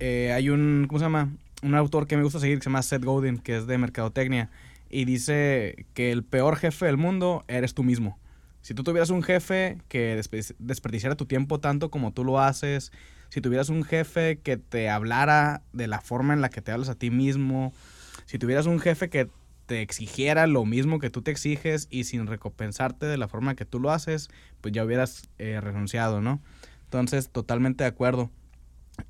eh, 0.00 0.32
hay 0.32 0.50
un, 0.50 0.86
¿cómo 0.88 0.98
se 0.98 1.04
llama? 1.04 1.30
Un 1.62 1.74
autor 1.74 2.06
que 2.06 2.16
me 2.16 2.22
gusta 2.22 2.38
seguir 2.38 2.58
que 2.58 2.64
se 2.64 2.70
llama 2.70 2.82
Seth 2.82 3.04
Godin, 3.04 3.38
que 3.38 3.56
es 3.56 3.66
de 3.66 3.78
mercadotecnia, 3.78 4.50
y 4.90 5.04
dice 5.04 5.86
que 5.94 6.12
el 6.12 6.22
peor 6.22 6.56
jefe 6.56 6.86
del 6.86 6.96
mundo 6.96 7.44
eres 7.48 7.74
tú 7.74 7.82
mismo. 7.82 8.18
Si 8.62 8.74
tú 8.74 8.84
tuvieras 8.84 9.10
un 9.10 9.22
jefe 9.22 9.78
que 9.88 10.16
despe- 10.18 10.54
desperdiciara 10.58 11.16
tu 11.16 11.26
tiempo 11.26 11.58
tanto 11.58 11.90
como 11.90 12.12
tú 12.12 12.24
lo 12.24 12.38
haces, 12.40 12.92
si 13.28 13.40
tuvieras 13.40 13.70
un 13.70 13.82
jefe 13.82 14.38
que 14.38 14.56
te 14.56 14.88
hablara 14.88 15.62
de 15.72 15.86
la 15.88 16.00
forma 16.00 16.32
en 16.32 16.40
la 16.40 16.48
que 16.48 16.62
te 16.62 16.70
hablas 16.70 16.88
a 16.88 16.94
ti 16.94 17.10
mismo, 17.10 17.72
si 18.26 18.38
tuvieras 18.38 18.66
un 18.66 18.78
jefe 18.78 19.10
que 19.10 19.28
te 19.66 19.82
exigiera 19.82 20.46
lo 20.46 20.64
mismo 20.64 20.98
que 20.98 21.10
tú 21.10 21.22
te 21.22 21.30
exiges 21.30 21.88
y 21.90 22.04
sin 22.04 22.26
recompensarte 22.26 23.06
de 23.06 23.18
la 23.18 23.28
forma 23.28 23.54
que 23.54 23.64
tú 23.64 23.80
lo 23.80 23.90
haces, 23.90 24.28
pues 24.60 24.72
ya 24.72 24.84
hubieras 24.84 25.28
eh, 25.38 25.60
renunciado, 25.60 26.20
¿no? 26.20 26.40
Entonces, 26.84 27.28
totalmente 27.30 27.84
de 27.84 27.88
acuerdo. 27.88 28.30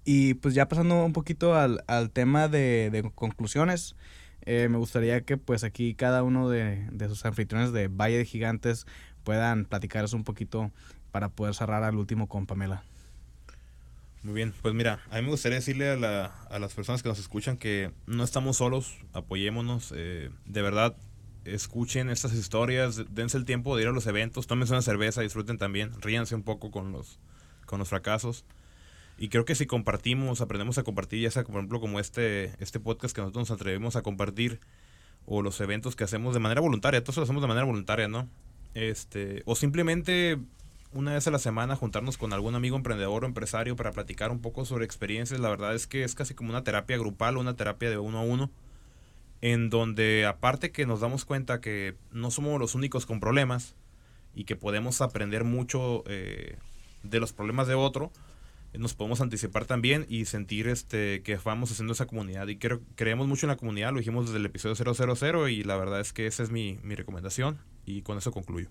Y 0.05 0.35
pues 0.35 0.55
ya 0.55 0.69
pasando 0.69 1.05
un 1.05 1.13
poquito 1.13 1.55
al, 1.55 1.85
al 1.87 2.11
tema 2.11 2.49
de, 2.49 2.91
de 2.91 3.11
conclusiones, 3.15 3.97
eh, 4.43 4.69
me 4.71 4.79
gustaría 4.79 5.21
que 5.23 5.37
pues 5.37 5.65
aquí 5.65 5.95
cada 5.95 6.23
uno 6.23 6.49
de, 6.49 6.89
de 6.91 7.09
sus 7.09 7.25
anfitriones 7.25 7.73
de 7.73 7.89
Valle 7.89 8.19
de 8.19 8.25
Gigantes 8.25 8.87
puedan 9.25 9.67
platicarles 9.67 10.15
un 10.15 10.25
poquito 10.25 10.71
para 11.11 11.29
poder 11.29 11.55
cerrar 11.55 11.83
al 11.85 11.97
último 11.97 12.29
con 12.29 12.47
Pamela. 12.47 12.83
Muy 14.23 14.35
bien, 14.35 14.53
pues 14.63 14.75
mira, 14.75 15.01
a 15.11 15.17
mí 15.17 15.23
me 15.23 15.29
gustaría 15.29 15.57
decirle 15.59 15.91
a, 15.91 15.97
la, 15.97 16.25
a 16.51 16.59
las 16.59 16.75
personas 16.75 17.03
que 17.03 17.09
nos 17.09 17.19
escuchan 17.19 17.57
que 17.57 17.93
no 18.07 18.25
estamos 18.25 18.57
solos, 18.57 18.97
apoyémonos. 19.13 19.93
eh, 19.97 20.31
de 20.45 20.63
verdad, 20.63 20.97
escuchen 21.45 22.11
estas 22.11 22.33
historias, 22.35 23.05
dense 23.15 23.37
el 23.39 23.45
tiempo 23.45 23.77
de 23.77 23.83
ir 23.83 23.89
a 23.89 23.93
los 23.93 24.07
eventos, 24.07 24.47
tómense 24.47 24.73
una 24.73 24.83
cerveza, 24.83 25.21
disfruten 25.21 25.57
también, 25.57 25.93
ríanse 26.01 26.35
un 26.35 26.43
poco 26.43 26.71
con 26.71 26.91
los, 26.91 27.21
con 27.65 27.79
los 27.79 27.89
fracasos. 27.89 28.45
Y 29.19 29.29
creo 29.29 29.45
que 29.45 29.57
si 29.57 29.67
compartimos, 29.67 30.41
aprendemos 30.41 30.79
a 30.79 30.85
compartir, 30.85 31.21
ya 31.21 31.31
sea 31.31 31.43
por 31.43 31.57
ejemplo 31.57 31.81
como 31.81 31.99
este, 31.99 32.53
este 32.63 32.79
podcast 32.79 33.15
que 33.15 33.21
nosotros 33.21 33.49
nos 33.49 33.61
atrevemos 33.61 33.97
a 33.97 34.03
compartir, 34.03 34.61
o 35.27 35.43
los 35.43 35.61
eventos 35.61 35.97
que 35.97 36.05
hacemos 36.05 36.35
de 36.35 36.41
manera 36.41 36.61
voluntaria, 36.61 37.03
todos 37.03 37.19
lo 37.19 37.23
hacemos 37.25 37.43
de 37.43 37.49
manera 37.49 37.67
voluntaria, 37.67 38.09
¿no? 38.09 38.29
Este, 38.75 39.43
o 39.45 39.57
simplemente 39.57 40.39
una 40.93 41.13
vez 41.13 41.27
a 41.27 41.31
la 41.31 41.39
semana 41.39 41.77
juntarnos 41.77 42.17
con 42.17 42.33
algún 42.33 42.55
amigo 42.55 42.77
emprendedor 42.77 43.25
o 43.25 43.27
empresario 43.27 43.77
para 43.77 43.93
platicar 43.93 44.31
un 44.31 44.41
poco 44.41 44.65
sobre 44.65 44.85
experiencias. 44.85 45.39
La 45.41 45.51
verdad 45.51 45.75
es 45.75 45.87
que 45.87 46.05
es 46.05 46.15
casi 46.15 46.35
como 46.35 46.51
una 46.51 46.65
terapia 46.65 46.97
grupal 46.97 47.37
o 47.37 47.41
una 47.41 47.57
terapia 47.57 47.91
de 47.91 47.99
uno 47.99 48.19
a 48.19 48.23
uno, 48.23 48.51
en 49.41 49.69
donde 49.69 50.27
aparte 50.27 50.71
que 50.71 50.87
nos 50.87 51.01
damos 51.01 51.25
cuenta 51.25 51.61
que 51.61 51.95
no 52.13 52.31
somos 52.31 52.59
los 52.59 52.75
únicos 52.75 53.05
con 53.05 53.21
problemas 53.21 53.75
y 54.35 54.45
que 54.45 54.57
podemos 54.57 55.01
aprender 55.01 55.45
mucho 55.45 56.05
eh, 56.07 56.57
de 57.03 57.21
los 57.21 57.33
problemas 57.33 57.67
de 57.67 57.75
otro, 57.75 58.11
nos 58.75 58.95
podemos 58.95 59.21
anticipar 59.21 59.65
también 59.65 60.05
y 60.09 60.27
sentir 60.27 60.69
este 60.69 61.23
que 61.23 61.39
vamos 61.43 61.71
haciendo 61.73 61.93
esa 61.93 62.07
comunidad. 62.07 62.47
Y 62.49 62.57
creemos 62.59 63.27
mucho 63.27 63.47
en 63.47 63.49
la 63.49 63.57
comunidad, 63.57 63.93
lo 63.93 63.99
dijimos 63.99 64.27
desde 64.27 64.39
el 64.39 64.47
episodio 64.47 64.75
000 64.75 65.49
y 65.49 65.65
la 65.65 65.77
verdad 65.77 66.01
es 66.01 66.13
que 66.13 66.27
esa 66.27 66.43
es 66.43 66.51
mi, 66.51 66.79
mi 66.83 66.95
recomendación 66.95 67.59
y 67.87 68.03
con 68.03 68.19
eso 68.19 68.33
concluyo. 68.33 68.69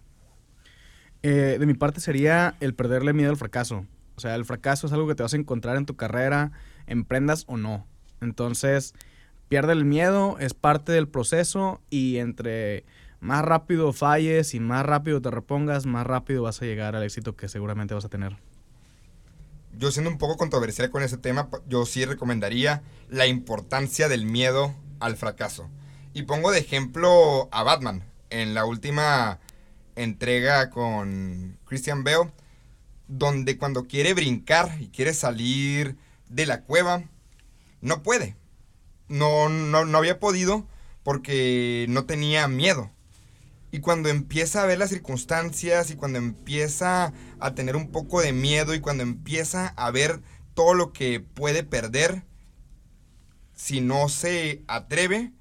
Eh, 1.24 1.58
de 1.60 1.66
mi 1.66 1.74
parte 1.74 2.00
sería 2.00 2.56
el 2.60 2.76
perderle 2.76 3.14
miedo 3.14 3.32
al 3.32 3.38
fracaso. 3.38 3.86
O 4.16 4.20
sea, 4.20 4.36
el 4.36 4.46
fracaso 4.46 4.88
es 4.88 4.94
algo 4.94 5.08
que 5.08 5.16
te 5.16 5.24
vas 5.24 5.34
a 5.34 5.38
encontrar 5.38 5.78
en 5.78 5.86
tu 5.86 5.96
carrera, 5.96 6.52
emprendas 6.86 7.44
o 7.48 7.58
no. 7.58 7.86
Entonces, 8.22 8.94
pierde 9.48 9.74
el 9.74 9.86
miedo, 9.86 10.38
es 10.40 10.54
parte 10.54 10.92
del 10.92 11.08
proceso 11.08 11.82
y 11.90 12.18
entre 12.18 12.86
más 13.20 13.44
rápido 13.44 13.94
falles 13.94 14.54
y 14.54 14.60
más 14.60 14.86
rápido 14.86 15.22
te 15.22 15.32
repongas, 15.32 15.86
más 15.86 16.06
rápido 16.06 16.44
vas 16.44 16.62
a 16.62 16.66
llegar 16.66 16.96
al 16.96 17.04
éxito 17.04 17.36
que 17.36 17.48
seguramente 17.48 17.94
vas 17.94 18.06
a 18.06 18.10
tener. 18.10 18.38
Yo 19.78 19.92
siendo 19.92 20.10
un 20.10 20.18
poco 20.18 20.38
controversial 20.38 20.90
con 20.90 21.04
ese 21.04 21.18
tema, 21.18 21.50
yo 21.68 21.86
sí 21.86 22.04
recomendaría 22.04 22.82
la 23.10 23.28
importancia 23.28 24.10
del 24.10 24.26
miedo 24.26 24.74
al 25.00 25.18
fracaso. 25.18 25.70
Y 26.14 26.24
pongo 26.24 26.52
de 26.52 26.60
ejemplo 26.60 27.48
a 27.52 27.62
Batman 27.62 28.04
en 28.32 28.56
la 28.56 28.66
última 28.66 29.40
entrega 29.96 30.72
con 30.72 31.60
Christian 31.66 32.04
Bale, 32.04 32.32
donde 33.08 33.58
cuando 33.58 33.86
quiere 33.86 34.16
brincar 34.16 34.78
y 34.80 34.88
quiere 34.88 35.14
salir 35.14 35.96
de 36.28 36.48
la 36.48 36.62
cueva, 36.62 37.04
no 37.82 38.02
puede. 38.02 38.36
No, 39.08 39.48
no, 39.48 39.86
no 39.86 39.98
había 39.98 40.20
podido 40.20 40.66
porque 41.04 41.86
no 41.90 42.06
tenía 42.06 42.48
miedo. 42.48 42.90
Y 43.72 43.80
cuando 43.80 44.10
empieza 44.10 44.64
a 44.64 44.66
ver 44.66 44.80
las 44.80 44.90
circunstancias 44.90 45.92
y 45.92 45.96
cuando 45.96 46.18
empieza 46.18 47.14
a 47.40 47.56
tener 47.56 47.76
un 47.76 47.92
poco 47.92 48.22
de 48.22 48.34
miedo 48.34 48.74
y 48.74 48.80
cuando 48.80 49.04
empieza 49.04 49.68
a 49.76 49.92
ver 49.92 50.22
todo 50.54 50.74
lo 50.74 50.92
que 50.94 51.20
puede 51.20 51.64
perder, 51.64 52.24
si 53.54 53.82
no 53.82 54.10
se 54.10 54.64
atreve, 54.68 55.32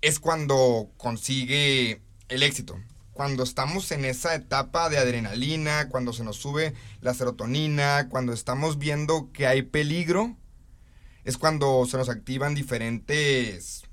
es 0.00 0.20
cuando 0.20 0.90
consigue 0.96 2.02
el 2.28 2.42
éxito. 2.42 2.78
Cuando 3.12 3.44
estamos 3.44 3.92
en 3.92 4.04
esa 4.04 4.34
etapa 4.34 4.88
de 4.90 4.98
adrenalina, 4.98 5.88
cuando 5.88 6.12
se 6.12 6.24
nos 6.24 6.36
sube 6.36 6.74
la 7.00 7.14
serotonina, 7.14 8.08
cuando 8.08 8.32
estamos 8.32 8.78
viendo 8.78 9.30
que 9.32 9.46
hay 9.46 9.62
peligro, 9.62 10.36
es 11.24 11.38
cuando 11.38 11.86
se 11.86 11.96
nos 11.96 12.08
activan 12.08 12.54
diferentes... 12.54 13.83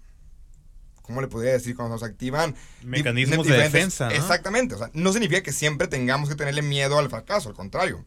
¿Cómo 1.11 1.21
le 1.21 1.27
podría 1.27 1.51
decir? 1.51 1.75
Cuando 1.75 1.95
nos 1.95 2.03
activan... 2.03 2.55
Mecanismos 2.83 3.45
de 3.45 3.57
defensa. 3.57 4.07
¿no? 4.07 4.15
Exactamente. 4.15 4.75
O 4.75 4.77
sea, 4.77 4.89
no 4.93 5.11
significa 5.11 5.43
que 5.43 5.51
siempre 5.51 5.87
tengamos 5.87 6.29
que 6.29 6.35
tenerle 6.35 6.61
miedo 6.61 6.97
al 6.97 7.09
fracaso, 7.09 7.49
al 7.49 7.55
contrario. 7.55 8.05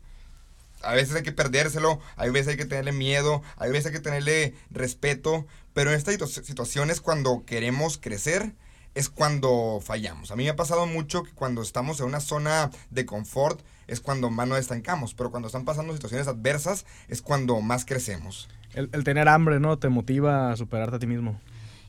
A 0.83 0.95
veces 0.95 1.15
hay 1.15 1.23
que 1.23 1.33
perdérselo, 1.33 2.01
hay 2.17 2.31
veces 2.31 2.53
hay 2.53 2.57
que 2.57 2.65
tenerle 2.65 2.93
miedo, 2.93 3.43
hay 3.59 3.71
veces 3.71 3.87
hay 3.87 3.93
que 3.93 4.01
tenerle 4.01 4.55
respeto, 4.71 5.47
pero 5.75 5.91
en 5.91 5.97
estas 5.97 6.17
situaciones 6.31 7.01
cuando 7.01 7.45
queremos 7.47 7.99
crecer, 7.99 8.55
es 8.95 9.09
cuando 9.09 9.81
fallamos. 9.83 10.31
A 10.31 10.37
mí 10.37 10.45
me 10.45 10.51
ha 10.51 10.57
pasado 10.57 10.87
mucho 10.87 11.25
que 11.25 11.33
cuando 11.33 11.63
estamos 11.63 12.01
en 12.01 12.07
una 12.07 12.21
zona 12.21 12.71
de 12.91 13.05
confort 13.05 13.61
es 13.87 14.01
cuando 14.01 14.31
más 14.31 14.49
nos 14.49 14.59
estancamos, 14.59 15.15
pero 15.15 15.31
cuando 15.31 15.49
están 15.49 15.65
pasando 15.65 15.93
situaciones 15.93 16.29
adversas 16.29 16.87
es 17.09 17.21
cuando 17.21 17.61
más 17.61 17.85
crecemos. 17.85 18.49
El, 18.75 19.05
tener 19.05 19.29
hambre, 19.29 19.61
¿no? 19.61 19.79
Te 19.79 19.89
motiva 19.89 20.51
a 20.51 20.57
superarte 20.57 20.97
a 20.97 20.99
ti 20.99 21.07
mismo. 21.07 21.41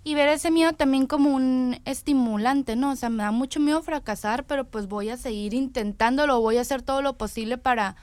Y 0.07 0.13
ver 0.13 0.29
ese 0.29 0.51
miedo 0.51 0.71
también 0.73 1.07
como 1.07 1.31
un 1.31 1.81
estimulante, 1.83 2.75
¿no? 2.75 2.91
O 2.91 2.95
sea, 2.95 3.09
me 3.09 3.23
da 3.23 3.31
mucho 3.31 3.59
miedo 3.59 3.81
fracasar, 3.81 4.43
pero 4.43 4.63
pues 4.63 4.87
voy 4.87 5.09
a 5.09 5.17
seguir 5.17 5.55
intentándolo, 5.55 6.39
voy 6.41 6.57
a 6.57 6.61
hacer 6.61 6.83
todo 6.83 7.01
lo 7.01 7.13
posible 7.13 7.57
para, 7.57 7.95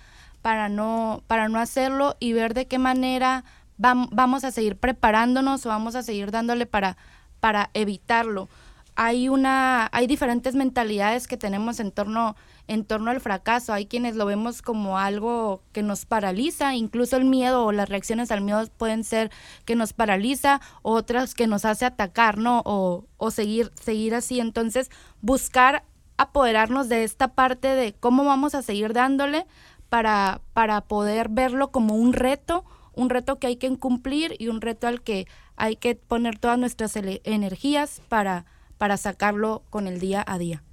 para, 0.42 0.68
no, 0.68 1.22
para 1.28 1.48
no 1.48 1.60
hacerlo 1.60 2.16
y 2.18 2.32
ver 2.32 2.54
de 2.54 2.66
qué 2.66 2.80
manera 2.80 3.44
vamos 3.78 4.42
a 4.42 4.50
seguir 4.50 4.76
preparándonos 4.76 5.64
o 5.64 5.68
vamos 5.68 5.94
a 5.94 6.02
seguir 6.02 6.32
dándole 6.32 6.66
para, 6.66 6.96
para 7.38 7.70
evitarlo 7.72 8.48
hay 8.94 9.28
una 9.28 9.88
hay 9.92 10.06
diferentes 10.06 10.54
mentalidades 10.54 11.26
que 11.26 11.36
tenemos 11.36 11.80
en 11.80 11.92
torno 11.92 12.36
en 12.68 12.84
torno 12.84 13.10
al 13.10 13.20
fracaso. 13.20 13.72
Hay 13.72 13.86
quienes 13.86 14.16
lo 14.16 14.26
vemos 14.26 14.62
como 14.62 14.98
algo 14.98 15.62
que 15.72 15.82
nos 15.82 16.04
paraliza 16.04 16.74
incluso 16.74 17.16
el 17.16 17.24
miedo 17.24 17.64
o 17.64 17.72
las 17.72 17.88
reacciones 17.88 18.30
al 18.30 18.42
miedo 18.42 18.66
pueden 18.76 19.04
ser 19.04 19.30
que 19.64 19.76
nos 19.76 19.92
paraliza 19.92 20.60
otras 20.82 21.34
que 21.34 21.46
nos 21.46 21.64
hace 21.64 21.84
atacar 21.86 22.38
no 22.38 22.62
o, 22.64 23.06
o 23.16 23.30
seguir 23.30 23.72
seguir 23.80 24.14
así. 24.14 24.40
Entonces 24.40 24.90
buscar 25.20 25.84
apoderarnos 26.18 26.88
de 26.88 27.04
esta 27.04 27.28
parte 27.28 27.68
de 27.68 27.94
cómo 27.94 28.24
vamos 28.24 28.54
a 28.54 28.62
seguir 28.62 28.92
dándole 28.92 29.46
para 29.88 30.42
para 30.52 30.82
poder 30.82 31.28
verlo 31.30 31.70
como 31.70 31.94
un 31.94 32.12
reto 32.12 32.64
un 32.94 33.08
reto 33.08 33.38
que 33.38 33.46
hay 33.46 33.56
que 33.56 33.74
cumplir 33.78 34.36
y 34.38 34.48
un 34.48 34.60
reto 34.60 34.86
al 34.86 35.02
que 35.02 35.26
hay 35.56 35.76
que 35.76 35.94
poner 35.94 36.38
todas 36.38 36.58
nuestras 36.58 36.94
energías 36.96 38.02
para 38.08 38.44
para 38.82 38.96
sacarlo 38.96 39.62
con 39.70 39.86
el 39.86 40.00
día 40.00 40.24
a 40.26 40.38
día. 40.38 40.64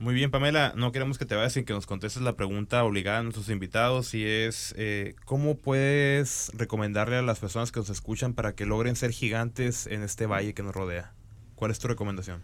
Muy 0.00 0.12
bien, 0.12 0.32
Pamela, 0.32 0.72
no 0.74 0.90
queremos 0.90 1.18
que 1.18 1.24
te 1.24 1.36
vayas 1.36 1.52
sin 1.52 1.64
que 1.64 1.72
nos 1.72 1.86
contestes 1.86 2.20
la 2.20 2.34
pregunta 2.34 2.82
obligada 2.82 3.18
a 3.18 3.22
nuestros 3.22 3.48
invitados 3.48 4.12
y 4.14 4.26
es, 4.26 4.74
eh, 4.76 5.14
¿cómo 5.24 5.56
puedes 5.56 6.50
recomendarle 6.52 7.14
a 7.14 7.22
las 7.22 7.38
personas 7.38 7.70
que 7.70 7.78
nos 7.78 7.90
escuchan 7.90 8.34
para 8.34 8.56
que 8.56 8.66
logren 8.66 8.96
ser 8.96 9.12
gigantes 9.12 9.86
en 9.86 10.02
este 10.02 10.26
valle 10.26 10.52
que 10.52 10.64
nos 10.64 10.74
rodea? 10.74 11.12
¿Cuál 11.54 11.70
es 11.70 11.78
tu 11.78 11.86
recomendación? 11.86 12.42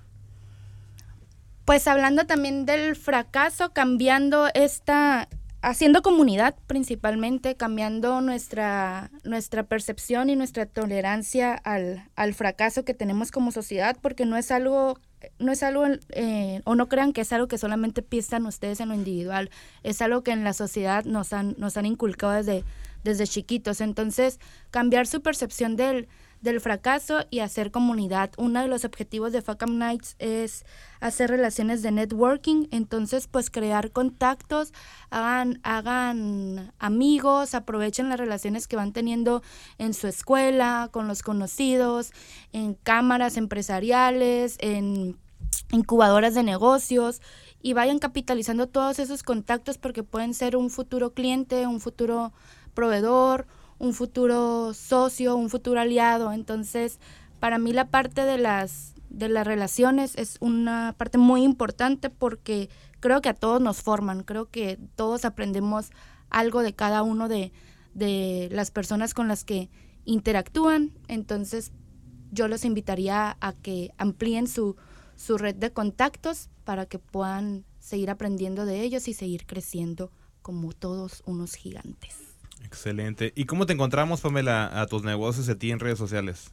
Pues 1.65 1.89
hablando 1.89 2.27
también 2.27 2.65
del 2.65 2.95
fracaso, 2.95 3.73
cambiando 3.73 4.47
esta, 4.55 5.29
haciendo 5.61 6.03
comunidad 6.03 6.55
principalmente, 6.67 7.57
cambiando 7.57 8.21
nuestra, 8.21 9.11
nuestra 9.25 9.65
percepción 9.65 10.31
y 10.31 10.37
nuestra 10.37 10.67
tolerancia 10.67 11.55
al, 11.55 12.09
al 12.15 12.35
fracaso 12.35 12.85
que 12.85 12.95
tenemos 12.95 13.31
como 13.31 13.51
sociedad, 13.51 13.97
porque 14.01 14.25
no 14.25 14.37
es 14.37 14.51
algo, 14.51 14.99
no 15.39 15.51
es 15.51 15.63
algo, 15.63 15.85
eh, 16.11 16.61
o 16.65 16.75
no 16.75 16.89
crean 16.89 17.13
que 17.13 17.23
es 17.23 17.33
algo 17.33 17.49
que 17.49 17.59
solamente 17.59 18.03
piensan 18.03 18.47
ustedes 18.47 18.81
en 18.81 18.91
lo 18.91 18.95
individual, 18.95 19.51
es 19.83 20.01
algo 20.01 20.23
que 20.23 20.31
en 20.31 20.45
la 20.45 20.53
sociedad 20.53 21.05
nos 21.05 21.33
han, 21.33 21.57
nos 21.59 21.77
han 21.77 21.87
inculcado 21.87 22.35
desde, 22.35 22.65
desde 23.03 23.27
chiquitos. 23.27 23.81
Entonces, 23.81 24.39
cambiar 24.71 25.07
su 25.07 25.23
percepción 25.23 25.77
del, 25.77 26.09
del 26.41 26.61
fracaso 26.61 27.25
y 27.31 27.41
hacer 27.41 27.71
comunidad. 27.71 28.31
Uno 28.37 28.61
de 28.61 28.69
los 28.69 28.85
objetivos 28.85 29.33
de 29.33 29.43
Fuck 29.43 29.67
Nights 29.69 30.17
es 30.19 30.65
hacer 31.01 31.31
relaciones 31.31 31.83
de 31.83 31.93
networking, 31.93 32.67
entonces 32.71 33.27
pues 33.27 33.51
crear 33.51 33.91
contactos, 33.91 34.73
hagan 35.11 36.73
amigos, 36.79 37.55
aprovechen 37.55 38.09
las 38.09 38.19
relaciones 38.19 38.69
que 38.69 38.77
van 38.77 38.93
teniendo 38.93 39.43
en 39.79 39.95
su 39.95 40.07
escuela, 40.07 40.89
con 40.93 41.09
los 41.09 41.23
conocidos, 41.23 42.13
en 42.53 42.75
cámaras 42.75 43.37
empresariales, 43.37 44.57
en 44.61 45.19
incubadoras 45.73 46.35
de 46.35 46.43
negocios 46.43 47.21
y 47.61 47.73
vayan 47.73 47.99
capitalizando 47.99 48.69
todos 48.69 48.99
esos 48.99 49.23
contactos 49.23 49.79
porque 49.79 50.03
pueden 50.03 50.35
ser 50.35 50.57
un 50.57 50.71
futuro 50.71 51.13
cliente, 51.13 51.67
un 51.67 51.81
futuro 51.81 52.33
proveedor, 52.75 53.47
un 53.79 53.95
futuro 53.95 54.75
socio, 54.75 55.37
un 55.37 55.51
futuro 55.51 55.81
aliado. 55.81 56.33
Entonces, 56.33 56.99
para 57.41 57.59
mí 57.59 57.73
la 57.73 57.89
parte 57.89 58.23
de 58.23 58.39
las, 58.39 58.95
de 59.11 59.29
las 59.29 59.47
relaciones 59.47 60.15
es 60.17 60.37
una 60.41 60.95
parte 60.99 61.19
muy 61.19 61.43
importante 61.43 62.11
porque 62.11 62.69
creo 63.01 63.21
que 63.21 63.29
a 63.29 63.35
todos 63.35 63.61
nos 63.61 63.83
forman, 63.83 64.23
creo 64.23 64.51
que 64.51 64.79
todos 64.97 65.25
aprendemos 65.25 65.91
algo 66.31 66.63
de 66.63 66.75
cada 66.75 67.03
uno 67.03 67.29
de, 67.29 67.53
de 67.95 68.49
las 68.53 68.71
personas 68.71 69.15
con 69.15 69.29
las 69.29 69.45
que 69.45 69.71
interactúan. 70.05 70.93
Entonces, 71.07 71.73
yo 72.31 72.49
los 72.49 72.65
invitaría 72.65 73.37
a 73.41 73.53
que 73.53 73.93
amplíen 73.99 74.47
su, 74.49 74.77
su 75.17 75.39
red 75.39 75.55
de 75.55 75.73
contactos 75.73 76.51
para 76.65 76.87
que 76.87 76.99
puedan 76.99 77.65
seguir 77.79 78.11
aprendiendo 78.11 78.67
de 78.67 78.83
ellos 78.83 79.09
y 79.09 79.15
seguir 79.15 79.47
creciendo 79.47 80.13
como 80.43 80.73
todos 80.73 81.23
unos 81.27 81.55
gigantes. 81.55 82.28
Excelente. 82.65 83.33
¿Y 83.37 83.45
cómo 83.45 83.67
te 83.67 83.73
encontramos, 83.73 84.21
Pamela, 84.21 84.81
a 84.81 84.87
tus 84.87 85.03
negocios 85.03 85.49
y 85.49 85.53
a 85.53 85.59
ti 85.59 85.71
en 85.71 85.81
redes 85.81 85.99
sociales? 85.99 86.53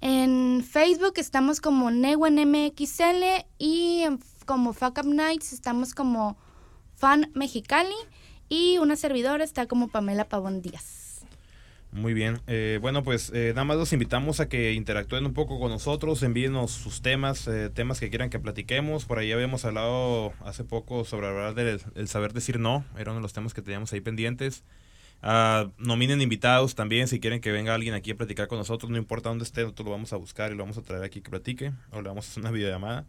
En 0.00 0.64
Facebook 0.64 1.14
estamos 1.16 1.60
como 1.60 1.90
NewenMXL 1.90 3.46
y 3.58 4.04
como 4.46 4.72
Fuck 4.72 4.98
Up 4.98 5.06
Nights 5.06 5.52
estamos 5.52 5.94
como 5.94 6.36
Fan 6.96 7.30
Mexicali 7.34 7.94
y 8.48 8.78
una 8.78 8.96
servidora 8.96 9.44
está 9.44 9.66
como 9.66 9.88
Pamela 9.88 10.28
Pavón 10.28 10.62
Díaz. 10.62 10.97
Muy 11.90 12.12
bien. 12.12 12.40
Eh, 12.46 12.78
bueno, 12.82 13.02
pues 13.02 13.30
eh, 13.34 13.52
nada 13.54 13.64
más 13.64 13.78
los 13.78 13.92
invitamos 13.92 14.40
a 14.40 14.48
que 14.48 14.74
interactúen 14.74 15.24
un 15.24 15.32
poco 15.32 15.58
con 15.58 15.70
nosotros, 15.70 16.22
envíenos 16.22 16.70
sus 16.70 17.00
temas, 17.00 17.48
eh, 17.48 17.70
temas 17.70 17.98
que 17.98 18.10
quieran 18.10 18.28
que 18.28 18.38
platiquemos. 18.38 19.06
Por 19.06 19.18
ahí 19.18 19.32
habíamos 19.32 19.64
hablado 19.64 20.34
hace 20.44 20.64
poco 20.64 21.04
sobre 21.04 21.28
hablar 21.28 21.54
del 21.54 21.80
el 21.94 22.08
saber 22.08 22.34
decir 22.34 22.60
no, 22.60 22.84
era 22.98 23.10
uno 23.12 23.20
de 23.20 23.22
los 23.22 23.32
temas 23.32 23.54
que 23.54 23.62
teníamos 23.62 23.92
ahí 23.92 24.00
pendientes. 24.00 24.64
Ah, 25.22 25.70
nominen 25.78 26.20
invitados 26.20 26.74
también 26.74 27.08
si 27.08 27.18
quieren 27.20 27.40
que 27.40 27.50
venga 27.50 27.74
alguien 27.74 27.94
aquí 27.94 28.12
a 28.12 28.16
platicar 28.16 28.48
con 28.48 28.58
nosotros, 28.58 28.90
no 28.90 28.98
importa 28.98 29.30
dónde 29.30 29.44
esté, 29.44 29.62
nosotros 29.62 29.86
lo 29.86 29.92
vamos 29.92 30.12
a 30.12 30.16
buscar 30.16 30.52
y 30.52 30.54
lo 30.54 30.62
vamos 30.62 30.78
a 30.78 30.82
traer 30.82 31.02
aquí 31.02 31.20
que 31.22 31.30
platique 31.30 31.72
o 31.90 32.02
le 32.02 32.08
vamos 32.08 32.26
a 32.26 32.30
hacer 32.30 32.42
una 32.42 32.52
videollamada. 32.52 33.06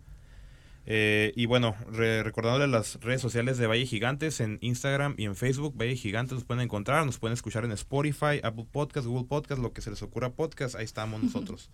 Eh, 0.91 1.33
y 1.35 1.45
bueno, 1.45 1.75
re- 1.91 2.23
recordándole 2.23 2.65
las 2.67 2.95
redes 3.01 3.21
sociales 3.21 3.59
de 3.59 3.67
Valle 3.67 3.85
Gigantes 3.85 4.39
en 4.39 4.57
Instagram 4.61 5.13
y 5.17 5.25
en 5.25 5.35
Facebook, 5.35 5.75
Valle 5.79 5.95
Gigantes 5.95 6.33
nos 6.33 6.45
pueden 6.45 6.63
encontrar, 6.63 7.05
nos 7.05 7.19
pueden 7.19 7.33
escuchar 7.35 7.63
en 7.63 7.71
Spotify, 7.73 8.41
Apple 8.41 8.65
Podcast, 8.71 9.05
Google 9.05 9.27
Podcast, 9.27 9.61
lo 9.61 9.71
que 9.71 9.81
se 9.81 9.91
les 9.91 10.01
ocurra 10.01 10.31
podcast, 10.31 10.73
ahí 10.73 10.85
estamos 10.85 11.21
nosotros. 11.21 11.69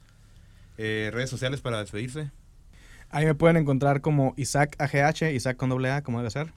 Eh, 0.77 1.11
redes 1.13 1.29
sociales 1.29 1.61
para 1.61 1.79
despedirse. 1.79 2.31
Ahí 3.09 3.25
me 3.25 3.35
pueden 3.35 3.55
encontrar 3.55 4.01
como 4.01 4.33
Isaac 4.35 4.75
AGH, 4.79 5.31
Isaac 5.33 5.55
con 5.55 5.69
doble 5.69 5.91
A, 5.91 6.03
como 6.03 6.17
debe 6.17 6.31
ser. 6.31 6.51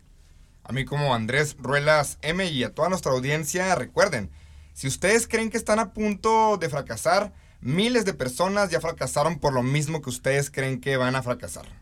A 0.64 0.72
mí 0.72 0.84
como 0.84 1.14
Andrés 1.14 1.56
Ruelas 1.60 2.18
M 2.22 2.44
y 2.44 2.64
a 2.64 2.74
toda 2.74 2.88
nuestra 2.88 3.12
audiencia, 3.12 3.72
recuerden, 3.76 4.30
si 4.72 4.88
ustedes 4.88 5.28
creen 5.28 5.50
que 5.50 5.56
están 5.58 5.78
a 5.78 5.92
punto 5.92 6.56
de 6.56 6.68
fracasar, 6.68 7.32
miles 7.60 8.04
de 8.04 8.14
personas 8.14 8.70
ya 8.70 8.80
fracasaron 8.80 9.38
por 9.38 9.52
lo 9.52 9.62
mismo 9.62 10.02
que 10.02 10.10
ustedes 10.10 10.50
creen 10.50 10.80
que 10.80 10.96
van 10.96 11.14
a 11.14 11.22
fracasar. 11.22 11.77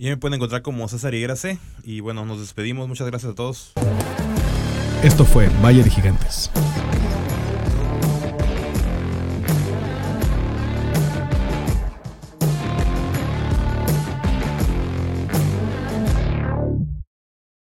Y 0.00 0.08
me 0.08 0.16
pueden 0.16 0.36
encontrar 0.36 0.62
como 0.62 0.88
César 0.88 1.14
Higuera 1.14 1.36
C. 1.36 1.58
Y 1.84 2.00
bueno, 2.00 2.24
nos 2.24 2.40
despedimos. 2.40 2.88
Muchas 2.88 3.06
gracias 3.06 3.32
a 3.32 3.34
todos. 3.34 3.72
Esto 5.02 5.26
fue 5.26 5.50
Valle 5.62 5.84
de 5.84 5.90
Gigantes. 5.90 6.50